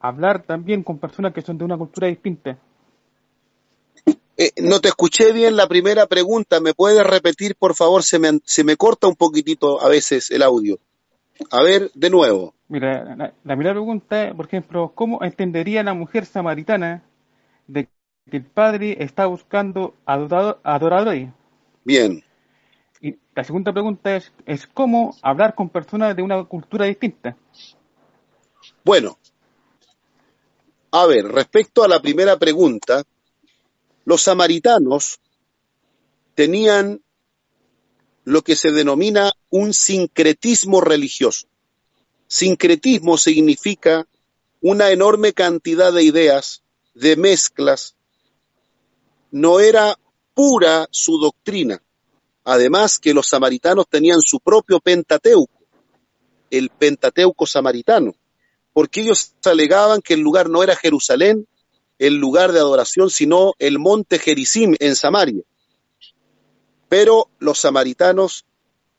hablar 0.01 0.43
también 0.43 0.83
con 0.83 0.99
personas 0.99 1.33
que 1.33 1.43
son 1.43 1.59
de 1.59 1.65
una 1.65 1.79
cultura 1.79 2.09
distinta? 2.09 2.59
Eh, 4.43 4.53
no 4.63 4.81
te 4.81 4.89
escuché 4.89 5.33
bien 5.33 5.55
la 5.55 5.69
primera 5.69 6.07
pregunta. 6.07 6.61
¿Me 6.61 6.73
puedes 6.73 7.07
repetir, 7.07 7.57
por 7.57 7.75
favor? 7.75 8.03
Se 8.03 8.19
me, 8.19 8.41
se 8.43 8.65
me 8.65 8.75
corta 8.79 9.07
un 9.07 9.15
poquitito 9.15 9.83
a 9.83 9.89
veces 9.91 10.31
el 10.31 10.43
audio. 10.43 10.79
A 11.51 11.63
ver, 11.63 11.91
de 11.93 12.09
nuevo. 12.09 12.55
Mira, 12.69 13.05
la, 13.17 13.35
la 13.45 13.55
primera 13.55 13.75
pregunta, 13.75 14.33
por 14.35 14.47
ejemplo, 14.47 14.93
¿cómo 14.95 15.23
entendería 15.23 15.83
la 15.83 15.93
mujer 15.93 16.25
samaritana 16.25 17.03
de 17.67 17.91
que 18.31 18.39
el 18.39 18.47
padre 18.47 18.97
está 19.05 19.27
buscando 19.27 19.95
adorado- 20.07 20.59
adoradores? 20.63 21.29
Bien. 21.85 22.25
Y 23.03 23.17
la 23.35 23.45
segunda 23.45 23.75
pregunta 23.75 24.17
es, 24.17 24.33
es 24.47 24.67
cómo 24.67 25.15
hablar 25.21 25.55
con 25.55 25.69
personas 25.69 26.17
de 26.17 26.23
una 26.23 26.43
cultura 26.45 26.87
distinta. 26.87 27.37
Bueno, 28.85 29.19
a 30.93 31.05
ver, 31.05 31.27
respecto 31.27 31.85
a 31.85 31.89
la 31.89 32.01
primera 32.01 32.39
pregunta, 32.39 33.03
los 34.05 34.23
samaritanos 34.23 35.21
tenían 36.35 37.03
lo 38.25 38.43
que 38.43 38.57
se 38.57 38.71
denomina 38.71 39.33
un 39.51 39.73
sincretismo 39.75 40.81
religioso. 40.81 41.47
Sincretismo 42.27 43.17
significa 43.17 44.07
una 44.61 44.91
enorme 44.91 45.33
cantidad 45.33 45.93
de 45.93 46.05
ideas, 46.05 46.63
de 46.95 47.17
mezclas. 47.17 47.97
No 49.31 49.61
era 49.61 49.99
pura 50.35 50.89
su 50.91 51.19
doctrina. 51.19 51.83
Además 52.45 52.99
que 52.99 53.15
los 53.15 53.29
samaritanos 53.29 53.89
tenían 53.89 54.21
su 54.21 54.41
propio 54.41 54.81
Pentateuco, 54.81 55.61
el 56.51 56.71
Pentateuco 56.71 57.47
samaritano, 57.47 58.15
porque 58.73 59.03
ellos 59.03 59.35
alegaban 59.45 60.01
que 60.01 60.15
el 60.15 60.21
lugar 60.21 60.49
no 60.49 60.63
era 60.63 60.75
Jerusalén, 60.75 61.47
el 62.01 62.15
lugar 62.15 62.53
de 62.53 62.59
adoración, 62.59 63.11
sino 63.11 63.53
el 63.59 63.79
monte 63.79 64.19
Gerizim 64.19 64.75
en 64.81 64.97
Samaria. 64.97 65.43
Pero 66.89 67.29
los 67.39 67.61
samaritanos 67.61 68.47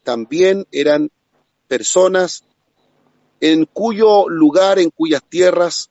también 0.03 0.67
eran 0.71 1.09
personas 1.67 2.43
en 3.39 3.65
cuyo 3.65 4.29
lugar, 4.29 4.77
en 4.77 4.91
cuyas 4.91 5.23
tierras, 5.27 5.89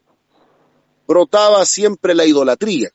brotaba 1.08 1.66
siempre 1.66 2.14
la 2.14 2.26
idolatría. 2.26 2.90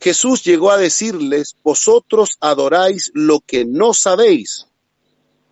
Jesús 0.00 0.42
llegó 0.42 0.72
a 0.72 0.76
decirles, 0.76 1.56
vosotros 1.62 2.30
adoráis 2.40 3.12
lo 3.14 3.38
que 3.38 3.64
no 3.64 3.94
sabéis. 3.94 4.66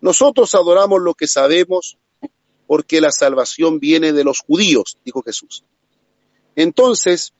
Nosotros 0.01 0.53
adoramos 0.55 1.01
lo 1.01 1.13
que 1.13 1.29
sabemos 1.29 1.97
porque 2.67 2.99
la 2.99 3.13
salvación 3.13 3.79
viene 3.79 4.11
de 4.11 4.25
los 4.25 4.41
judíos, 4.41 4.97
dijo 5.05 5.21
Jesús. 5.21 5.63
Entonces, 6.55 7.33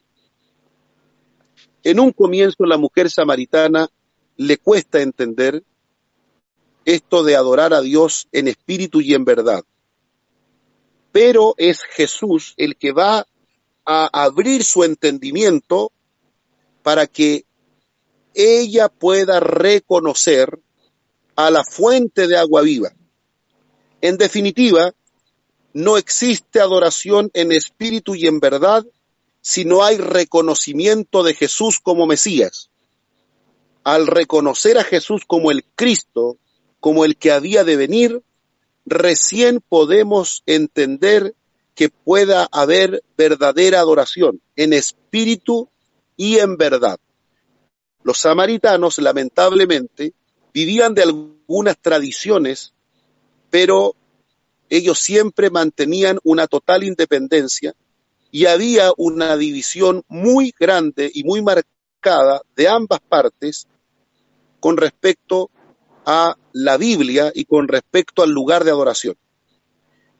en 1.83 1.99
un 1.99 2.11
comienzo 2.11 2.65
la 2.65 2.77
mujer 2.77 3.09
samaritana 3.09 3.89
le 4.37 4.57
cuesta 4.57 5.01
entender 5.01 5.63
esto 6.85 7.23
de 7.23 7.35
adorar 7.35 7.73
a 7.73 7.81
Dios 7.81 8.27
en 8.31 8.47
espíritu 8.47 9.01
y 9.01 9.13
en 9.13 9.25
verdad. 9.25 9.63
Pero 11.11 11.53
es 11.57 11.81
Jesús 11.83 12.53
el 12.57 12.75
que 12.75 12.91
va 12.91 13.27
a 13.85 14.23
abrir 14.23 14.63
su 14.63 14.83
entendimiento 14.83 15.91
para 16.81 17.07
que 17.07 17.45
ella 18.33 18.89
pueda 18.89 19.39
reconocer 19.39 20.59
a 21.35 21.51
la 21.51 21.63
fuente 21.63 22.27
de 22.27 22.37
agua 22.37 22.61
viva. 22.61 22.93
En 24.01 24.17
definitiva, 24.17 24.93
no 25.73 25.97
existe 25.97 26.59
adoración 26.59 27.29
en 27.33 27.51
espíritu 27.51 28.15
y 28.15 28.27
en 28.27 28.39
verdad 28.39 28.85
si 29.43 29.65
no 29.65 29.83
hay 29.83 29.97
reconocimiento 29.97 31.21
de 31.21 31.33
Jesús 31.33 31.81
como 31.81 32.07
Mesías. 32.07 32.69
Al 33.83 34.07
reconocer 34.07 34.77
a 34.77 34.85
Jesús 34.85 35.23
como 35.27 35.51
el 35.51 35.65
Cristo, 35.75 36.37
como 36.79 37.03
el 37.03 37.17
que 37.17 37.33
había 37.33 37.65
de 37.65 37.75
venir, 37.75 38.23
recién 38.85 39.59
podemos 39.59 40.43
entender 40.45 41.35
que 41.75 41.89
pueda 41.89 42.47
haber 42.53 43.03
verdadera 43.17 43.81
adoración 43.81 44.41
en 44.55 44.71
espíritu 44.71 45.69
y 46.15 46.37
en 46.37 46.55
verdad. 46.55 46.97
Los 48.01 48.19
samaritanos, 48.19 48.97
lamentablemente, 48.99 50.13
vivían 50.53 50.93
de 50.93 51.03
algunas 51.03 51.77
tradiciones, 51.81 52.73
pero 53.49 53.93
ellos 54.69 54.99
siempre 54.99 55.49
mantenían 55.49 56.19
una 56.23 56.47
total 56.47 56.85
independencia 56.85 57.75
y 58.33 58.47
había 58.47 58.91
una 58.97 59.37
división 59.37 60.03
muy 60.07 60.55
grande 60.59 61.11
y 61.13 61.23
muy 61.23 61.43
marcada 61.43 62.41
de 62.55 62.67
ambas 62.67 62.99
partes 62.99 63.67
con 64.59 64.75
respecto 64.75 65.51
a 66.03 66.35
la 66.51 66.77
Biblia 66.77 67.31
y 67.35 67.45
con 67.45 67.67
respecto 67.67 68.23
al 68.23 68.31
lugar 68.31 68.63
de 68.63 68.71
adoración. 68.71 69.15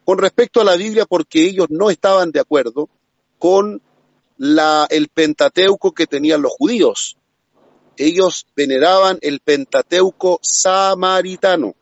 Con 0.06 0.19
respecto 0.19 0.62
a 0.62 0.63
la 0.63 0.76
Biblia, 0.76 1.08
porque 1.08 1.43
ellos 1.43 1.71
no 1.71 1.89
estaban 1.89 2.32
de 2.32 2.39
acuerdo 2.39 2.88
con 3.39 3.82
el 4.38 5.08
Pentateuco 5.12 5.91
que 5.91 6.06
tenían 6.06 6.43
los 6.43 6.52
judíos. 6.52 7.17
Ellos 7.97 8.45
veneraban 8.56 9.17
el 9.21 9.39
Pentateuco 9.39 10.38
samaritano. 10.43 11.73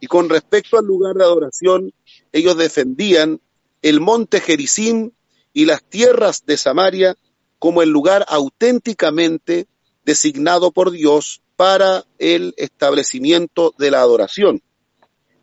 Y 0.00 0.06
con 0.06 0.28
respecto 0.28 0.76
al 0.76 0.84
lugar 0.84 1.14
de 1.14 1.24
adoración, 1.24 1.94
ellos 2.30 2.58
defendían 2.58 3.40
el 3.84 4.00
monte 4.00 4.40
Gerizim 4.40 5.10
y 5.52 5.66
las 5.66 5.84
tierras 5.84 6.46
de 6.46 6.56
Samaria 6.56 7.18
como 7.58 7.82
el 7.82 7.90
lugar 7.90 8.24
auténticamente 8.28 9.66
designado 10.06 10.72
por 10.72 10.90
Dios 10.90 11.42
para 11.54 12.06
el 12.18 12.54
establecimiento 12.56 13.74
de 13.76 13.90
la 13.90 14.00
adoración. 14.00 14.62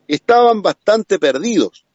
Estaban 0.07 0.63
bastante 0.63 1.19
perdidos. 1.19 1.85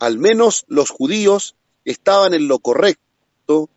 Al 0.00 0.18
menos 0.18 0.64
los 0.66 0.90
judíos 0.90 1.54
estaban 1.84 2.34
en 2.34 2.48
lo 2.48 2.58
correcto 2.58 3.70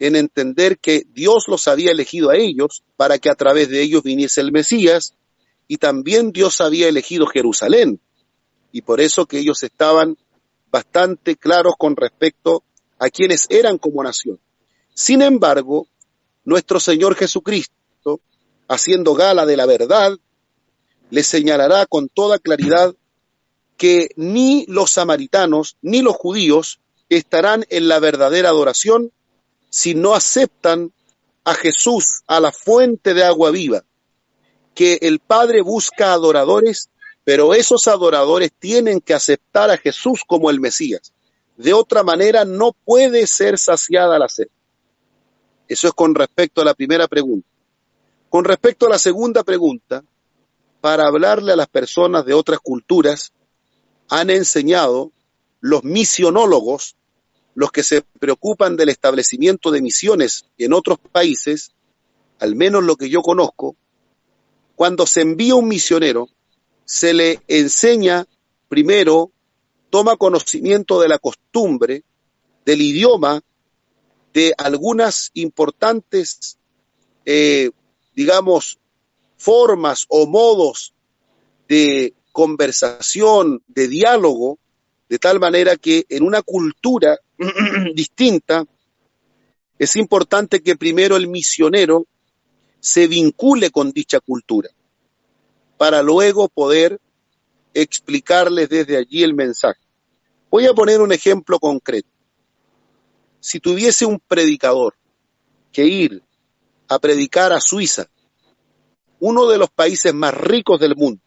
en 0.00 0.16
entender 0.16 0.78
que 0.78 1.06
Dios 1.14 1.44
los 1.48 1.66
había 1.66 1.92
elegido 1.92 2.28
a 2.28 2.36
ellos 2.36 2.82
para 2.98 3.18
que 3.18 3.30
a 3.30 3.36
través 3.36 3.70
de 3.70 3.80
ellos 3.80 4.02
viniese 4.02 4.42
el 4.42 4.52
Mesías 4.52 5.14
y 5.66 5.78
también 5.78 6.30
Dios 6.30 6.60
había 6.60 6.88
elegido 6.88 7.26
Jerusalén 7.26 8.00
y 8.70 8.82
por 8.82 9.00
eso 9.00 9.24
que 9.24 9.38
ellos 9.38 9.62
estaban 9.62 10.18
bastante 10.72 11.36
claros 11.36 11.74
con 11.78 11.94
respecto 11.94 12.64
a 12.98 13.10
quienes 13.10 13.46
eran 13.50 13.78
como 13.78 14.02
nación. 14.02 14.40
Sin 14.94 15.22
embargo, 15.22 15.86
nuestro 16.44 16.80
Señor 16.80 17.14
Jesucristo, 17.14 18.20
haciendo 18.68 19.14
gala 19.14 19.44
de 19.44 19.56
la 19.56 19.66
verdad, 19.66 20.16
les 21.10 21.26
señalará 21.26 21.84
con 21.86 22.08
toda 22.08 22.38
claridad 22.38 22.94
que 23.76 24.10
ni 24.16 24.64
los 24.66 24.92
samaritanos 24.92 25.76
ni 25.82 26.00
los 26.00 26.16
judíos 26.16 26.80
estarán 27.08 27.66
en 27.68 27.88
la 27.88 27.98
verdadera 27.98 28.48
adoración 28.48 29.12
si 29.68 29.94
no 29.94 30.14
aceptan 30.14 30.92
a 31.44 31.54
Jesús, 31.54 32.22
a 32.26 32.40
la 32.40 32.52
fuente 32.52 33.14
de 33.14 33.24
agua 33.24 33.50
viva, 33.50 33.84
que 34.74 34.98
el 35.02 35.18
Padre 35.18 35.60
busca 35.60 36.12
adoradores, 36.12 36.88
pero 37.24 37.54
esos 37.54 37.86
adoradores 37.86 38.52
tienen 38.58 39.00
que 39.00 39.14
aceptar 39.14 39.70
a 39.70 39.76
Jesús 39.76 40.22
como 40.26 40.50
el 40.50 40.60
Mesías. 40.60 41.12
De 41.56 41.72
otra 41.72 42.02
manera 42.02 42.44
no 42.44 42.72
puede 42.72 43.26
ser 43.26 43.58
saciada 43.58 44.18
la 44.18 44.28
sed. 44.28 44.48
Eso 45.68 45.88
es 45.88 45.94
con 45.94 46.14
respecto 46.14 46.60
a 46.60 46.64
la 46.64 46.74
primera 46.74 47.06
pregunta. 47.06 47.48
Con 48.28 48.44
respecto 48.44 48.86
a 48.86 48.90
la 48.90 48.98
segunda 48.98 49.44
pregunta, 49.44 50.02
para 50.80 51.06
hablarle 51.06 51.52
a 51.52 51.56
las 51.56 51.68
personas 51.68 52.24
de 52.24 52.34
otras 52.34 52.58
culturas, 52.58 53.32
han 54.08 54.30
enseñado 54.30 55.12
los 55.60 55.84
misionólogos, 55.84 56.96
los 57.54 57.70
que 57.70 57.82
se 57.82 58.02
preocupan 58.18 58.76
del 58.76 58.88
establecimiento 58.88 59.70
de 59.70 59.80
misiones 59.82 60.46
en 60.58 60.72
otros 60.72 60.98
países, 60.98 61.72
al 62.40 62.56
menos 62.56 62.82
lo 62.82 62.96
que 62.96 63.08
yo 63.08 63.22
conozco, 63.22 63.76
cuando 64.74 65.06
se 65.06 65.20
envía 65.20 65.54
un 65.54 65.68
misionero, 65.68 66.28
se 66.84 67.14
le 67.14 67.40
enseña 67.48 68.26
primero, 68.68 69.30
toma 69.90 70.16
conocimiento 70.16 71.00
de 71.00 71.08
la 71.08 71.18
costumbre, 71.18 72.04
del 72.64 72.80
idioma, 72.80 73.40
de 74.32 74.54
algunas 74.56 75.30
importantes, 75.34 76.56
eh, 77.26 77.70
digamos, 78.14 78.78
formas 79.36 80.06
o 80.08 80.26
modos 80.26 80.94
de 81.68 82.14
conversación, 82.32 83.62
de 83.68 83.88
diálogo, 83.88 84.58
de 85.08 85.18
tal 85.18 85.38
manera 85.38 85.76
que 85.76 86.06
en 86.08 86.22
una 86.22 86.42
cultura 86.42 87.18
distinta 87.94 88.64
es 89.78 89.96
importante 89.96 90.62
que 90.62 90.76
primero 90.76 91.16
el 91.16 91.28
misionero 91.28 92.06
se 92.80 93.06
vincule 93.06 93.70
con 93.70 93.92
dicha 93.92 94.20
cultura 94.20 94.70
para 95.82 96.00
luego 96.00 96.48
poder 96.48 97.00
explicarles 97.74 98.68
desde 98.68 98.98
allí 98.98 99.24
el 99.24 99.34
mensaje. 99.34 99.80
Voy 100.48 100.68
a 100.68 100.74
poner 100.74 101.00
un 101.00 101.10
ejemplo 101.10 101.58
concreto. 101.58 102.08
Si 103.40 103.58
tuviese 103.58 104.06
un 104.06 104.20
predicador 104.20 104.94
que 105.72 105.84
ir 105.84 106.22
a 106.86 107.00
predicar 107.00 107.52
a 107.52 107.58
Suiza, 107.60 108.06
uno 109.18 109.48
de 109.48 109.58
los 109.58 109.70
países 109.70 110.14
más 110.14 110.32
ricos 110.32 110.78
del 110.78 110.94
mundo, 110.94 111.20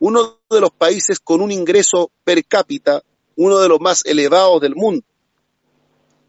uno 0.00 0.40
de 0.50 0.60
los 0.60 0.72
países 0.72 1.20
con 1.20 1.40
un 1.40 1.52
ingreso 1.52 2.10
per 2.24 2.44
cápita, 2.44 3.04
uno 3.36 3.60
de 3.60 3.68
los 3.68 3.78
más 3.78 4.04
elevados 4.04 4.60
del 4.62 4.74
mundo, 4.74 5.06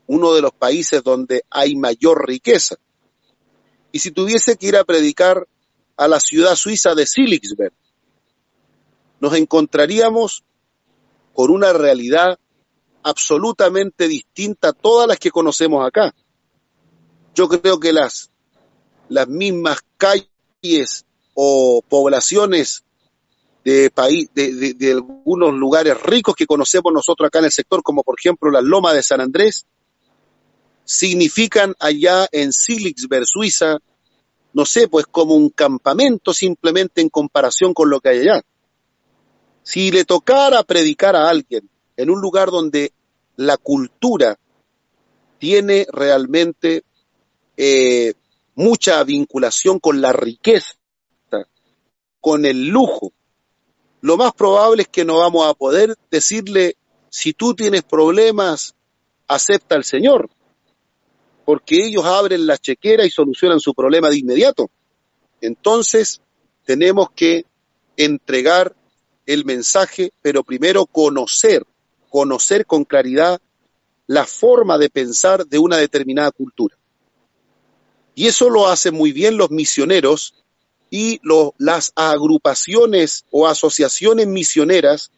uno 0.06 0.36
de 0.36 0.44
los 0.44 0.52
países 0.54 1.04
donde 1.04 1.42
hay 1.50 1.76
mayor 1.76 2.24
riqueza. 2.28 2.76
Y 3.92 3.98
si 3.98 4.12
tuviese 4.12 4.58
que 4.58 4.68
ir 4.68 4.78
a 4.78 4.84
predicar 4.84 5.48
a 5.98 6.08
la 6.08 6.20
ciudad 6.20 6.56
suiza 6.56 6.96
de 6.96 7.06
Siligsberg, 7.06 7.74
nos 9.20 9.34
encontraríamos 9.36 10.44
con 11.34 11.52
una 11.52 11.74
realidad 11.74 12.40
absolutamente 13.04 14.08
distinta 14.08 14.70
a 14.70 14.74
todas 14.74 15.08
las 15.08 15.18
que 15.18 15.32
conocemos 15.32 15.86
acá. 15.86 16.14
Yo 17.34 17.48
creo 17.48 17.80
que 17.80 17.94
las, 17.94 18.30
las 19.10 19.28
mismas 19.28 19.80
calles 19.98 21.06
o 21.34 21.82
poblaciones 21.88 22.84
de, 23.64 23.92
país, 23.92 24.30
de, 24.34 24.92
algunos 24.92 25.54
lugares 25.54 26.02
ricos 26.02 26.36
que 26.36 26.48
conocemos 26.48 26.92
nosotros 26.92 27.28
acá 27.28 27.40
en 27.40 27.46
el 27.46 27.52
sector, 27.52 27.84
como 27.84 28.04
por 28.04 28.20
ejemplo 28.20 28.50
la 28.52 28.62
Loma 28.62 28.94
de 28.94 29.04
San 29.04 29.22
Andrés, 29.22 29.66
significan 30.84 31.76
allá 31.80 32.28
en 32.32 32.52
Siligsberg, 32.52 33.26
Suiza, 33.26 33.78
no 34.54 34.66
sé, 34.66 34.88
pues 34.88 35.06
como 35.06 35.36
un 35.36 35.50
campamento 35.50 36.34
simplemente 36.34 37.02
en 37.02 37.10
comparación 37.10 37.74
con 37.74 37.90
lo 37.90 38.00
que 38.00 38.10
hay 38.10 38.20
allá. 38.20 38.42
Si 39.64 39.92
le 39.92 40.06
tocara 40.06 40.64
predicar 40.64 41.16
a 41.16 41.30
alguien 41.30 41.70
en 41.96 42.10
un 42.10 42.22
lugar 42.22 42.50
donde 42.50 42.92
la 43.36 43.58
cultura 43.58 44.38
tiene 45.40 45.88
realmente 45.92 46.84
eh, 47.58 48.14
mucha 48.56 49.04
vinculación 49.04 49.80
con 49.80 50.02
la 50.02 50.14
riqueza, 50.14 50.76
con 52.20 52.46
el 52.46 52.68
lujo, 52.68 53.12
lo 54.02 54.18
más 54.18 54.34
probable 54.34 54.84
es 54.84 54.88
que 54.88 55.06
no 55.06 55.20
vamos 55.20 55.48
a 55.48 55.54
poder 55.54 55.96
decirle, 56.10 56.76
si 57.10 57.34
tú 57.34 57.54
tienes 57.54 57.84
problemas, 57.84 58.76
acepta 59.28 59.76
al 59.76 59.84
Señor, 59.84 60.30
porque 61.52 61.86
ellos 61.86 62.06
abren 62.06 62.48
la 62.48 62.58
chequera 62.58 63.06
y 63.06 63.10
solucionan 63.10 63.60
su 63.60 63.74
problema 63.74 64.10
de 64.10 64.20
inmediato. 64.20 64.72
Entonces, 65.42 66.22
tenemos 66.64 67.10
que 67.14 67.46
entregar 67.98 68.74
el 69.26 69.44
mensaje, 69.44 70.14
pero 70.22 70.46
primero 70.46 70.86
conocer, 70.86 71.66
conocer 72.10 72.66
con 72.66 72.86
claridad 72.86 73.42
la 74.08 74.26
forma 74.26 74.78
de 74.78 74.90
pensar 74.90 75.46
de 75.46 75.60
una 75.60 75.76
determinada 75.76 76.32
cultura. 76.32 76.78
Y 78.16 78.28
eso 78.28 78.50
lo 78.50 78.70
hacen 78.70 78.96
muy 78.96 79.12
bien 79.12 79.36
los 79.36 79.52
misioneros 79.52 80.36
y 80.90 81.20
las 81.58 81.92
agrupaciones 81.98 83.26
o 83.30 83.46
asociaciones 83.46 84.26
misioneras 84.26 85.12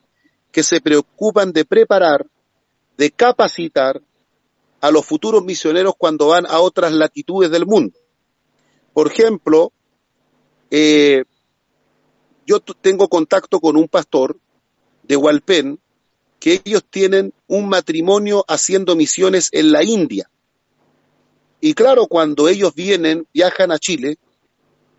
que 0.52 0.64
se 0.64 0.82
preocupan 0.82 1.54
de 1.54 1.64
preparar, 1.64 2.26
de 2.98 3.12
capacitar 3.12 4.02
a 4.84 4.92
los 4.92 5.06
futuros 5.06 5.46
misioneros 5.46 5.94
cuando 5.98 6.28
van 6.28 6.46
a 6.46 6.60
otras 6.60 6.92
latitudes 6.92 7.50
del 7.50 7.66
mundo. 7.66 7.98
Por 8.92 9.10
ejemplo, 9.10 9.72
eh, 10.70 11.24
yo 12.46 12.60
tengo 12.60 13.08
contacto 13.08 13.62
con 13.62 13.78
un 13.78 13.88
pastor 13.88 14.38
de 15.04 15.16
Hualpén 15.16 15.80
que 16.38 16.62
ellos 16.66 16.84
tienen 16.90 17.34
un 17.48 17.70
matrimonio 17.70 18.44
haciendo 18.46 18.98
misiones 18.98 19.48
en 19.54 19.72
la 19.72 19.86
India. 19.86 20.30
Y 21.62 21.76
claro, 21.76 22.08
cuando 22.08 22.50
ellos 22.50 22.76
vienen, 22.76 23.26
viajan 23.34 23.72
a 23.72 23.80
Chile, 23.80 24.18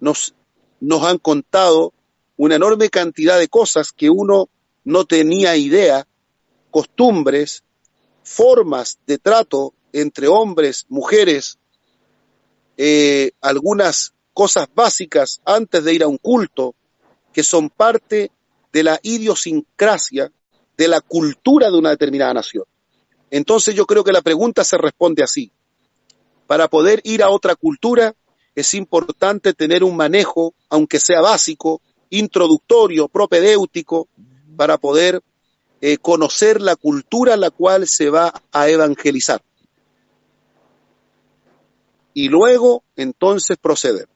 nos, 0.01 0.35
nos 0.81 1.03
han 1.03 1.19
contado 1.19 1.93
una 2.39 2.55
enorme 2.55 2.89
cantidad 2.89 3.39
de 3.39 3.49
cosas 3.49 3.93
que 3.93 4.09
uno 4.09 4.49
no 4.83 5.05
tenía 5.05 5.59
idea, 5.59 6.07
costumbres, 6.71 7.64
formas 8.25 8.99
de 9.07 9.19
trato 9.19 9.75
entre 9.93 10.27
hombres, 10.27 10.87
mujeres, 10.89 11.59
eh, 12.77 13.31
algunas 13.41 14.13
cosas 14.33 14.67
básicas 14.75 15.41
antes 15.45 15.85
de 15.85 15.95
ir 15.95 16.03
a 16.03 16.09
un 16.09 16.19
culto, 16.19 16.75
que 17.33 17.45
son 17.45 17.71
parte 17.71 18.33
de 18.73 18.83
la 18.83 18.99
idiosincrasia, 19.03 20.33
de 20.77 20.89
la 20.89 21.01
cultura 21.01 21.71
de 21.71 21.79
una 21.79 21.91
determinada 21.91 22.35
nación. 22.35 22.65
Entonces 23.31 23.75
yo 23.75 23.87
creo 23.87 24.03
que 24.03 24.13
la 24.13 24.23
pregunta 24.23 24.65
se 24.65 24.79
responde 24.79 25.23
así. 25.23 25.53
Para 26.47 26.69
poder 26.69 27.01
ir 27.05 27.23
a 27.23 27.31
otra 27.31 27.55
cultura 27.55 28.15
es 28.55 28.75
importante 28.75 29.53
tener 29.53 29.85
un 29.85 29.97
manejo, 29.97 30.55
aunque 30.69 30.99
sea 30.99 31.21
básico, 31.21 31.81
introductorio, 32.11 33.09
propedéutico, 33.09 34.09
para 34.57 34.79
poder 34.79 35.23
eh, 35.87 35.99
conocer 35.99 36.63
la 36.63 36.77
cultura 36.77 37.35
a 37.35 37.37
la 37.37 37.51
cual 37.51 37.87
se 37.87 38.09
va 38.09 38.33
a 38.53 38.71
evangelizar. 38.71 39.43
Y 42.15 42.31
luego, 42.31 42.83
entonces, 42.97 43.59
proceder. 43.59 44.09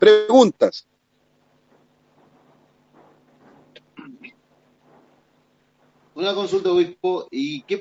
Preguntas. 0.00 0.88
Una 6.16 6.34
consulta, 6.34 6.72
obispo. 6.72 7.28
¿Y 7.30 7.62
qué, 7.62 7.80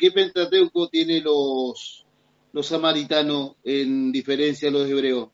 qué 0.00 0.10
pentateuco 0.10 0.88
tiene 0.88 1.20
los, 1.20 2.04
los 2.52 2.66
samaritanos 2.66 3.52
en 3.62 4.10
diferencia 4.10 4.68
a 4.68 4.72
los 4.72 4.88
hebreos? 4.88 5.28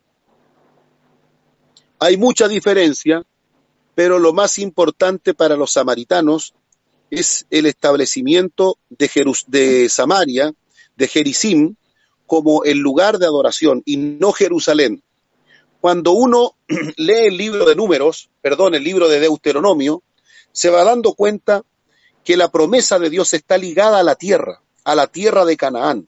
Hay 1.97 2.17
mucha 2.17 2.47
diferencia, 2.47 3.25
pero 3.95 4.19
lo 4.19 4.31
más 4.31 4.59
importante 4.59 5.33
para 5.33 5.55
los 5.55 5.71
samaritanos 5.71 6.53
es 7.09 7.45
el 7.49 7.65
establecimiento 7.65 8.77
de, 8.89 9.09
de 9.47 9.89
Samaria, 9.89 10.53
de 10.95 11.07
Jericim, 11.07 11.75
como 12.27 12.63
el 12.63 12.77
lugar 12.77 13.17
de 13.17 13.25
adoración 13.25 13.81
y 13.85 13.97
no 13.97 14.31
Jerusalén. 14.31 15.01
Cuando 15.81 16.11
uno 16.11 16.55
lee 16.97 17.27
el 17.27 17.37
libro 17.37 17.65
de 17.65 17.75
números, 17.75 18.29
perdón, 18.41 18.75
el 18.75 18.83
libro 18.83 19.07
de 19.07 19.19
Deuteronomio, 19.19 20.03
se 20.51 20.69
va 20.69 20.83
dando 20.83 21.13
cuenta 21.13 21.63
que 22.23 22.37
la 22.37 22.51
promesa 22.51 22.99
de 22.99 23.09
Dios 23.09 23.33
está 23.33 23.57
ligada 23.57 23.99
a 23.99 24.03
la 24.03 24.15
tierra, 24.15 24.61
a 24.83 24.95
la 24.95 25.07
tierra 25.07 25.45
de 25.45 25.57
Canaán, 25.57 26.07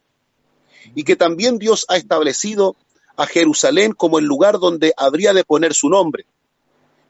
y 0.94 1.04
que 1.04 1.16
también 1.16 1.58
Dios 1.58 1.86
ha 1.88 1.98
establecido 1.98 2.76
a 3.16 3.26
Jerusalén 3.26 3.94
como 3.94 4.20
el 4.20 4.26
lugar 4.26 4.60
donde 4.60 4.94
habría 4.98 5.34
de 5.34 5.44
poner 5.44 5.74
su 5.74 5.90
nombre. 5.90 6.26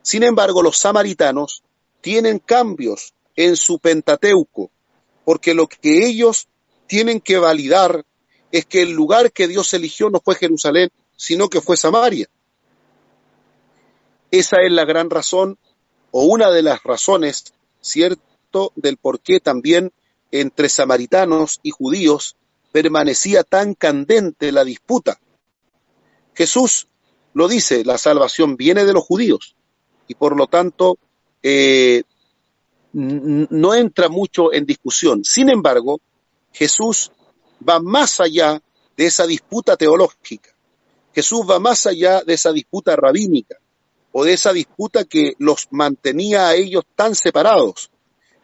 Sin 0.02 0.24
embargo, 0.24 0.64
los 0.64 0.78
samaritanos 0.78 1.64
tienen 2.02 2.40
cambios 2.40 3.14
en 3.36 3.56
su 3.56 3.80
Pentateuco, 3.80 4.72
porque 5.26 5.54
lo 5.54 5.68
que 5.68 6.06
ellos 6.06 6.48
tienen 6.88 7.22
que 7.22 7.38
validar 7.38 8.06
es 8.52 8.66
que 8.66 8.82
el 8.82 8.92
lugar 8.92 9.32
que 9.32 9.48
Dios 9.48 9.74
eligió 9.74 10.10
no 10.10 10.20
fue 10.24 10.36
Jerusalén, 10.36 10.90
sino 11.16 11.50
que 11.50 11.62
fue 11.62 11.78
Samaria. 11.78 12.28
Esa 14.30 14.58
es 14.62 14.72
la 14.72 14.86
gran 14.86 15.10
razón, 15.10 15.58
o 16.12 16.26
una 16.26 16.52
de 16.52 16.62
las 16.62 16.84
razones, 16.84 17.54
¿cierto?, 17.80 18.74
del 18.76 18.98
por 18.98 19.22
qué 19.22 19.40
también 19.40 19.94
entre 20.32 20.70
samaritanos 20.70 21.60
y 21.64 21.72
judíos 21.72 22.36
permanecía 22.72 23.44
tan 23.44 23.74
candente 23.74 24.52
la 24.52 24.64
disputa. 24.64 25.20
Jesús 26.34 26.88
lo 27.34 27.48
dice, 27.48 27.86
la 27.86 27.98
salvación 27.98 28.58
viene 28.58 28.86
de 28.86 28.94
los 28.94 29.04
judíos 29.04 29.56
y 30.08 30.16
por 30.16 30.38
lo 30.38 30.48
tanto 30.48 30.98
eh, 31.44 32.04
no 32.94 33.74
entra 33.74 34.10
mucho 34.10 34.54
en 34.54 34.66
discusión. 34.66 35.24
Sin 35.24 35.50
embargo, 35.50 36.00
Jesús 36.52 37.12
va 37.68 37.80
más 37.80 38.20
allá 38.20 38.62
de 38.98 39.06
esa 39.06 39.26
disputa 39.26 39.78
teológica. 39.78 40.50
Jesús 41.14 41.42
va 41.50 41.60
más 41.60 41.86
allá 41.86 42.22
de 42.22 42.34
esa 42.34 42.52
disputa 42.52 42.96
rabínica 42.96 43.58
o 44.12 44.24
de 44.24 44.34
esa 44.34 44.54
disputa 44.54 45.06
que 45.06 45.34
los 45.40 45.68
mantenía 45.72 46.48
a 46.48 46.56
ellos 46.56 46.84
tan 46.96 47.16
separados. 47.16 47.90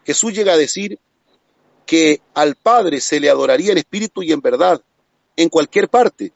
Jesús 0.05 0.33
llega 0.33 0.53
a 0.53 0.57
decir 0.57 0.99
que 1.85 2.21
al 2.33 2.55
Padre 2.55 3.01
se 3.01 3.19
le 3.19 3.29
adoraría 3.29 3.71
en 3.71 3.77
espíritu 3.77 4.23
y 4.23 4.31
en 4.31 4.41
verdad, 4.41 4.81
en 5.35 5.49
cualquier 5.49 5.89
parte, 5.89 6.33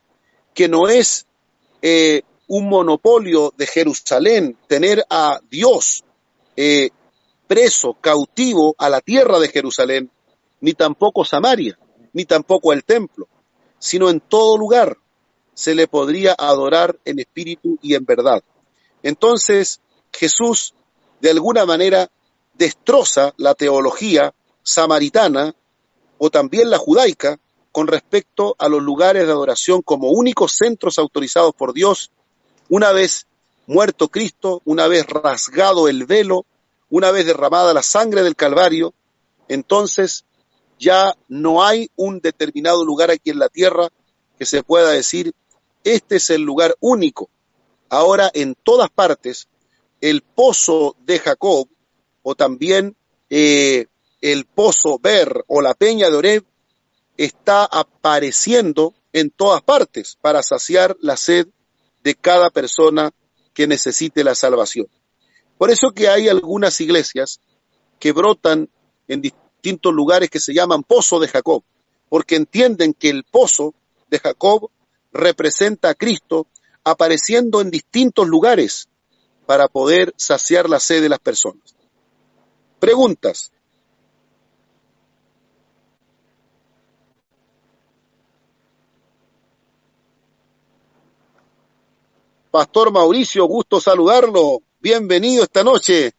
que 0.53 0.67
no 0.67 0.87
es 0.87 1.25
eh, 1.81 2.21
un 2.47 2.67
monopolio 2.67 3.53
de 3.57 3.67
Jerusalén 3.67 4.57
tener 4.67 5.05
a 5.09 5.39
Dios 5.49 6.03
eh, 6.55 6.89
preso, 7.51 7.97
cautivo 7.99 8.75
a 8.77 8.89
la 8.89 9.01
tierra 9.01 9.37
de 9.37 9.49
Jerusalén, 9.49 10.09
ni 10.61 10.71
tampoco 10.71 11.25
Samaria, 11.25 11.77
ni 12.13 12.23
tampoco 12.23 12.71
el 12.71 12.85
templo, 12.85 13.27
sino 13.77 14.09
en 14.09 14.21
todo 14.21 14.57
lugar 14.57 14.95
se 15.53 15.75
le 15.75 15.85
podría 15.85 16.33
adorar 16.37 16.97
en 17.03 17.19
espíritu 17.19 17.77
y 17.81 17.95
en 17.95 18.05
verdad. 18.05 18.41
Entonces 19.03 19.81
Jesús, 20.13 20.73
de 21.19 21.31
alguna 21.31 21.65
manera, 21.65 22.09
destroza 22.53 23.33
la 23.35 23.53
teología 23.53 24.33
samaritana 24.63 25.53
o 26.19 26.29
también 26.29 26.69
la 26.69 26.77
judaica 26.77 27.37
con 27.73 27.87
respecto 27.87 28.55
a 28.59 28.69
los 28.69 28.81
lugares 28.81 29.25
de 29.25 29.31
adoración 29.33 29.81
como 29.81 30.11
únicos 30.11 30.53
centros 30.57 30.97
autorizados 30.97 31.53
por 31.53 31.73
Dios, 31.73 32.11
una 32.69 32.93
vez 32.93 33.27
muerto 33.67 34.07
Cristo, 34.07 34.61
una 34.63 34.87
vez 34.87 35.05
rasgado 35.05 35.89
el 35.89 36.05
velo, 36.05 36.45
una 36.91 37.09
vez 37.09 37.25
derramada 37.25 37.73
la 37.73 37.81
sangre 37.81 38.21
del 38.21 38.35
Calvario, 38.35 38.93
entonces 39.47 40.25
ya 40.77 41.15
no 41.27 41.63
hay 41.63 41.89
un 41.95 42.19
determinado 42.19 42.85
lugar 42.85 43.09
aquí 43.09 43.31
en 43.31 43.39
la 43.39 43.49
tierra 43.49 43.89
que 44.37 44.45
se 44.45 44.61
pueda 44.61 44.91
decir, 44.91 45.33
este 45.83 46.17
es 46.17 46.29
el 46.29 46.41
lugar 46.41 46.75
único. 46.79 47.29
Ahora 47.89 48.29
en 48.33 48.55
todas 48.55 48.89
partes, 48.89 49.47
el 50.01 50.21
pozo 50.21 50.95
de 51.05 51.19
Jacob, 51.19 51.67
o 52.23 52.35
también 52.35 52.95
eh, 53.29 53.87
el 54.19 54.45
pozo 54.45 54.99
Ver 54.99 55.43
o 55.47 55.61
la 55.61 55.73
peña 55.73 56.09
de 56.09 56.17
Oreb, 56.17 56.45
está 57.17 57.65
apareciendo 57.65 58.93
en 59.13 59.29
todas 59.29 59.61
partes 59.61 60.17
para 60.21 60.43
saciar 60.43 60.97
la 60.99 61.15
sed 61.17 61.47
de 62.03 62.15
cada 62.15 62.49
persona 62.49 63.11
que 63.53 63.67
necesite 63.67 64.23
la 64.23 64.35
salvación. 64.35 64.87
Por 65.61 65.69
eso 65.69 65.91
que 65.91 66.09
hay 66.09 66.27
algunas 66.27 66.81
iglesias 66.81 67.39
que 67.99 68.13
brotan 68.13 68.67
en 69.07 69.21
distintos 69.21 69.93
lugares 69.93 70.31
que 70.31 70.39
se 70.39 70.55
llaman 70.55 70.81
Pozo 70.81 71.19
de 71.19 71.27
Jacob, 71.27 71.63
porque 72.09 72.35
entienden 72.35 72.95
que 72.95 73.11
el 73.11 73.23
pozo 73.25 73.75
de 74.09 74.17
Jacob 74.17 74.71
representa 75.11 75.89
a 75.89 75.93
Cristo 75.93 76.47
apareciendo 76.83 77.61
en 77.61 77.69
distintos 77.69 78.27
lugares 78.27 78.89
para 79.45 79.67
poder 79.67 80.15
saciar 80.17 80.67
la 80.67 80.79
sed 80.79 80.99
de 81.03 81.09
las 81.09 81.19
personas. 81.19 81.75
Preguntas. 82.79 83.51
Pastor 92.49 92.91
Mauricio, 92.91 93.45
gusto 93.45 93.79
saludarlo. 93.79 94.63
Bienvenido 94.81 95.43
esta 95.43 95.63
noche. 95.63 96.11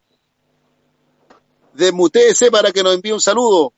Desmutéese 1.73 2.49
para 2.49 2.71
que 2.71 2.81
nos 2.81 2.95
envíe 2.95 3.11
un 3.11 3.19
saludo. 3.19 3.73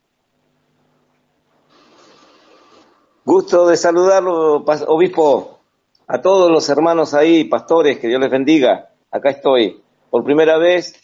Gusto 3.24 3.66
de 3.66 3.76
saludarlo, 3.76 4.64
obispo, 4.86 5.58
a 6.06 6.22
todos 6.22 6.52
los 6.52 6.68
hermanos 6.68 7.14
ahí, 7.14 7.42
pastores, 7.42 7.98
que 7.98 8.06
Dios 8.06 8.20
les 8.20 8.30
bendiga. 8.30 8.92
Acá 9.10 9.30
estoy. 9.30 9.82
Por 10.08 10.22
primera 10.22 10.56
vez, 10.56 10.94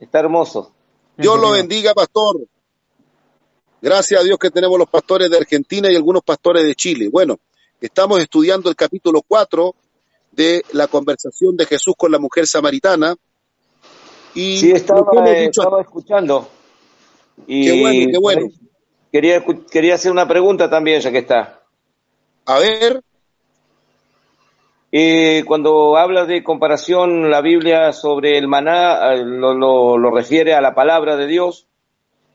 está 0.00 0.18
hermoso. 0.18 0.72
Dios 1.16 1.38
lo 1.38 1.52
bendiga, 1.52 1.94
pastor. 1.94 2.40
Gracias 3.80 4.20
a 4.20 4.24
Dios 4.24 4.38
que 4.40 4.50
tenemos 4.50 4.76
los 4.76 4.88
pastores 4.88 5.30
de 5.30 5.36
Argentina 5.36 5.88
y 5.88 5.94
algunos 5.94 6.24
pastores 6.24 6.64
de 6.64 6.74
Chile. 6.74 7.10
Bueno, 7.12 7.38
estamos 7.80 8.18
estudiando 8.18 8.68
el 8.68 8.74
capítulo 8.74 9.22
4 9.22 9.72
de 10.34 10.62
la 10.72 10.86
conversación 10.86 11.56
de 11.56 11.66
Jesús 11.66 11.94
con 11.96 12.12
la 12.12 12.18
mujer 12.18 12.46
samaritana. 12.46 13.14
Y 14.34 14.58
sí, 14.58 14.72
estaba, 14.72 15.24
estaba 15.26 15.80
escuchando. 15.80 16.48
Y 17.46 17.64
qué 17.64 17.80
bueno, 17.80 18.10
qué 18.12 18.18
bueno. 18.18 18.48
Quería, 19.12 19.44
quería 19.70 19.94
hacer 19.94 20.10
una 20.10 20.26
pregunta 20.26 20.68
también, 20.68 21.00
ya 21.00 21.12
que 21.12 21.18
está. 21.18 21.60
A 22.46 22.58
ver. 22.58 23.02
Eh, 24.90 25.42
cuando 25.46 25.96
habla 25.96 26.24
de 26.24 26.44
comparación 26.44 27.30
la 27.30 27.40
Biblia 27.40 27.92
sobre 27.92 28.38
el 28.38 28.46
maná, 28.46 29.14
eh, 29.14 29.24
lo, 29.24 29.98
lo, 29.98 30.10
refiere 30.10 30.54
a 30.54 30.60
la 30.60 30.74
palabra 30.74 31.16
de 31.16 31.26
Dios, 31.26 31.66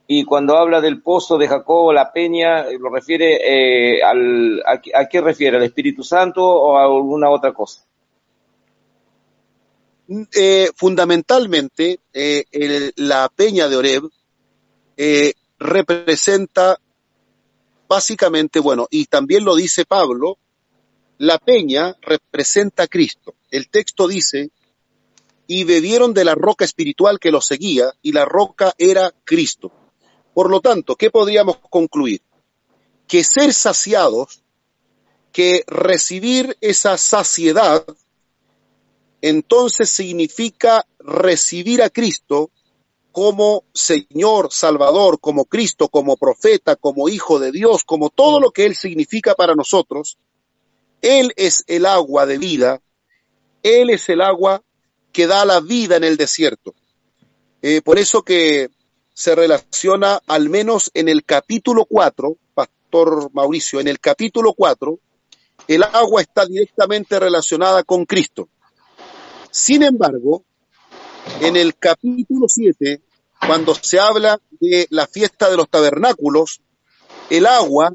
y 0.07 0.25
cuando 0.25 0.57
habla 0.57 0.81
del 0.81 1.01
pozo 1.01 1.37
de 1.37 1.47
Jacob, 1.47 1.93
la 1.93 2.11
peña, 2.11 2.61
eh, 2.61 2.77
lo 2.79 2.89
refiere 2.89 3.37
eh, 3.43 4.03
al, 4.03 4.61
a, 4.65 4.99
a, 4.99 5.07
qué 5.07 5.21
refiere, 5.21 5.57
al 5.57 5.63
Espíritu 5.63 6.03
Santo 6.03 6.43
o 6.43 6.77
a 6.77 6.83
alguna 6.83 7.29
otra 7.29 7.53
cosa? 7.53 7.85
Eh, 10.33 10.71
fundamentalmente 10.75 11.99
eh, 12.13 12.45
el, 12.51 12.93
la 12.95 13.29
peña 13.29 13.69
de 13.69 13.75
Oreb 13.75 14.09
eh, 14.97 15.33
representa 15.59 16.79
básicamente, 17.87 18.59
bueno, 18.59 18.87
y 18.89 19.05
también 19.05 19.45
lo 19.45 19.55
dice 19.55 19.85
Pablo, 19.85 20.37
la 21.17 21.37
peña 21.37 21.95
representa 22.01 22.83
a 22.83 22.87
Cristo. 22.87 23.35
El 23.51 23.69
texto 23.69 24.07
dice, 24.07 24.51
y 25.47 25.63
bebieron 25.63 26.13
de 26.13 26.23
la 26.23 26.35
roca 26.35 26.65
espiritual 26.65 27.19
que 27.19 27.31
los 27.31 27.45
seguía, 27.45 27.91
y 28.01 28.11
la 28.11 28.25
roca 28.25 28.73
era 28.77 29.11
Cristo. 29.25 29.71
Por 30.33 30.49
lo 30.49 30.61
tanto, 30.61 30.95
¿qué 30.95 31.09
podríamos 31.09 31.57
concluir? 31.69 32.21
Que 33.07 33.23
ser 33.23 33.53
saciados, 33.53 34.43
que 35.31 35.63
recibir 35.67 36.57
esa 36.61 36.97
saciedad, 36.97 37.85
entonces 39.21 39.89
significa 39.89 40.85
recibir 40.99 41.81
a 41.81 41.89
Cristo 41.89 42.51
como 43.11 43.63
Señor, 43.73 44.49
Salvador, 44.51 45.19
como 45.19 45.45
Cristo, 45.45 45.89
como 45.89 46.15
profeta, 46.15 46.75
como 46.75 47.09
Hijo 47.09 47.39
de 47.39 47.51
Dios, 47.51 47.83
como 47.83 48.09
todo 48.09 48.39
lo 48.39 48.51
que 48.51 48.65
Él 48.65 48.75
significa 48.75 49.35
para 49.35 49.55
nosotros. 49.55 50.17
Él 51.01 51.33
es 51.35 51.63
el 51.67 51.85
agua 51.85 52.25
de 52.25 52.37
vida, 52.37 52.81
Él 53.63 53.89
es 53.89 54.07
el 54.09 54.21
agua 54.21 54.61
que 55.11 55.27
da 55.27 55.45
la 55.45 55.59
vida 55.59 55.97
en 55.97 56.03
el 56.03 56.17
desierto. 56.17 56.73
Eh, 57.61 57.81
por 57.81 57.99
eso 57.99 58.23
que 58.23 58.69
se 59.13 59.35
relaciona 59.35 60.21
al 60.27 60.49
menos 60.49 60.91
en 60.93 61.09
el 61.09 61.25
capítulo 61.25 61.85
4, 61.85 62.37
Pastor 62.53 63.29
Mauricio, 63.33 63.79
en 63.79 63.87
el 63.89 63.99
capítulo 63.99 64.53
4, 64.53 64.97
el 65.67 65.83
agua 65.83 66.21
está 66.21 66.45
directamente 66.45 67.19
relacionada 67.19 67.83
con 67.83 68.05
Cristo. 68.05 68.47
Sin 69.51 69.83
embargo, 69.83 70.43
en 71.41 71.55
el 71.55 71.75
capítulo 71.75 72.45
7, 72.47 73.01
cuando 73.45 73.73
se 73.73 73.99
habla 73.99 74.39
de 74.59 74.87
la 74.89 75.07
fiesta 75.07 75.49
de 75.49 75.57
los 75.57 75.69
tabernáculos, 75.69 76.61
el 77.29 77.45
agua 77.45 77.93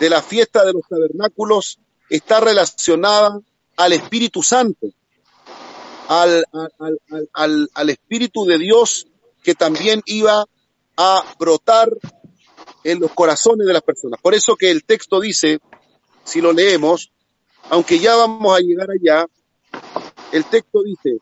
de 0.00 0.10
la 0.10 0.22
fiesta 0.22 0.64
de 0.64 0.72
los 0.72 0.82
tabernáculos 0.88 1.78
está 2.08 2.40
relacionada 2.40 3.40
al 3.76 3.92
Espíritu 3.92 4.42
Santo, 4.42 4.88
al, 6.08 6.44
al, 6.52 6.98
al, 7.32 7.70
al, 7.72 7.90
Espíritu 7.90 8.44
de 8.44 8.58
Dios 8.58 9.06
que 9.42 9.54
también 9.54 10.02
iba 10.06 10.44
a 10.96 11.34
brotar 11.38 11.90
en 12.84 13.00
los 13.00 13.12
corazones 13.12 13.66
de 13.66 13.72
las 13.72 13.82
personas. 13.82 14.20
Por 14.20 14.34
eso 14.34 14.56
que 14.56 14.70
el 14.70 14.84
texto 14.84 15.20
dice, 15.20 15.58
si 16.24 16.40
lo 16.40 16.52
leemos, 16.52 17.12
aunque 17.70 17.98
ya 17.98 18.14
vamos 18.14 18.56
a 18.56 18.60
llegar 18.60 18.88
allá, 18.90 19.26
el 20.32 20.44
texto 20.46 20.82
dice, 20.82 21.18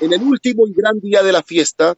en 0.00 0.12
el 0.12 0.22
último 0.22 0.66
y 0.66 0.72
gran 0.72 0.98
día 0.98 1.22
de 1.22 1.32
la 1.32 1.42
fiesta, 1.42 1.94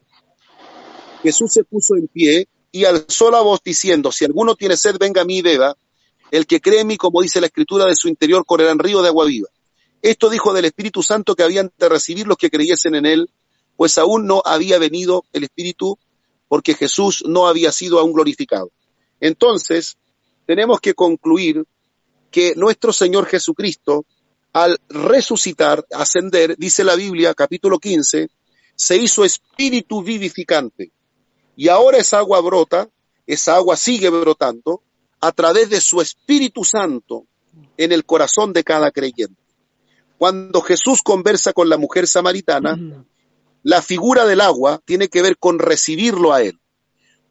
Jesús 1.21 1.53
se 1.53 1.63
puso 1.63 1.95
en 1.95 2.07
pie 2.07 2.47
y 2.71 2.85
alzó 2.85 3.31
la 3.31 3.39
voz 3.39 3.61
diciendo, 3.63 4.11
si 4.11 4.25
alguno 4.25 4.55
tiene 4.55 4.75
sed, 4.75 4.97
venga 4.99 5.21
a 5.21 5.25
mí 5.25 5.37
y 5.37 5.41
beba. 5.41 5.75
El 6.31 6.45
que 6.45 6.59
cree 6.59 6.81
en 6.81 6.87
mí, 6.87 6.97
como 6.97 7.21
dice 7.21 7.39
la 7.39 7.47
escritura, 7.47 7.85
de 7.85 7.95
su 7.95 8.09
interior 8.09 8.45
correrán 8.45 8.79
río 8.79 9.01
de 9.01 9.07
agua 9.07 9.25
viva. 9.25 9.47
Esto 10.01 10.29
dijo 10.29 10.51
del 10.51 10.65
Espíritu 10.65 11.01
Santo 11.01 11.35
que 11.35 11.43
habían 11.43 11.71
de 11.77 11.87
recibir 11.89 12.27
los 12.27 12.37
que 12.37 12.49
creyesen 12.49 12.95
en 12.95 13.05
él, 13.05 13.29
pues 13.77 13.97
aún 13.97 14.27
no 14.27 14.41
había 14.43 14.77
venido 14.79 15.23
el 15.31 15.45
Espíritu 15.45 15.97
porque 16.49 16.73
Jesús 16.73 17.23
no 17.25 17.47
había 17.47 17.71
sido 17.71 17.99
aún 17.99 18.11
glorificado. 18.11 18.71
Entonces, 19.21 19.97
tenemos 20.45 20.81
que 20.81 20.93
concluir 20.93 21.63
que 22.31 22.53
nuestro 22.55 22.91
Señor 22.91 23.27
Jesucristo 23.27 24.05
al 24.53 24.79
resucitar, 24.87 25.85
ascender, 25.91 26.55
dice 26.57 26.83
la 26.83 26.95
Biblia, 26.95 27.33
capítulo 27.33 27.79
15, 27.79 28.29
se 28.75 28.97
hizo 28.97 29.25
espíritu 29.25 30.03
vivificante. 30.03 30.91
Y 31.55 31.67
ahora 31.69 31.97
esa 31.97 32.19
agua 32.19 32.39
brota, 32.41 32.87
esa 33.25 33.55
agua 33.55 33.75
sigue 33.75 34.09
brotando 34.09 34.83
a 35.19 35.31
través 35.31 35.69
de 35.69 35.81
su 35.81 36.01
Espíritu 36.01 36.63
Santo 36.63 37.25
en 37.77 37.91
el 37.91 38.05
corazón 38.05 38.53
de 38.53 38.63
cada 38.63 38.91
creyente. 38.91 39.41
Cuando 40.17 40.61
Jesús 40.61 41.01
conversa 41.01 41.53
con 41.53 41.69
la 41.69 41.77
mujer 41.77 42.07
samaritana, 42.07 43.05
la 43.63 43.81
figura 43.81 44.25
del 44.25 44.41
agua 44.41 44.81
tiene 44.85 45.07
que 45.07 45.21
ver 45.21 45.37
con 45.37 45.59
recibirlo 45.59 46.33
a 46.33 46.41
él. 46.41 46.59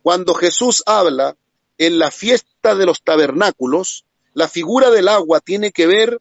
Cuando 0.02 0.34
Jesús 0.34 0.82
habla 0.86 1.36
en 1.78 1.98
la 1.98 2.10
fiesta 2.10 2.74
de 2.74 2.86
los 2.86 3.02
tabernáculos, 3.02 4.04
la 4.34 4.48
figura 4.48 4.90
del 4.90 5.08
agua 5.08 5.40
tiene 5.40 5.72
que 5.72 5.86
ver 5.86 6.20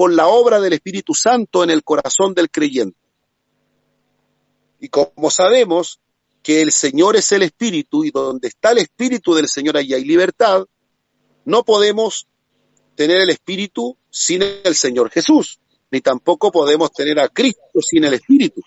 con 0.00 0.16
la 0.16 0.28
obra 0.28 0.60
del 0.60 0.72
Espíritu 0.72 1.12
Santo 1.12 1.62
en 1.62 1.68
el 1.68 1.84
corazón 1.84 2.32
del 2.32 2.48
creyente. 2.50 2.96
Y 4.80 4.88
como 4.88 5.30
sabemos 5.30 6.00
que 6.42 6.62
el 6.62 6.72
Señor 6.72 7.16
es 7.16 7.30
el 7.32 7.42
Espíritu 7.42 8.02
y 8.02 8.10
donde 8.10 8.48
está 8.48 8.70
el 8.72 8.78
Espíritu 8.78 9.34
del 9.34 9.46
Señor 9.46 9.76
allí 9.76 9.92
hay 9.92 10.06
libertad, 10.06 10.64
no 11.44 11.64
podemos 11.64 12.26
tener 12.94 13.18
el 13.18 13.28
Espíritu 13.28 13.94
sin 14.08 14.40
el 14.40 14.74
Señor 14.74 15.10
Jesús, 15.10 15.60
ni 15.90 16.00
tampoco 16.00 16.50
podemos 16.50 16.90
tener 16.92 17.20
a 17.20 17.28
Cristo 17.28 17.82
sin 17.82 18.02
el 18.04 18.14
Espíritu. 18.14 18.62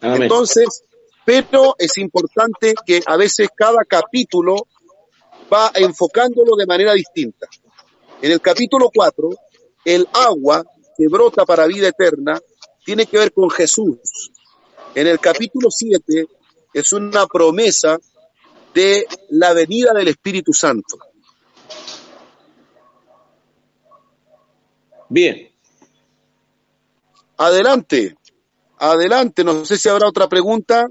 Amén. 0.00 0.22
Entonces, 0.22 0.84
pero 1.24 1.74
es 1.76 1.98
importante 1.98 2.74
que 2.86 3.02
a 3.04 3.16
veces 3.16 3.48
cada 3.52 3.82
capítulo 3.84 4.68
va 5.52 5.72
enfocándolo 5.74 6.54
de 6.54 6.66
manera 6.66 6.92
distinta. 6.92 7.48
En 8.22 8.30
el 8.30 8.40
capítulo 8.40 8.92
4, 8.94 9.28
el 9.84 10.08
agua 10.12 10.64
que 10.96 11.08
brota 11.08 11.44
para 11.44 11.66
vida 11.66 11.88
eterna 11.88 12.40
tiene 12.84 13.06
que 13.06 13.18
ver 13.18 13.32
con 13.32 13.50
Jesús. 13.50 14.32
En 14.94 15.06
el 15.06 15.20
capítulo 15.20 15.70
7 15.70 16.26
es 16.72 16.92
una 16.92 17.26
promesa 17.26 17.98
de 18.74 19.06
la 19.30 19.52
venida 19.52 19.92
del 19.92 20.08
Espíritu 20.08 20.52
Santo. 20.52 20.98
Bien. 25.08 25.50
Adelante, 27.36 28.16
adelante, 28.78 29.44
no 29.44 29.64
sé 29.64 29.78
si 29.78 29.88
habrá 29.88 30.08
otra 30.08 30.28
pregunta. 30.28 30.88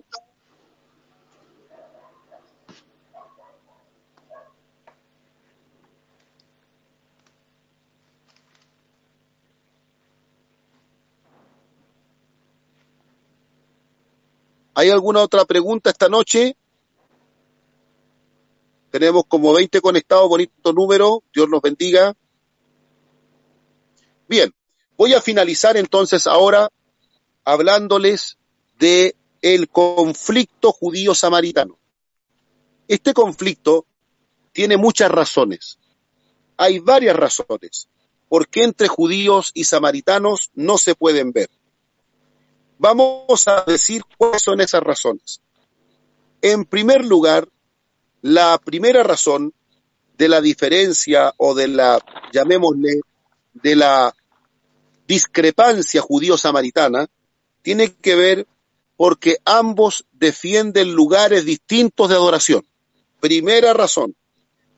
¿Hay 14.77 14.91
alguna 14.91 15.21
otra 15.23 15.43
pregunta 15.43 15.89
esta 15.89 16.07
noche? 16.07 16.55
Tenemos 18.91 19.23
como 19.27 19.51
20 19.51 19.81
conectados, 19.81 20.29
bonito 20.29 20.71
número, 20.71 21.23
Dios 21.33 21.49
los 21.49 21.63
bendiga. 21.63 22.15
Bien, 24.27 24.53
voy 24.95 25.15
a 25.15 25.21
finalizar 25.21 25.77
entonces 25.77 26.27
ahora 26.27 26.69
hablándoles 27.43 28.37
de 28.77 29.15
el 29.41 29.67
conflicto 29.67 30.71
judío-samaritano. 30.71 31.79
Este 32.87 33.15
conflicto 33.15 33.87
tiene 34.51 34.77
muchas 34.77 35.09
razones. 35.09 35.79
Hay 36.55 36.77
varias 36.77 37.15
razones 37.15 37.89
por 38.29 38.47
qué 38.47 38.63
entre 38.63 38.87
judíos 38.87 39.49
y 39.55 39.63
samaritanos 39.63 40.51
no 40.53 40.77
se 40.77 40.93
pueden 40.93 41.31
ver. 41.31 41.49
Vamos 42.79 43.47
a 43.47 43.63
decir 43.65 44.03
cuáles 44.17 44.43
son 44.43 44.61
esas 44.61 44.81
razones. 44.81 45.41
En 46.41 46.65
primer 46.65 47.03
lugar, 47.03 47.47
la 48.21 48.57
primera 48.63 49.03
razón 49.03 49.53
de 50.17 50.29
la 50.29 50.41
diferencia 50.41 51.33
o 51.37 51.55
de 51.55 51.67
la, 51.67 51.99
llamémosle, 52.31 53.01
de 53.53 53.75
la 53.75 54.13
discrepancia 55.07 56.01
judío-samaritana 56.01 57.07
tiene 57.61 57.93
que 57.93 58.15
ver 58.15 58.47
porque 58.95 59.37
ambos 59.45 60.05
defienden 60.11 60.93
lugares 60.93 61.45
distintos 61.45 62.09
de 62.09 62.15
adoración. 62.15 62.65
Primera 63.19 63.73
razón, 63.73 64.15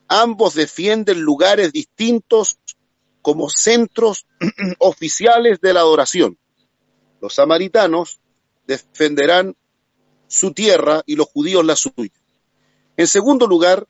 ambos 0.08 0.54
defienden 0.54 1.22
lugares 1.22 1.72
distintos 1.72 2.58
como 3.22 3.50
centros 3.50 4.26
oficiales 4.80 5.60
de 5.62 5.74
la 5.74 5.82
adoración. 5.82 6.38
Los 7.22 7.36
samaritanos 7.36 8.20
defenderán 8.68 9.56
su 10.28 10.54
tierra 10.54 11.02
y 11.06 11.16
los 11.16 11.28
judíos 11.28 11.66
la 11.66 11.76
suya. 11.76 12.14
En 12.98 13.08
segundo 13.08 13.48
lugar, 13.48 13.88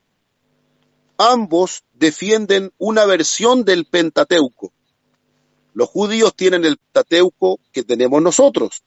ambos 1.18 1.84
defienden 1.92 2.72
una 2.78 3.04
versión 3.04 3.64
del 3.64 3.84
Pentateuco. 3.84 4.72
Los 5.74 5.88
judíos 5.88 6.34
tienen 6.34 6.64
el 6.64 6.78
Pentateuco 6.78 7.60
que 7.72 7.82
tenemos 7.82 8.22
nosotros, 8.22 8.82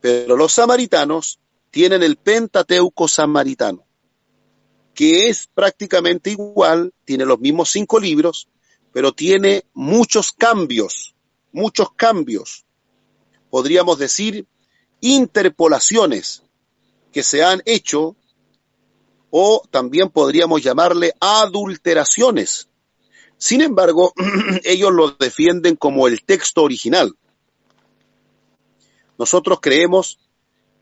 pero 0.00 0.36
los 0.36 0.52
samaritanos 0.52 1.38
tienen 1.70 2.02
el 2.02 2.16
Pentateuco 2.16 3.06
samaritano, 3.06 3.84
que 4.94 5.28
es 5.28 5.48
prácticamente 5.54 6.30
igual, 6.30 6.92
tiene 7.04 7.24
los 7.24 7.38
mismos 7.38 7.70
cinco 7.70 8.00
libros, 8.00 8.48
pero 8.92 9.12
tiene 9.12 9.64
muchos 9.72 10.32
cambios, 10.32 11.14
muchos 11.52 11.92
cambios. 11.92 12.66
Podríamos 13.50 13.98
decir 13.98 14.46
interpolaciones 15.00 16.42
que 17.12 17.22
se 17.22 17.42
han 17.42 17.62
hecho 17.64 18.16
o 19.30 19.62
también 19.70 20.10
podríamos 20.10 20.62
llamarle 20.62 21.12
adulteraciones. 21.20 22.68
Sin 23.38 23.60
embargo, 23.60 24.12
ellos 24.64 24.92
lo 24.92 25.12
defienden 25.12 25.76
como 25.76 26.06
el 26.06 26.22
texto 26.22 26.62
original. 26.62 27.14
Nosotros 29.18 29.58
creemos 29.60 30.18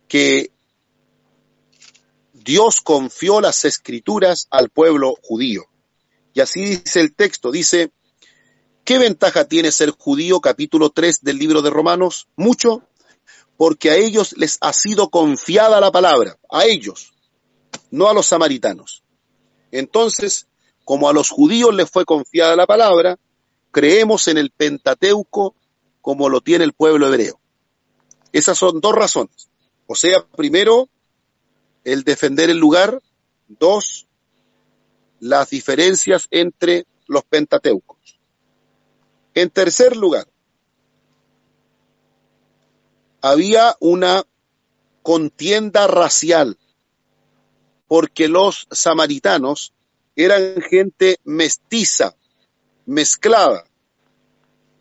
que 0.06 0.50
Dios 2.32 2.80
confió 2.80 3.40
las 3.40 3.64
escrituras 3.64 4.46
al 4.50 4.70
pueblo 4.70 5.14
judío. 5.22 5.64
Y 6.32 6.40
así 6.40 6.64
dice 6.64 7.00
el 7.00 7.14
texto, 7.14 7.50
dice, 7.50 7.90
¿qué 8.88 8.96
ventaja 8.96 9.44
tiene 9.44 9.70
ser 9.70 9.90
judío? 9.90 10.40
Capítulo 10.40 10.88
3 10.88 11.20
del 11.20 11.36
libro 11.36 11.60
de 11.60 11.68
Romanos. 11.68 12.26
Mucho, 12.36 12.84
porque 13.58 13.90
a 13.90 13.96
ellos 13.96 14.34
les 14.38 14.56
ha 14.62 14.72
sido 14.72 15.10
confiada 15.10 15.78
la 15.78 15.92
palabra, 15.92 16.38
a 16.50 16.64
ellos, 16.64 17.12
no 17.90 18.08
a 18.08 18.14
los 18.14 18.24
samaritanos. 18.24 19.02
Entonces, 19.72 20.46
como 20.86 21.06
a 21.10 21.12
los 21.12 21.28
judíos 21.28 21.74
les 21.74 21.90
fue 21.90 22.06
confiada 22.06 22.56
la 22.56 22.66
palabra, 22.66 23.18
creemos 23.72 24.26
en 24.26 24.38
el 24.38 24.48
Pentateuco 24.52 25.54
como 26.00 26.30
lo 26.30 26.40
tiene 26.40 26.64
el 26.64 26.72
pueblo 26.72 27.08
hebreo. 27.08 27.38
Esas 28.32 28.56
son 28.56 28.80
dos 28.80 28.94
razones. 28.94 29.50
O 29.86 29.96
sea, 29.96 30.24
primero, 30.24 30.88
el 31.84 32.04
defender 32.04 32.48
el 32.48 32.56
lugar. 32.56 33.02
Dos, 33.48 34.06
las 35.20 35.50
diferencias 35.50 36.26
entre 36.30 36.86
los 37.06 37.24
Pentateucos. 37.24 37.97
En 39.38 39.50
tercer 39.50 39.96
lugar, 39.96 40.26
había 43.20 43.76
una 43.78 44.24
contienda 45.04 45.86
racial 45.86 46.58
porque 47.86 48.26
los 48.26 48.66
samaritanos 48.72 49.74
eran 50.16 50.60
gente 50.60 51.20
mestiza, 51.22 52.16
mezclada. 52.84 53.62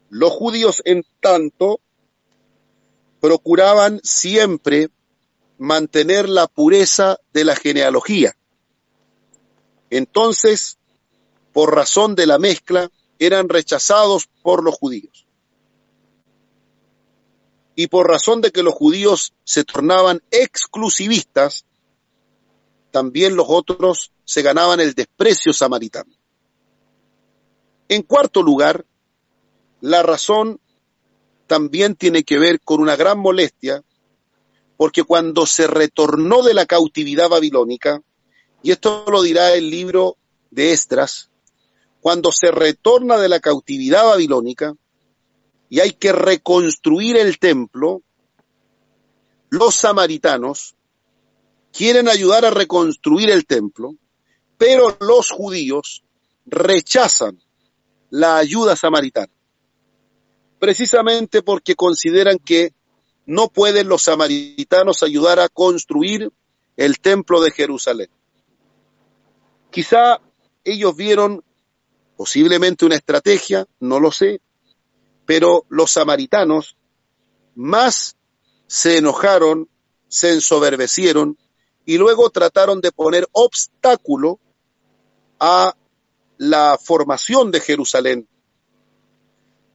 Los 0.10 0.32
judíos, 0.32 0.82
en 0.86 1.06
tanto, 1.22 1.80
procuraban 3.22 4.02
siempre 4.02 4.90
mantener 5.60 6.30
la 6.30 6.48
pureza 6.48 7.20
de 7.32 7.46
la 7.46 7.56
genealogía. 7.56 8.36
Entonces, 9.92 10.80
por 11.54 11.76
razón 11.76 12.16
de 12.16 12.26
la 12.26 12.40
mezcla, 12.40 12.90
eran 13.20 13.50
rechazados 13.50 14.30
por 14.42 14.64
los 14.64 14.76
judíos. 14.76 15.26
Y 17.76 17.88
por 17.88 18.08
razón 18.08 18.42
de 18.42 18.52
que 18.52 18.64
los 18.64 18.74
judíos 18.74 19.34
se 19.44 19.64
tornaban 19.64 20.22
exclusivistas, 20.32 21.66
también 22.92 23.36
los 23.36 23.46
otros 23.50 24.12
se 24.26 24.42
ganaban 24.42 24.80
el 24.80 24.94
desprecio 24.94 25.54
samaritano. 25.54 26.12
En 27.88 28.02
cuarto 28.02 28.42
lugar, 28.42 28.86
la 29.82 30.04
razón 30.04 30.60
también 31.46 31.96
tiene 31.96 32.24
que 32.24 32.40
ver 32.40 32.60
con 32.62 32.82
una 32.82 32.96
gran 32.96 33.20
molestia, 33.20 33.84
porque 34.76 35.04
cuando 35.04 35.46
se 35.46 35.68
retornó 35.68 36.44
de 36.44 36.54
la 36.54 36.66
cautividad 36.66 37.30
babilónica, 37.30 38.02
y 38.64 38.72
esto 38.72 39.06
lo 39.10 39.22
dirá 39.22 39.54
el 39.54 39.70
libro 39.70 40.18
de 40.52 40.72
Estras, 40.72 41.30
cuando 42.02 42.32
se 42.32 42.52
retorna 42.52 43.18
de 43.18 43.30
la 43.30 43.40
cautividad 43.40 44.06
babilónica 44.06 44.74
y 45.70 45.80
hay 45.80 45.92
que 45.92 46.12
reconstruir 46.12 47.18
el 47.18 47.40
templo, 47.40 48.02
los 49.50 49.76
samaritanos 49.76 50.76
quieren 51.72 52.08
ayudar 52.08 52.46
a 52.46 52.50
reconstruir 52.50 53.30
el 53.30 53.46
templo, 53.46 53.96
pero 54.58 54.98
los 55.00 55.30
judíos 55.30 56.04
rechazan 56.46 57.40
la 58.10 58.38
ayuda 58.38 58.76
samaritana, 58.76 59.32
precisamente 60.60 61.42
porque 61.42 61.76
consideran 61.76 62.40
que 62.40 62.74
no 63.26 63.50
pueden 63.50 63.90
los 63.90 64.04
samaritanos 64.04 65.04
ayudar 65.04 65.40
a 65.40 65.50
construir 65.50 66.32
el 66.78 67.00
templo 67.00 67.42
de 67.42 67.52
Jerusalén. 67.52 68.10
Quizá 69.70 70.22
ellos 70.64 70.96
vieron 70.96 71.44
posiblemente 72.18 72.86
una 72.86 72.96
estrategia, 72.96 73.66
no 73.80 74.00
lo 74.00 74.12
sé, 74.12 74.42
pero 75.26 75.66
los 75.70 75.92
samaritanos 75.92 76.76
más 77.56 78.18
se 78.68 78.98
enojaron 78.98 79.70
se 80.08 80.34
ensoberbecieron 80.34 81.38
y 81.86 81.98
luego 81.98 82.30
trataron 82.30 82.82
de 82.82 82.92
poner 82.92 83.28
obstáculo 83.32 84.40
a 85.40 85.76
la 86.38 86.78
formación 86.82 87.52
de 87.52 87.60
Jerusalén, 87.60 88.28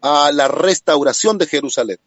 a 0.01 0.30
la 0.32 0.49
restauración 0.49 1.38
de 1.38 1.47
Jerusalén. 1.47 1.99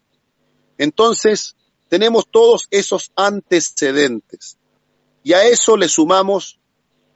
Entonces, 0.77 1.55
tenemos 1.87 2.25
todos 2.29 2.67
esos 2.71 3.11
antecedentes 3.15 4.57
y 5.23 5.33
a 5.33 5.45
eso 5.45 5.77
le 5.77 5.87
sumamos 5.87 6.59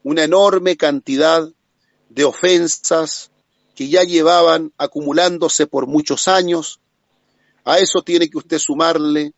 una 0.03 0.24
enorme 0.24 0.78
cantidad 0.78 1.47
de 2.10 2.26
ofensas 2.26 3.32
que 3.76 3.88
ya 3.88 4.03
llevaban 4.03 4.74
acumulándose 4.78 5.68
por 5.68 5.88
muchos 5.88 6.28
años. 6.28 6.80
A 7.64 7.78
eso 7.78 8.01
tiene 8.01 8.30
que 8.30 8.38
usted 8.38 8.60
sumarle 8.60 9.34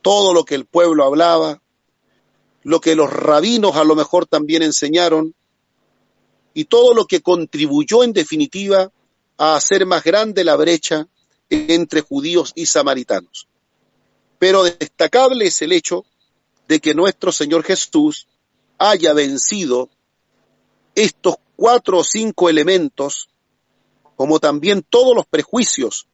todo 0.00 0.32
lo 0.32 0.44
que 0.44 0.54
el 0.54 0.66
pueblo 0.66 1.04
hablaba, 1.04 1.60
lo 2.62 2.80
que 2.80 2.94
los 2.94 3.12
rabinos 3.12 3.76
a 3.76 3.84
lo 3.84 3.94
mejor 3.94 4.26
también 4.26 4.62
enseñaron, 4.62 5.34
y 6.54 6.64
todo 6.64 6.94
lo 6.94 7.06
que 7.06 7.20
contribuyó 7.20 8.04
en 8.04 8.12
definitiva 8.12 8.90
a 9.38 9.56
hacer 9.56 9.86
más 9.86 10.04
grande 10.04 10.44
la 10.44 10.56
brecha 10.56 11.08
entre 11.50 12.00
judíos 12.02 12.52
y 12.54 12.66
samaritanos. 12.66 13.48
Pero 14.38 14.64
destacable 14.64 15.46
es 15.46 15.62
el 15.62 15.72
hecho 15.72 16.04
de 16.68 16.80
que 16.80 16.94
nuestro 16.94 17.32
Señor 17.32 17.62
Jesús 17.62 18.26
haya 18.78 19.12
vencido 19.12 19.88
estos 20.94 21.36
cuatro 21.62 21.98
o 21.98 22.02
cinco 22.02 22.50
elementos, 22.50 23.28
como 24.16 24.40
también 24.40 24.82
todos 24.82 25.14
los 25.14 25.26
prejuicios 25.26 26.08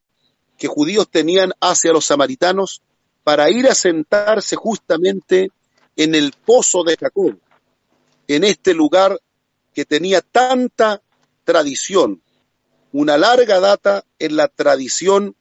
que 0.59 0.69
judíos 0.69 1.09
tenían 1.11 1.53
hacia 1.59 1.91
los 1.91 2.05
samaritanos, 2.05 2.83
para 3.25 3.49
ir 3.49 3.67
a 3.67 3.75
sentarse 3.75 4.57
justamente 4.57 5.49
en 5.97 6.15
el 6.15 6.33
pozo 6.33 6.85
de 6.85 6.99
Jacob, 6.99 7.39
en 8.27 8.45
este 8.45 8.75
lugar 8.75 9.19
que 9.73 9.87
tenía 9.87 10.21
tanta 10.21 11.01
tradición, 11.45 12.21
una 12.93 13.17
larga 13.17 13.59
data 13.59 14.05
en 14.19 14.37
la 14.37 14.49
tradición 14.49 15.35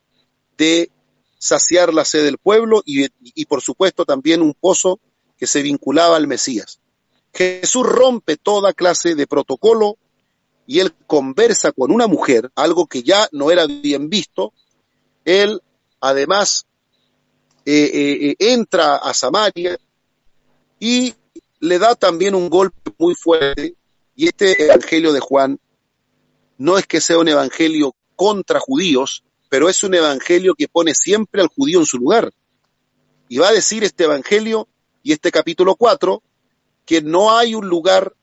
de 0.58 0.90
saciar 1.38 1.94
la 1.94 2.06
sed 2.06 2.24
del 2.24 2.38
pueblo 2.38 2.82
y, 2.86 3.08
y, 3.22 3.46
por 3.46 3.62
supuesto 3.62 4.06
también 4.06 4.42
un 4.42 4.54
pozo 4.54 5.02
que 5.38 5.48
se 5.48 5.62
vinculaba 5.62 6.16
al 6.16 6.28
Mesías. 6.28 6.80
Jesús 7.38 7.86
rompe 7.86 8.36
toda 8.36 8.74
clase 8.74 9.14
de 9.14 9.28
protocolo 9.28 9.98
y 10.66 10.80
él 10.80 10.92
conversa 11.06 11.72
con 11.72 11.92
una 11.92 12.08
mujer, 12.08 12.50
algo 12.56 12.88
que 12.88 13.04
ya 13.04 13.30
no 13.32 13.52
era 13.52 13.68
bien 13.68 14.10
visto. 14.10 14.54
Él 15.24 15.62
además 16.02 16.66
eh, 17.64 17.92
eh, 17.94 18.30
eh 18.30 18.36
entra 18.40 18.96
a 18.96 19.14
Samaria 19.14 19.78
y 20.80 21.14
le 21.60 21.78
da 21.78 21.94
también 21.94 22.34
un 22.34 22.50
golpe 22.50 22.92
muy 22.98 23.14
fuerte. 23.14 23.76
Y 24.16 24.26
este 24.28 24.66
Evangelio 24.66 25.14
de 25.14 25.20
Juan 25.20 25.60
no 26.58 26.80
es 26.80 26.88
que 26.88 27.02
sea 27.02 27.20
un 27.20 27.28
Evangelio 27.28 27.96
contra 28.16 28.60
judíos, 28.60 29.24
pero 29.48 29.70
es 29.70 29.84
un 29.84 29.94
Evangelio 29.94 30.56
que 30.56 30.68
pone 30.68 30.96
siempre 30.96 31.44
al 31.44 31.50
judío 31.50 31.80
en 31.80 31.86
su 31.86 32.00
lugar. 32.00 32.32
Y 33.30 33.38
va 33.38 33.50
a 33.50 33.54
decir 33.54 33.84
este 33.84 34.06
Evangelio 34.06 34.68
y 35.04 35.12
este 35.12 35.30
capítulo 35.32 35.76
4 35.76 36.24
que 36.88 37.02
no 37.02 37.38
hay 37.38 37.54
un 37.54 37.68
lugar 37.68 38.16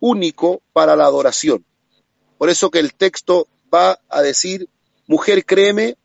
único 0.00 0.62
para 0.72 0.96
la 0.96 1.04
adoración. 1.04 1.64
Por 2.38 2.48
eso 2.48 2.70
que 2.70 2.80
el 2.80 2.94
texto 2.94 3.46
va 3.72 4.00
a 4.08 4.22
decir, 4.22 4.68
mujer, 5.06 5.44
créeme 5.44 5.96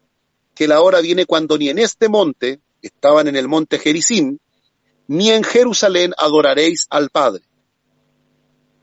que 0.53 0.67
la 0.67 0.81
hora 0.81 0.99
viene 0.99 1.25
cuando 1.25 1.57
ni 1.57 1.69
en 1.69 1.79
este 1.79 2.09
monte, 2.09 2.59
estaban 2.81 3.29
en 3.29 3.37
el 3.37 3.47
monte 3.47 3.79
Gerizim, 3.79 4.37
ni 5.07 5.31
en 5.31 5.43
Jerusalén 5.43 6.13
adoraréis 6.17 6.85
al 6.89 7.09
Padre. 7.09 7.43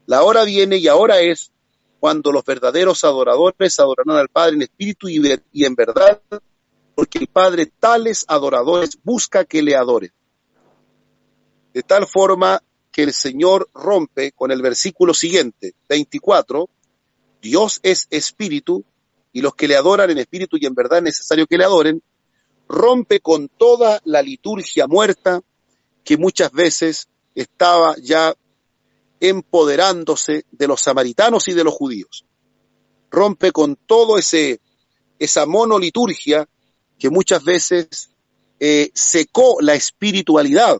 La 0.06 0.22
hora 0.22 0.44
viene 0.44 0.78
y 0.78 0.88
ahora 0.88 1.20
es 1.20 1.52
cuando 2.00 2.32
los 2.32 2.44
verdaderos 2.44 3.04
adoradores 3.04 3.78
adorarán 3.78 4.16
al 4.16 4.28
Padre 4.28 4.56
en 4.56 4.62
espíritu 4.62 5.08
y, 5.08 5.64
en 5.64 5.74
verdad, 5.74 6.20
porque 6.94 7.18
el 7.18 7.26
Padre 7.26 7.70
tales 7.78 8.24
adoradores 8.26 8.98
busca 9.02 9.44
que 9.44 9.62
le 9.62 9.76
adoren. 9.76 10.12
De 11.74 11.82
tal 11.82 12.06
forma 12.06 12.62
que 12.96 13.02
el 13.02 13.12
Señor 13.12 13.68
rompe 13.74 14.32
con 14.32 14.50
el 14.50 14.62
versículo 14.62 15.12
siguiente, 15.12 15.74
24, 15.86 16.66
Dios 17.42 17.78
es 17.82 18.06
espíritu 18.08 18.86
y 19.34 19.42
los 19.42 19.54
que 19.54 19.68
le 19.68 19.76
adoran 19.76 20.08
en 20.08 20.16
espíritu 20.16 20.56
y 20.58 20.64
en 20.64 20.74
verdad 20.74 21.00
es 21.00 21.04
necesario 21.04 21.46
que 21.46 21.58
le 21.58 21.64
adoren, 21.64 22.02
rompe 22.66 23.20
con 23.20 23.50
toda 23.50 24.00
la 24.06 24.22
liturgia 24.22 24.86
muerta 24.86 25.42
que 26.04 26.16
muchas 26.16 26.50
veces 26.52 27.08
estaba 27.34 27.96
ya 28.00 28.34
empoderándose 29.20 30.46
de 30.50 30.66
los 30.66 30.80
samaritanos 30.80 31.48
y 31.48 31.52
de 31.52 31.64
los 31.64 31.74
judíos. 31.74 32.24
Rompe 33.10 33.52
con 33.52 33.76
todo 33.76 34.16
ese 34.16 34.62
esa 35.18 35.44
monoliturgia 35.44 36.48
que 36.98 37.10
muchas 37.10 37.44
veces 37.44 38.08
eh, 38.58 38.90
secó 38.94 39.58
la 39.60 39.74
espiritualidad 39.74 40.78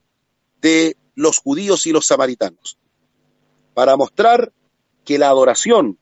de 0.63 0.97
los 1.17 1.39
judíos 1.39 1.87
y 1.87 1.93
los 1.93 2.07
samaritanos, 2.07 2.79
para 3.75 3.97
mostrar 3.97 4.53
que 5.05 5.19
la 5.19 5.29
adoración 5.29 5.99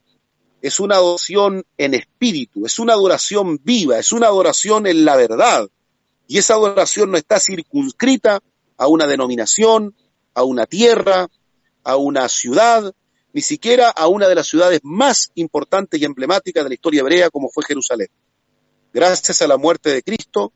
es 0.61 0.79
una 0.79 0.95
adoración 0.95 1.65
en 1.77 1.93
espíritu, 1.93 2.65
es 2.65 2.79
una 2.79 2.93
adoración 2.93 3.59
viva, 3.63 3.97
es 3.97 4.11
una 4.11 4.27
adoración 4.27 4.85
en 4.87 5.05
la 5.05 5.15
verdad, 5.15 5.67
y 6.27 6.37
esa 6.37 6.55
adoración 6.55 7.11
no 7.11 7.17
está 7.17 7.39
circunscrita 7.39 8.39
a 8.77 8.87
una 8.87 9.07
denominación, 9.07 9.95
a 10.33 10.43
una 10.43 10.65
tierra, 10.65 11.27
a 11.83 11.95
una 11.95 12.27
ciudad, 12.29 12.93
ni 13.31 13.41
siquiera 13.41 13.89
a 13.89 14.07
una 14.07 14.27
de 14.27 14.35
las 14.35 14.47
ciudades 14.47 14.79
más 14.83 15.31
importantes 15.35 15.99
y 15.99 16.05
emblemáticas 16.05 16.63
de 16.63 16.69
la 16.69 16.75
historia 16.75 17.01
hebrea 17.01 17.29
como 17.29 17.49
fue 17.49 17.63
Jerusalén. 17.65 18.07
Gracias 18.93 19.41
a 19.41 19.47
la 19.47 19.57
muerte 19.57 19.91
de 19.91 20.03
Cristo, 20.03 20.51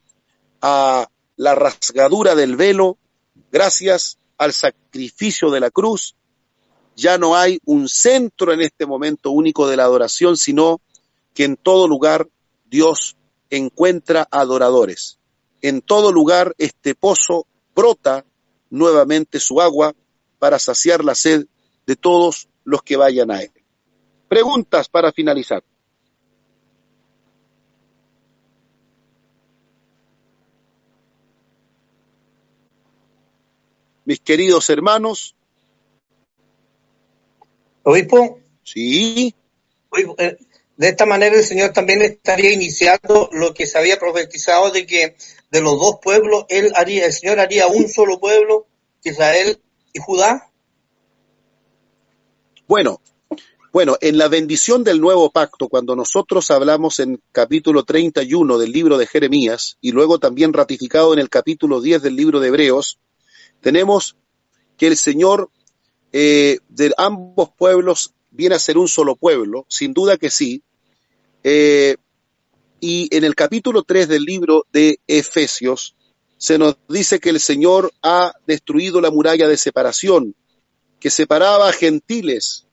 a 0.62 1.08
la 1.36 1.56
rasgadura 1.56 2.36
del 2.36 2.56
velo, 2.56 2.98
gracias 3.52 4.18
al 4.40 4.54
sacrificio 4.54 5.52
de 5.52 5.60
la 5.60 5.70
cruz, 5.70 6.16
ya 6.96 7.18
no 7.18 7.36
hay 7.36 7.60
un 7.66 7.88
centro 7.88 8.52
en 8.52 8.62
este 8.62 8.86
momento 8.86 9.32
único 9.32 9.68
de 9.68 9.78
la 9.78 9.84
adoración, 9.84 10.38
sino 10.38 10.82
que 11.34 11.44
en 11.44 11.56
todo 11.56 11.88
lugar 11.88 12.28
Dios 12.66 13.16
encuentra 13.50 14.28
adoradores. 14.32 15.20
En 15.62 15.82
todo 15.82 16.12
lugar 16.12 16.56
este 16.58 16.96
pozo 16.96 17.46
brota 17.76 18.26
nuevamente 18.70 19.40
su 19.40 19.62
agua 19.62 19.94
para 20.40 20.58
saciar 20.58 21.04
la 21.04 21.16
sed 21.16 21.46
de 21.86 21.96
todos 21.96 22.48
los 22.64 22.82
que 22.82 22.98
vayan 22.98 23.32
a 23.32 23.42
él. 23.42 23.52
Preguntas 24.28 24.88
para 24.88 25.12
finalizar. 25.12 25.64
Mis 34.10 34.22
queridos 34.22 34.68
hermanos. 34.72 35.36
Obispo. 37.84 38.40
Sí. 38.64 39.36
Eh, 40.18 40.38
de 40.78 40.88
esta 40.88 41.06
manera 41.06 41.36
el 41.36 41.44
Señor 41.44 41.74
también 41.74 42.02
estaría 42.02 42.52
iniciando 42.52 43.30
lo 43.32 43.54
que 43.54 43.68
se 43.68 43.78
había 43.78 44.00
profetizado 44.00 44.72
de 44.72 44.88
que 44.88 45.16
de 45.52 45.62
los 45.62 45.80
dos 45.80 46.00
pueblos, 46.02 46.46
él 46.50 46.72
haría, 46.76 47.06
el 47.06 47.14
Señor 47.14 47.40
haría 47.40 47.68
un 47.68 47.88
solo 47.88 48.20
pueblo, 48.20 48.66
Israel 49.04 49.62
y 49.94 50.00
Judá? 50.00 50.50
Bueno, 52.68 53.02
bueno, 53.72 53.96
en 54.02 54.18
la 54.18 54.28
bendición 54.28 54.84
del 54.84 55.02
nuevo 55.02 55.30
pacto, 55.30 55.70
cuando 55.70 55.96
nosotros 55.96 56.50
hablamos 56.50 56.98
en 56.98 57.22
capítulo 57.32 57.84
31 57.84 58.58
del 58.58 58.72
libro 58.72 58.98
de 58.98 59.06
Jeremías 59.06 59.78
y 59.82 59.92
luego 59.92 60.18
también 60.18 60.52
ratificado 60.52 61.14
en 61.14 61.20
el 61.20 61.30
capítulo 61.30 61.80
10 61.80 62.02
del 62.02 62.16
libro 62.16 62.40
de 62.40 62.48
Hebreos, 62.48 62.98
tenemos 63.62 64.16
que 64.78 64.88
el 64.88 64.98
Señor 64.98 65.50
eh, 66.12 66.60
de 66.70 66.94
ambos 66.98 67.52
pueblos 67.58 68.14
viene 68.32 68.56
a 68.56 68.60
ser 68.60 68.78
un 68.78 68.88
solo 68.88 69.16
pueblo, 69.16 69.66
sin 69.70 69.94
duda 69.94 70.18
que 70.18 70.30
sí, 70.30 70.64
eh, 71.44 71.98
y 72.80 73.14
en 73.16 73.24
el 73.24 73.36
capítulo 73.36 73.84
3 73.84 74.08
del 74.08 74.24
libro 74.24 74.66
de 74.72 75.00
Efesios 75.08 75.96
se 76.38 76.58
nos 76.58 76.78
dice 76.88 77.20
que 77.20 77.30
el 77.30 77.40
Señor 77.40 77.92
ha 78.02 78.34
destruido 78.48 79.02
la 79.02 79.12
muralla 79.12 79.48
de 79.48 79.58
separación 79.58 80.36
que 81.00 81.10
separaba 81.10 81.70
a 81.70 81.74
gentiles 81.74 82.68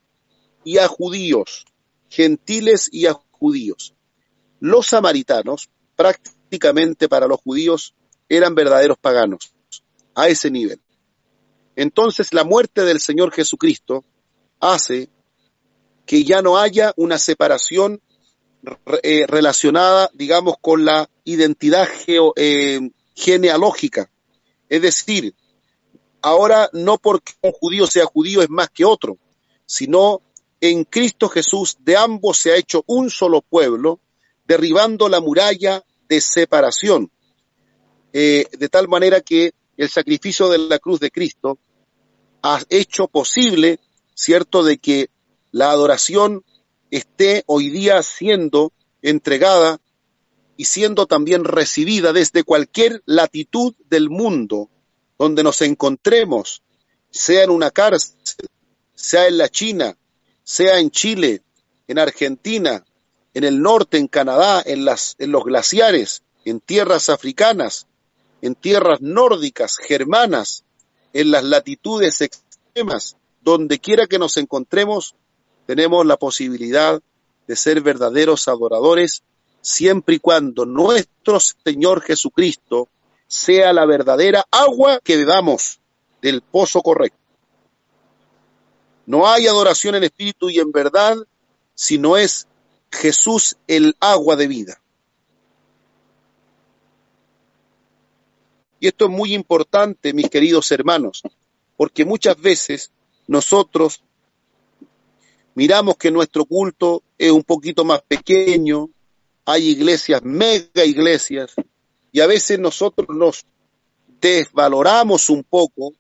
y 0.65 0.79
a 0.79 0.87
judíos, 0.87 1.65
gentiles 2.09 2.89
y 2.93 3.07
a 3.07 3.15
judíos. 3.15 3.95
Los 4.61 4.89
samaritanos, 4.89 5.69
prácticamente 5.97 7.09
para 7.09 7.27
los 7.27 7.41
judíos, 7.41 7.95
eran 8.29 8.55
verdaderos 8.55 8.99
paganos, 8.99 9.53
a 10.17 10.29
ese 10.29 10.51
nivel. 10.51 10.81
Entonces 11.77 12.33
la 12.33 12.43
muerte 12.43 12.85
del 12.85 13.01
Señor 13.01 13.33
Jesucristo 13.33 14.05
hace 14.59 15.09
que 16.07 16.25
ya 16.25 16.43
no 16.43 16.59
haya 16.59 16.93
una 16.97 17.19
separación 17.19 18.01
eh, 19.03 19.27
relacionada, 19.29 20.11
digamos, 20.15 20.57
con 20.61 20.85
la 20.85 21.09
identidad 21.25 21.87
eh, 22.37 22.81
genealógica. 23.15 24.11
Es 24.69 24.83
decir, 24.83 25.35
ahora 26.23 26.71
no 26.73 26.99
porque 26.99 27.35
un 27.43 27.53
judío 27.53 27.87
sea 27.87 28.07
judío 28.07 28.43
es 28.43 28.51
más 28.51 28.71
que 28.71 28.85
otro, 28.85 29.19
sino 29.67 30.23
en 30.61 30.85
Cristo 30.85 31.29
Jesús 31.29 31.77
de 31.81 31.97
ambos 31.97 32.39
se 32.39 32.53
ha 32.53 32.57
hecho 32.57 32.83
un 32.87 33.11
solo 33.11 33.43
pueblo, 33.43 34.01
derribando 34.47 35.09
la 35.09 35.21
muralla 35.21 35.85
de 36.09 36.21
separación, 36.21 37.11
eh, 38.13 38.47
de 38.59 38.69
tal 38.69 38.89
manera 38.89 39.21
que 39.21 39.53
el 39.77 39.89
sacrificio 39.89 40.49
de 40.49 40.59
la 40.59 40.79
cruz 40.79 41.01
de 41.01 41.11
Cristo 41.11 41.59
ha 42.43 42.61
hecho 42.69 43.09
posible, 43.09 43.81
cierto, 44.15 44.63
de 44.63 44.79
que 44.79 45.11
la 45.51 45.71
adoración 45.71 46.45
esté 46.91 47.45
hoy 47.47 47.71
día 47.71 48.03
siendo 48.03 48.73
entregada 49.03 49.81
y 50.57 50.65
siendo 50.65 51.07
también 51.07 51.45
recibida 51.45 52.13
desde 52.13 52.45
cualquier 52.45 53.03
latitud 53.05 53.75
del 53.89 54.09
mundo 54.09 54.71
donde 55.19 55.43
nos 55.43 55.63
encontremos, 55.63 56.63
sea 57.11 57.45
en 57.45 57.51
una 57.51 57.71
cárcel, 57.71 58.17
sea 58.95 59.27
en 59.29 59.39
la 59.39 59.49
China, 59.49 59.97
sea 60.45 60.79
en 60.79 60.91
Chile, 60.91 61.43
en 61.89 61.99
Argentina, 61.99 62.85
en 63.35 63.45
el 63.45 63.61
norte, 63.61 63.99
en 63.99 64.09
Canadá, 64.09 64.63
en, 64.65 64.85
las, 64.85 65.15
en 65.19 65.33
los 65.33 65.45
glaciares, 65.45 66.23
en 66.45 66.61
tierras 66.61 67.09
africanas, 67.09 67.87
en 68.43 68.55
tierras 68.55 69.01
nórdicas, 69.01 69.77
germanas, 69.77 70.65
en 71.13 71.31
las 71.31 71.45
latitudes 71.45 72.21
extremas, 72.21 73.17
donde 73.43 73.79
quiera 73.79 74.07
que 74.07 74.19
nos 74.19 74.37
encontremos, 74.37 75.15
tenemos 75.67 76.05
la 76.05 76.17
posibilidad 76.17 77.01
de 77.47 77.57
ser 77.57 77.81
verdaderos 77.81 78.49
adoradores 78.49 79.23
siempre 79.61 80.17
y 80.17 80.19
cuando 80.19 80.65
nuestro 80.65 81.39
Señor 81.41 82.03
Jesucristo 82.03 82.89
sea 83.27 83.73
la 83.73 83.85
verdadera 83.87 84.45
agua 84.51 85.01
que 85.03 85.17
bebamos 85.17 85.81
del 86.23 86.43
pozo 86.43 86.83
correcto. 86.83 87.19
No 89.07 89.29
hay 89.29 89.47
adoración 89.47 89.95
en 89.95 90.05
espíritu 90.05 90.51
y 90.51 90.59
en 90.59 90.73
verdad 90.73 91.17
si 91.75 91.99
no 91.99 92.17
es 92.17 92.47
Jesús 92.91 93.57
el 93.67 93.97
agua 94.01 94.37
de 94.37 94.47
vida. 94.49 94.81
Y 98.79 98.89
esto 98.89 99.07
es 99.07 99.11
muy 99.11 99.35
importante, 99.35 100.13
mis 100.13 100.29
queridos 100.29 100.71
hermanos, 100.71 101.23
porque 101.77 102.05
muchas 102.05 102.41
veces 102.41 102.91
nosotros 103.27 104.03
miramos 105.55 105.97
que 105.97 106.11
nuestro 106.11 106.45
culto 106.45 107.03
es 107.17 107.31
un 107.31 107.43
poquito 107.43 107.85
más 107.85 108.03
pequeño, 108.03 108.91
hay 109.47 109.69
iglesias, 109.69 110.23
mega 110.23 110.85
iglesias, 110.85 111.55
y 112.13 112.21
a 112.21 112.27
veces 112.27 112.59
nosotros 112.59 113.09
nos 113.09 113.47
desvaloramos 114.21 115.31
un 115.31 115.45
poco, 115.45 115.93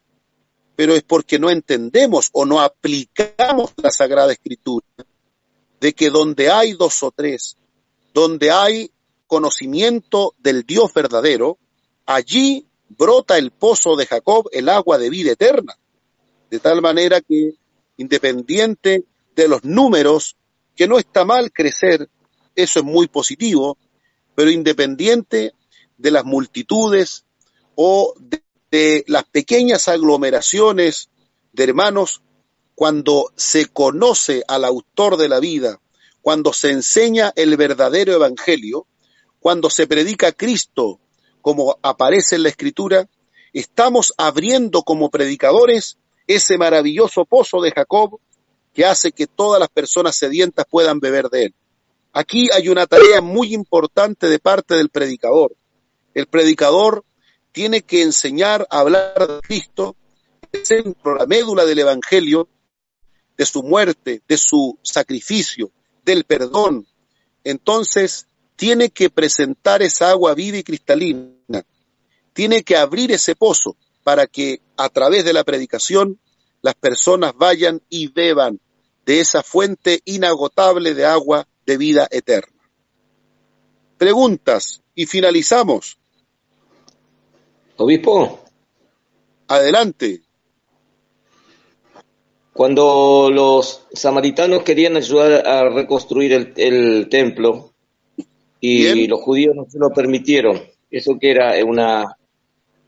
pero 0.74 0.94
es 0.94 1.02
porque 1.02 1.38
no 1.38 1.48
entendemos 1.48 2.28
o 2.32 2.44
no 2.44 2.60
aplicamos 2.60 3.72
la 3.82 3.90
Sagrada 3.90 4.32
Escritura, 4.32 4.86
de 5.80 5.92
que 5.94 6.10
donde 6.10 6.50
hay 6.50 6.72
dos 6.72 7.02
o 7.02 7.10
tres, 7.10 7.56
donde 8.12 8.50
hay 8.50 8.90
conocimiento 9.26 10.34
del 10.38 10.64
Dios 10.64 10.92
verdadero, 10.92 11.58
allí 12.06 12.66
brota 12.88 13.36
el 13.36 13.50
pozo 13.50 13.96
de 13.96 14.06
Jacob, 14.06 14.48
el 14.52 14.68
agua 14.68 14.98
de 14.98 15.10
vida 15.10 15.32
eterna. 15.32 15.76
De 16.50 16.60
tal 16.60 16.80
manera 16.80 17.20
que, 17.20 17.54
independiente 17.96 19.04
de 19.34 19.48
los 19.48 19.64
números, 19.64 20.36
que 20.74 20.86
no 20.86 20.98
está 20.98 21.24
mal 21.24 21.52
crecer, 21.52 22.08
eso 22.54 22.78
es 22.78 22.84
muy 22.84 23.08
positivo, 23.08 23.76
pero 24.34 24.50
independiente 24.50 25.52
de 25.98 26.10
las 26.10 26.24
multitudes 26.24 27.24
o 27.74 28.14
de, 28.18 28.42
las 29.06 29.24
pequeñas 29.24 29.88
aglomeraciones 29.88 31.08
de 31.52 31.64
hermanos, 31.64 32.20
cuando 32.74 33.32
se 33.36 33.66
conoce 33.66 34.44
al 34.48 34.66
autor 34.66 35.16
de 35.16 35.30
la 35.30 35.40
vida, 35.40 35.80
cuando 36.20 36.52
se 36.52 36.72
enseña 36.72 37.32
el 37.36 37.56
verdadero 37.56 38.12
evangelio, 38.12 38.86
cuando 39.40 39.70
se 39.70 39.86
predica 39.86 40.32
Cristo 40.32 41.00
como 41.46 41.78
aparece 41.80 42.34
en 42.34 42.42
la 42.42 42.48
escritura, 42.48 43.08
estamos 43.52 44.12
abriendo 44.18 44.82
como 44.82 45.10
predicadores 45.10 45.96
ese 46.26 46.58
maravilloso 46.58 47.24
pozo 47.24 47.60
de 47.60 47.70
Jacob 47.70 48.18
que 48.74 48.84
hace 48.84 49.12
que 49.12 49.28
todas 49.28 49.60
las 49.60 49.68
personas 49.68 50.16
sedientas 50.16 50.66
puedan 50.68 50.98
beber 50.98 51.28
de 51.28 51.44
él. 51.44 51.54
Aquí 52.12 52.48
hay 52.52 52.68
una 52.68 52.88
tarea 52.88 53.20
muy 53.20 53.54
importante 53.54 54.28
de 54.28 54.40
parte 54.40 54.74
del 54.74 54.88
predicador. 54.88 55.54
El 56.14 56.26
predicador 56.26 57.04
tiene 57.52 57.82
que 57.82 58.02
enseñar 58.02 58.66
a 58.68 58.80
hablar 58.80 59.14
de 59.16 59.40
Cristo, 59.42 59.94
la 61.04 61.26
médula 61.26 61.64
del 61.64 61.78
Evangelio, 61.78 62.48
de 63.38 63.46
su 63.46 63.62
muerte, 63.62 64.20
de 64.26 64.36
su 64.36 64.80
sacrificio, 64.82 65.70
del 66.04 66.24
perdón. 66.24 66.88
Entonces, 67.44 68.26
tiene 68.56 68.90
que 68.90 69.10
presentar 69.10 69.80
esa 69.82 70.10
agua 70.10 70.34
viva 70.34 70.56
y 70.56 70.64
cristalina. 70.64 71.35
Tiene 72.36 72.64
que 72.64 72.76
abrir 72.76 73.12
ese 73.12 73.34
pozo 73.34 73.78
para 74.04 74.26
que 74.26 74.60
a 74.76 74.90
través 74.90 75.24
de 75.24 75.32
la 75.32 75.42
predicación 75.42 76.20
las 76.60 76.74
personas 76.74 77.32
vayan 77.34 77.80
y 77.88 78.08
beban 78.08 78.60
de 79.06 79.20
esa 79.20 79.42
fuente 79.42 80.00
inagotable 80.04 80.92
de 80.92 81.06
agua 81.06 81.48
de 81.64 81.78
vida 81.78 82.06
eterna. 82.10 82.60
Preguntas 83.96 84.82
y 84.94 85.06
finalizamos. 85.06 85.96
Obispo, 87.78 88.44
Adelante. 89.48 90.20
cuando 92.52 93.30
los 93.32 93.86
samaritanos 93.94 94.62
querían 94.62 94.98
ayudar 94.98 95.46
a 95.46 95.70
reconstruir 95.70 96.34
el, 96.34 96.52
el 96.56 97.08
templo 97.08 97.72
y 98.60 98.82
Bien. 98.82 99.08
los 99.08 99.22
judíos 99.22 99.56
no 99.56 99.64
se 99.70 99.78
lo 99.78 99.88
permitieron, 99.88 100.60
eso 100.90 101.18
que 101.18 101.30
era 101.30 101.52
una, 101.64 102.16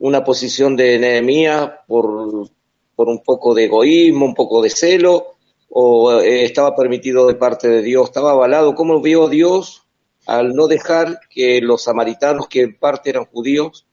una 0.00 0.24
posición 0.24 0.76
de 0.76 0.98
Nehemías 0.98 1.70
por, 1.86 2.48
por 2.94 3.08
un 3.08 3.22
poco 3.22 3.54
de 3.54 3.64
egoísmo, 3.64 4.26
un 4.26 4.34
poco 4.34 4.62
de 4.62 4.70
celo, 4.70 5.36
o 5.70 6.20
eh, 6.20 6.44
estaba 6.44 6.74
permitido 6.74 7.26
de 7.26 7.34
parte 7.34 7.68
de 7.68 7.82
Dios, 7.82 8.08
estaba 8.08 8.32
avalado. 8.32 8.74
¿Cómo 8.74 9.00
vio 9.00 9.28
Dios 9.28 9.82
al 10.26 10.54
no 10.54 10.66
dejar 10.66 11.20
que 11.30 11.60
los 11.60 11.84
samaritanos, 11.84 12.48
que 12.48 12.62
en 12.62 12.78
parte 12.78 13.10
eran 13.10 13.26
judíos, 13.26 13.86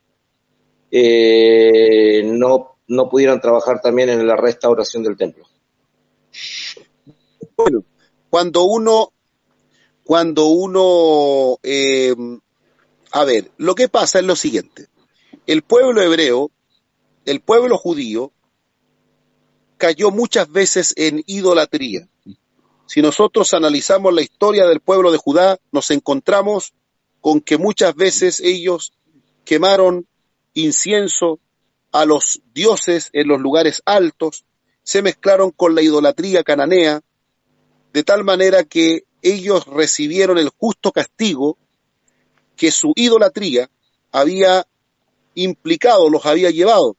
eh, 0.92 2.24
no, 2.26 2.78
no 2.88 3.10
pudieran 3.10 3.42
trabajar 3.42 3.82
también 3.82 4.10
en 4.10 4.26
la 4.26 4.36
restauración 4.36 5.04
del 5.04 5.18
templo? 5.18 5.46
Bueno, 7.56 7.84
cuando 8.30 8.64
uno, 8.64 9.14
cuando 10.04 10.48
uno, 10.48 11.58
eh, 11.64 12.14
a 13.12 13.24
ver, 13.24 13.52
lo 13.58 13.76
que 13.76 13.88
pasa 13.88 14.20
es 14.20 14.26
lo 14.26 14.36
siguiente. 14.36 14.88
El 15.48 15.62
pueblo 15.62 16.02
hebreo, 16.02 16.52
el 17.26 17.40
pueblo 17.40 17.78
judío, 17.78 18.32
cayó 19.78 20.10
muchas 20.10 20.52
veces 20.52 20.94
en 20.98 21.24
idolatría. 21.28 22.08
Si 22.88 23.02
nosotros 23.02 23.54
analizamos 23.54 24.14
la 24.14 24.22
historia 24.22 24.66
del 24.66 24.80
pueblo 24.80 25.12
de 25.12 25.18
Judá, 25.18 25.60
nos 25.72 25.92
encontramos 25.92 26.74
con 27.22 27.42
que 27.42 27.58
muchas 27.58 27.96
veces 27.96 28.40
ellos 28.40 28.94
quemaron 29.44 30.08
incienso 30.54 31.40
a 31.92 32.06
los 32.06 32.42
dioses 32.54 33.10
en 33.14 33.28
los 33.28 33.40
lugares 33.40 33.82
altos, 33.86 34.46
se 34.84 35.02
mezclaron 35.02 35.52
con 35.52 35.76
la 35.76 35.82
idolatría 35.82 36.44
cananea, 36.44 37.02
de 37.94 38.04
tal 38.04 38.24
manera 38.24 38.64
que 38.64 39.06
ellos 39.22 39.66
recibieron 39.66 40.38
el 40.38 40.50
justo 40.50 40.92
castigo 40.92 41.58
que 42.56 42.72
su 42.72 42.94
idolatría 42.96 43.70
había 44.12 44.68
implicado, 45.36 46.10
los 46.10 46.26
había 46.26 46.50
llevado. 46.50 46.98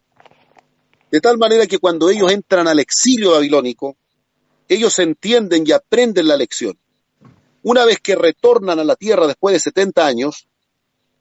De 1.11 1.21
tal 1.21 1.39
manera 1.39 1.67
que 1.67 1.79
cuando 1.79 2.11
ellos 2.11 2.31
entran 2.31 2.69
al 2.69 2.79
exilio 2.79 3.33
babilónico, 3.33 3.97
ellos 4.69 4.99
entienden 4.99 5.65
y 5.67 5.73
aprenden 5.73 6.29
la 6.29 6.37
lección. 6.37 6.79
Una 7.63 7.85
vez 7.85 7.99
que 8.01 8.15
retornan 8.15 8.79
a 8.79 8.85
la 8.85 8.97
tierra 8.97 9.27
después 9.27 9.53
de 9.53 9.61
70 9.61 10.07
años, 10.07 10.47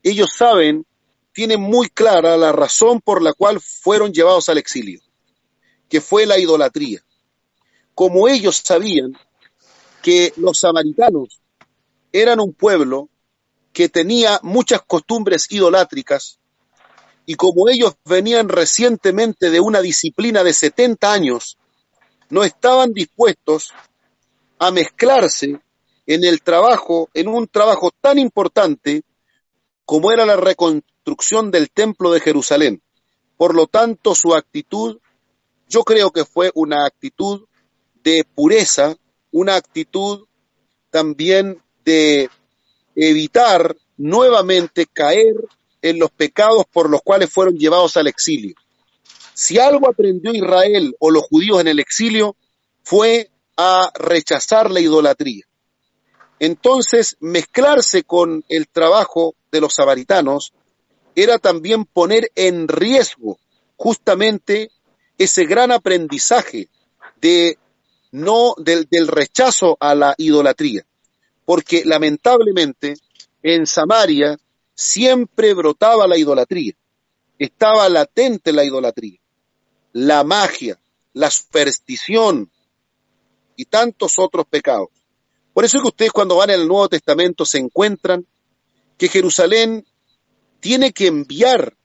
ellos 0.04 0.30
saben, 0.38 0.86
tienen 1.34 1.60
muy 1.60 1.90
clara 1.90 2.38
la 2.38 2.52
razón 2.52 3.02
por 3.02 3.22
la 3.22 3.34
cual 3.34 3.60
fueron 3.60 4.14
llevados 4.14 4.50
al 4.50 4.58
exilio, 4.58 5.02
que 5.90 6.02
fue 6.02 6.26
la 6.26 6.38
idolatría. 6.38 7.02
Como 7.94 8.28
ellos 8.28 8.62
sabían 8.64 9.18
que 10.02 10.34
los 10.38 10.60
samaritanos 10.60 11.42
eran 12.12 12.40
un 12.40 12.54
pueblo 12.54 13.10
que 13.74 13.90
tenía 13.90 14.40
muchas 14.44 14.82
costumbres 14.84 15.52
idolátricas, 15.52 16.40
y 17.26 17.36
como 17.36 17.70
ellos 17.70 17.96
venían 18.06 18.50
recientemente 18.50 19.50
de 19.50 19.60
una 19.60 19.82
disciplina 19.82 20.44
de 20.44 20.54
70 20.54 21.12
años, 21.12 21.58
no 22.30 22.44
estaban 22.44 22.94
dispuestos 22.94 23.74
a 24.60 24.72
mezclarse 24.72 25.60
en 26.06 26.24
el 26.24 26.42
trabajo, 26.42 27.10
en 27.14 27.28
un 27.28 27.48
trabajo 27.48 27.92
tan 28.00 28.20
importante 28.20 29.04
como 29.86 30.12
era 30.12 30.26
la 30.26 30.36
reconstrucción 30.36 31.52
del 31.52 31.70
templo 31.72 32.12
de 32.12 32.20
Jerusalén. 32.20 32.82
Por 33.38 33.56
lo 33.56 33.68
tanto, 33.68 34.16
su 34.16 34.34
actitud 34.34 35.00
yo 35.68 35.84
creo 35.84 36.12
que 36.12 36.26
fue 36.26 36.52
una 36.54 36.86
actitud 36.86 37.46
de 38.04 38.24
pureza, 38.24 38.96
una 39.32 39.56
actitud 39.56 40.26
también 40.92 41.62
de 41.84 42.30
evitar 42.96 43.76
nuevamente 43.98 44.86
caer 44.86 45.34
en 45.86 46.00
los 46.00 46.10
pecados 46.10 46.66
por 46.74 46.90
los 46.90 47.04
cuales 47.04 47.30
fueron 47.30 47.58
llevados 47.58 47.96
al 47.96 48.08
exilio. 48.08 48.56
Si 49.36 49.60
algo 49.60 49.88
aprendió 49.88 50.34
Israel 50.34 50.96
o 51.00 51.12
los 51.12 51.22
judíos 51.24 51.62
en 51.62 51.68
el 51.68 51.80
exilio 51.80 52.36
fue 52.84 53.30
a 53.56 53.92
rechazar 53.94 54.72
la 54.72 54.80
idolatría. 54.80 55.44
Entonces, 56.40 57.18
mezclarse 57.20 58.04
con 58.04 58.44
el 58.50 58.68
trabajo 58.68 59.36
de 59.52 59.62
los 59.62 59.76
samaritanos 59.76 60.54
era 61.16 61.38
también 61.38 61.86
poner 61.86 62.32
en 62.34 62.68
riesgo 62.68 63.38
justamente 63.78 64.72
ese 65.20 65.46
gran 65.46 65.72
aprendizaje 65.72 66.68
de 67.22 67.60
no 68.12 68.56
del, 68.58 68.88
del 68.90 69.08
rechazo 69.08 69.78
a 69.80 69.94
la 69.94 70.16
idolatría. 70.18 70.84
Porque 71.46 71.84
lamentablemente 71.86 72.96
en 73.44 73.68
Samaria 73.68 74.36
siempre 74.76 75.54
brotaba 75.54 76.08
la 76.08 76.18
idolatría. 76.18 76.74
Estaba 77.40 77.90
latente 77.90 78.54
la 78.54 78.64
idolatría, 78.64 79.20
la 79.94 80.24
magia, 80.24 80.80
la 81.14 81.32
superstición 81.32 82.52
y 83.56 83.66
tantos 83.66 84.20
otros 84.20 84.46
pecados. 84.48 84.90
Por 85.54 85.64
eso 85.64 85.78
es 85.78 85.84
que 85.84 85.90
ustedes 85.90 86.12
cuando 86.12 86.36
van 86.36 86.52
al 86.52 86.68
Nuevo 86.68 86.90
Testamento 86.90 87.46
se 87.46 87.58
encuentran 87.58 88.28
que 88.98 89.08
Jerusalén 89.08 89.86
tiene 90.60 90.92
que 90.92 91.08
enviar 91.08 91.76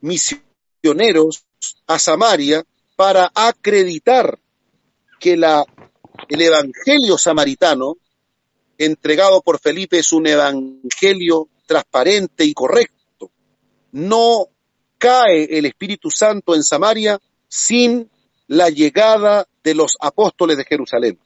misioneros 0.00 1.44
a 1.86 1.98
Samaria 1.98 2.64
para 2.96 3.30
acreditar 3.34 4.38
que 5.18 5.36
la, 5.36 5.64
el 6.28 6.40
evangelio 6.40 7.16
samaritano 7.18 7.96
entregado 8.76 9.40
por 9.42 9.58
Felipe 9.58 9.98
es 9.98 10.12
un 10.12 10.26
evangelio 10.26 11.48
transparente 11.68 12.44
y 12.44 12.54
correcto. 12.54 13.30
No 13.92 14.46
cae 14.96 15.44
el 15.58 15.66
Espíritu 15.66 16.10
Santo 16.10 16.54
en 16.54 16.64
Samaria 16.64 17.20
sin 17.46 18.10
la 18.48 18.70
llegada 18.70 19.46
de 19.62 19.74
los 19.74 19.96
apóstoles 20.00 20.56
de 20.56 20.64
Jerusalén. 20.64 21.18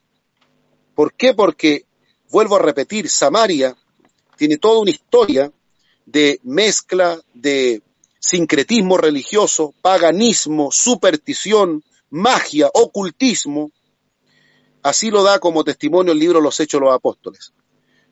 ¿Por 0.95 1.15
qué? 1.15 1.33
Porque, 1.33 1.87
vuelvo 2.31 2.57
a 2.57 2.63
repetir, 2.63 3.09
Samaria 3.09 3.75
tiene 4.37 4.59
toda 4.59 4.81
una 4.81 4.91
historia 4.91 5.51
de 6.05 6.41
mezcla 6.43 7.21
de 7.33 7.81
sincretismo 8.19 8.99
religioso, 8.99 9.73
paganismo, 9.81 10.71
superstición, 10.73 11.85
magia, 12.11 12.69
ocultismo. 12.75 13.71
Así 14.83 15.11
lo 15.11 15.23
da 15.23 15.39
como 15.39 15.63
testimonio 15.63 16.13
el 16.13 16.19
libro 16.19 16.41
Los 16.41 16.59
Hechos 16.59 16.81
de 16.81 16.87
los 16.87 16.95
Apóstoles. 16.95 17.53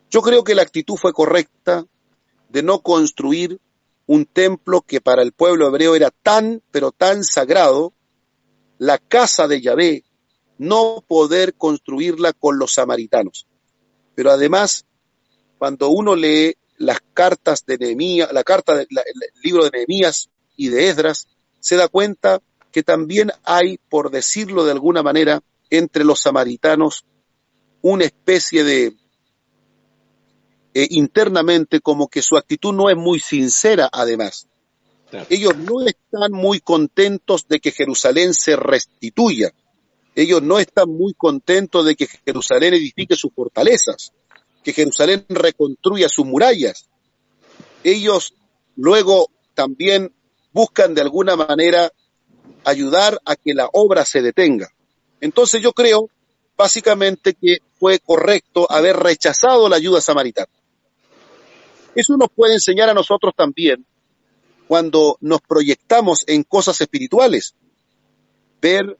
Yo 0.08 0.22
creo 0.22 0.44
que 0.44 0.54
la 0.54 0.62
actitud 0.62 0.96
fue 0.96 1.12
correcta 1.12 1.84
de 2.50 2.62
no 2.62 2.80
construir 2.80 3.60
un 4.06 4.26
templo 4.26 4.82
que 4.82 5.00
para 5.00 5.22
el 5.22 5.32
pueblo 5.32 5.68
hebreo 5.68 5.94
era 5.94 6.10
tan, 6.10 6.62
pero 6.70 6.90
tan 6.90 7.22
sagrado, 7.24 7.92
la 8.78 8.98
casa 8.98 9.46
de 9.46 9.60
Yahvé, 9.60 10.04
no 10.58 11.04
poder 11.06 11.54
construirla 11.54 12.32
con 12.32 12.58
los 12.58 12.74
samaritanos. 12.74 13.46
Pero 14.14 14.30
además, 14.30 14.84
cuando 15.58 15.90
uno 15.90 16.16
lee 16.16 16.56
las 16.76 16.98
cartas 17.14 17.64
de 17.66 17.78
Nehemías, 17.78 18.32
la 18.32 18.42
carta 18.42 18.74
del 18.74 18.88
libro 19.42 19.64
de 19.64 19.70
Nehemías 19.70 20.28
y 20.56 20.68
de 20.68 20.88
Esdras, 20.88 21.28
se 21.60 21.76
da 21.76 21.88
cuenta 21.88 22.40
que 22.72 22.82
también 22.82 23.30
hay, 23.44 23.78
por 23.88 24.10
decirlo 24.10 24.64
de 24.64 24.72
alguna 24.72 25.02
manera, 25.02 25.40
entre 25.70 26.04
los 26.04 26.20
samaritanos 26.20 27.04
una 27.82 28.04
especie 28.04 28.64
de 28.64 28.94
eh, 30.74 30.86
internamente 30.90 31.80
como 31.80 32.08
que 32.08 32.22
su 32.22 32.36
actitud 32.36 32.72
no 32.72 32.90
es 32.90 32.96
muy 32.96 33.20
sincera 33.20 33.88
además. 33.92 34.46
Claro. 35.10 35.26
Ellos 35.28 35.56
no 35.56 35.84
están 35.86 36.32
muy 36.32 36.60
contentos 36.60 37.48
de 37.48 37.58
que 37.58 37.72
Jerusalén 37.72 38.32
se 38.32 38.56
restituya. 38.56 39.52
Ellos 40.14 40.42
no 40.42 40.58
están 40.58 40.88
muy 40.88 41.14
contentos 41.14 41.84
de 41.84 41.96
que 41.96 42.06
Jerusalén 42.06 42.74
edifique 42.74 43.16
sus 43.16 43.32
fortalezas 43.32 44.12
que 44.62 44.72
Jerusalén 44.72 45.24
reconstruya 45.28 46.08
sus 46.08 46.26
murallas. 46.26 46.86
Ellos 47.84 48.34
luego 48.76 49.30
también 49.54 50.12
buscan 50.52 50.94
de 50.94 51.00
alguna 51.00 51.36
manera 51.36 51.90
ayudar 52.64 53.18
a 53.24 53.36
que 53.36 53.54
la 53.54 53.68
obra 53.72 54.04
se 54.04 54.22
detenga. 54.22 54.68
Entonces 55.20 55.62
yo 55.62 55.72
creo 55.72 56.10
básicamente 56.56 57.34
que 57.34 57.58
fue 57.78 57.98
correcto 58.00 58.70
haber 58.70 58.96
rechazado 58.96 59.68
la 59.68 59.76
ayuda 59.76 60.00
samaritana. 60.00 60.48
Eso 61.94 62.16
nos 62.16 62.30
puede 62.30 62.54
enseñar 62.54 62.88
a 62.88 62.94
nosotros 62.94 63.32
también 63.36 63.84
cuando 64.68 65.16
nos 65.20 65.40
proyectamos 65.40 66.22
en 66.28 66.44
cosas 66.44 66.80
espirituales, 66.80 67.56
ver, 68.60 68.96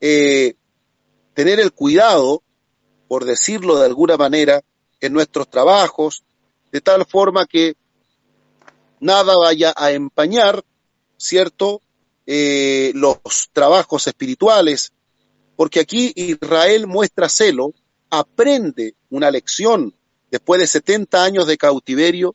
eh, 0.00 0.54
tener 1.34 1.60
el 1.60 1.72
cuidado, 1.72 2.42
por 3.06 3.26
decirlo 3.26 3.78
de 3.78 3.84
alguna 3.84 4.16
manera, 4.16 4.62
en 5.00 5.12
nuestros 5.12 5.50
trabajos, 5.50 6.24
de 6.72 6.80
tal 6.80 7.04
forma 7.04 7.44
que 7.44 7.74
nada 8.98 9.36
vaya 9.36 9.74
a 9.76 9.90
empañar, 9.90 10.64
¿cierto?, 11.18 11.82
eh, 12.26 12.92
los 12.94 13.50
trabajos 13.52 14.06
espirituales, 14.06 14.92
porque 15.56 15.80
aquí 15.80 16.12
Israel 16.14 16.86
muestra 16.86 17.28
celo, 17.28 17.74
aprende 18.08 18.94
una 19.10 19.30
lección 19.30 19.94
después 20.30 20.60
de 20.60 20.66
70 20.66 21.22
años 21.22 21.46
de 21.46 21.56
cautiverio, 21.56 22.34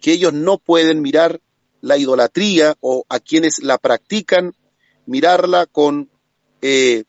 que 0.00 0.12
ellos 0.12 0.32
no 0.32 0.58
pueden 0.58 1.02
mirar 1.02 1.40
la 1.80 1.96
idolatría 1.96 2.76
o 2.80 3.04
a 3.08 3.20
quienes 3.20 3.58
la 3.62 3.78
practican, 3.78 4.54
mirarla 5.06 5.66
con, 5.66 6.10
eh, 6.62 7.04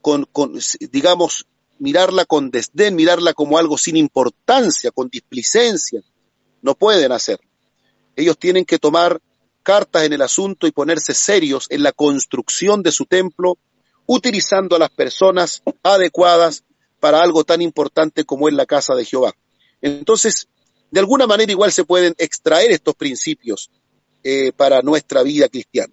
con, 0.00 0.24
con 0.32 0.58
digamos, 0.92 1.46
mirarla 1.78 2.24
con 2.24 2.50
desdén, 2.50 2.94
mirarla 2.94 3.34
como 3.34 3.58
algo 3.58 3.76
sin 3.78 3.96
importancia, 3.96 4.90
con 4.90 5.08
displicencia. 5.08 6.02
No 6.62 6.74
pueden 6.74 7.12
hacer. 7.12 7.38
Ellos 8.14 8.38
tienen 8.38 8.64
que 8.64 8.78
tomar 8.78 9.20
cartas 9.62 10.04
en 10.04 10.12
el 10.12 10.22
asunto 10.22 10.66
y 10.66 10.72
ponerse 10.72 11.12
serios 11.12 11.66
en 11.70 11.82
la 11.82 11.92
construcción 11.92 12.82
de 12.82 12.92
su 12.92 13.04
templo, 13.04 13.58
utilizando 14.06 14.76
a 14.76 14.78
las 14.78 14.90
personas 14.90 15.62
adecuadas 15.82 16.64
para 17.00 17.20
algo 17.20 17.44
tan 17.44 17.60
importante 17.60 18.24
como 18.24 18.48
es 18.48 18.54
la 18.54 18.64
casa 18.64 18.94
de 18.94 19.04
Jehová. 19.04 19.34
Entonces, 19.80 20.48
de 20.90 21.00
alguna 21.00 21.26
manera 21.26 21.52
igual 21.52 21.72
se 21.72 21.84
pueden 21.84 22.14
extraer 22.18 22.70
estos 22.70 22.94
principios 22.94 23.70
eh, 24.22 24.52
para 24.52 24.82
nuestra 24.82 25.22
vida 25.22 25.48
cristiana. 25.48 25.92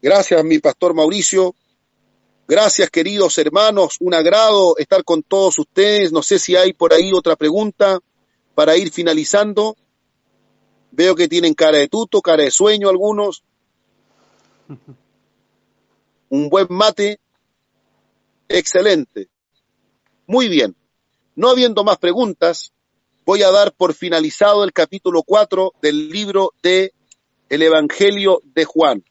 Gracias, 0.00 0.44
mi 0.44 0.58
pastor 0.58 0.94
Mauricio. 0.94 1.54
Gracias, 2.48 2.90
queridos 2.90 3.38
hermanos. 3.38 3.96
Un 4.00 4.14
agrado 4.14 4.76
estar 4.76 5.04
con 5.04 5.22
todos 5.22 5.58
ustedes. 5.58 6.12
No 6.12 6.22
sé 6.22 6.38
si 6.38 6.56
hay 6.56 6.72
por 6.72 6.92
ahí 6.92 7.12
otra 7.12 7.36
pregunta 7.36 8.00
para 8.54 8.76
ir 8.76 8.90
finalizando. 8.90 9.76
Veo 10.90 11.14
que 11.14 11.28
tienen 11.28 11.54
cara 11.54 11.78
de 11.78 11.88
tuto, 11.88 12.20
cara 12.20 12.42
de 12.42 12.50
sueño 12.50 12.88
algunos. 12.88 13.44
Un 16.28 16.48
buen 16.48 16.66
mate. 16.68 17.20
Excelente. 18.48 19.28
Muy 20.26 20.48
bien. 20.48 20.74
No 21.34 21.48
habiendo 21.48 21.82
más 21.82 21.96
preguntas, 21.98 22.72
voy 23.24 23.42
a 23.42 23.50
dar 23.50 23.72
por 23.72 23.94
finalizado 23.94 24.64
el 24.64 24.72
capítulo 24.72 25.22
4 25.22 25.72
del 25.80 26.10
libro 26.10 26.52
de 26.62 26.92
el 27.48 27.62
Evangelio 27.62 28.40
de 28.44 28.64
Juan. 28.64 29.04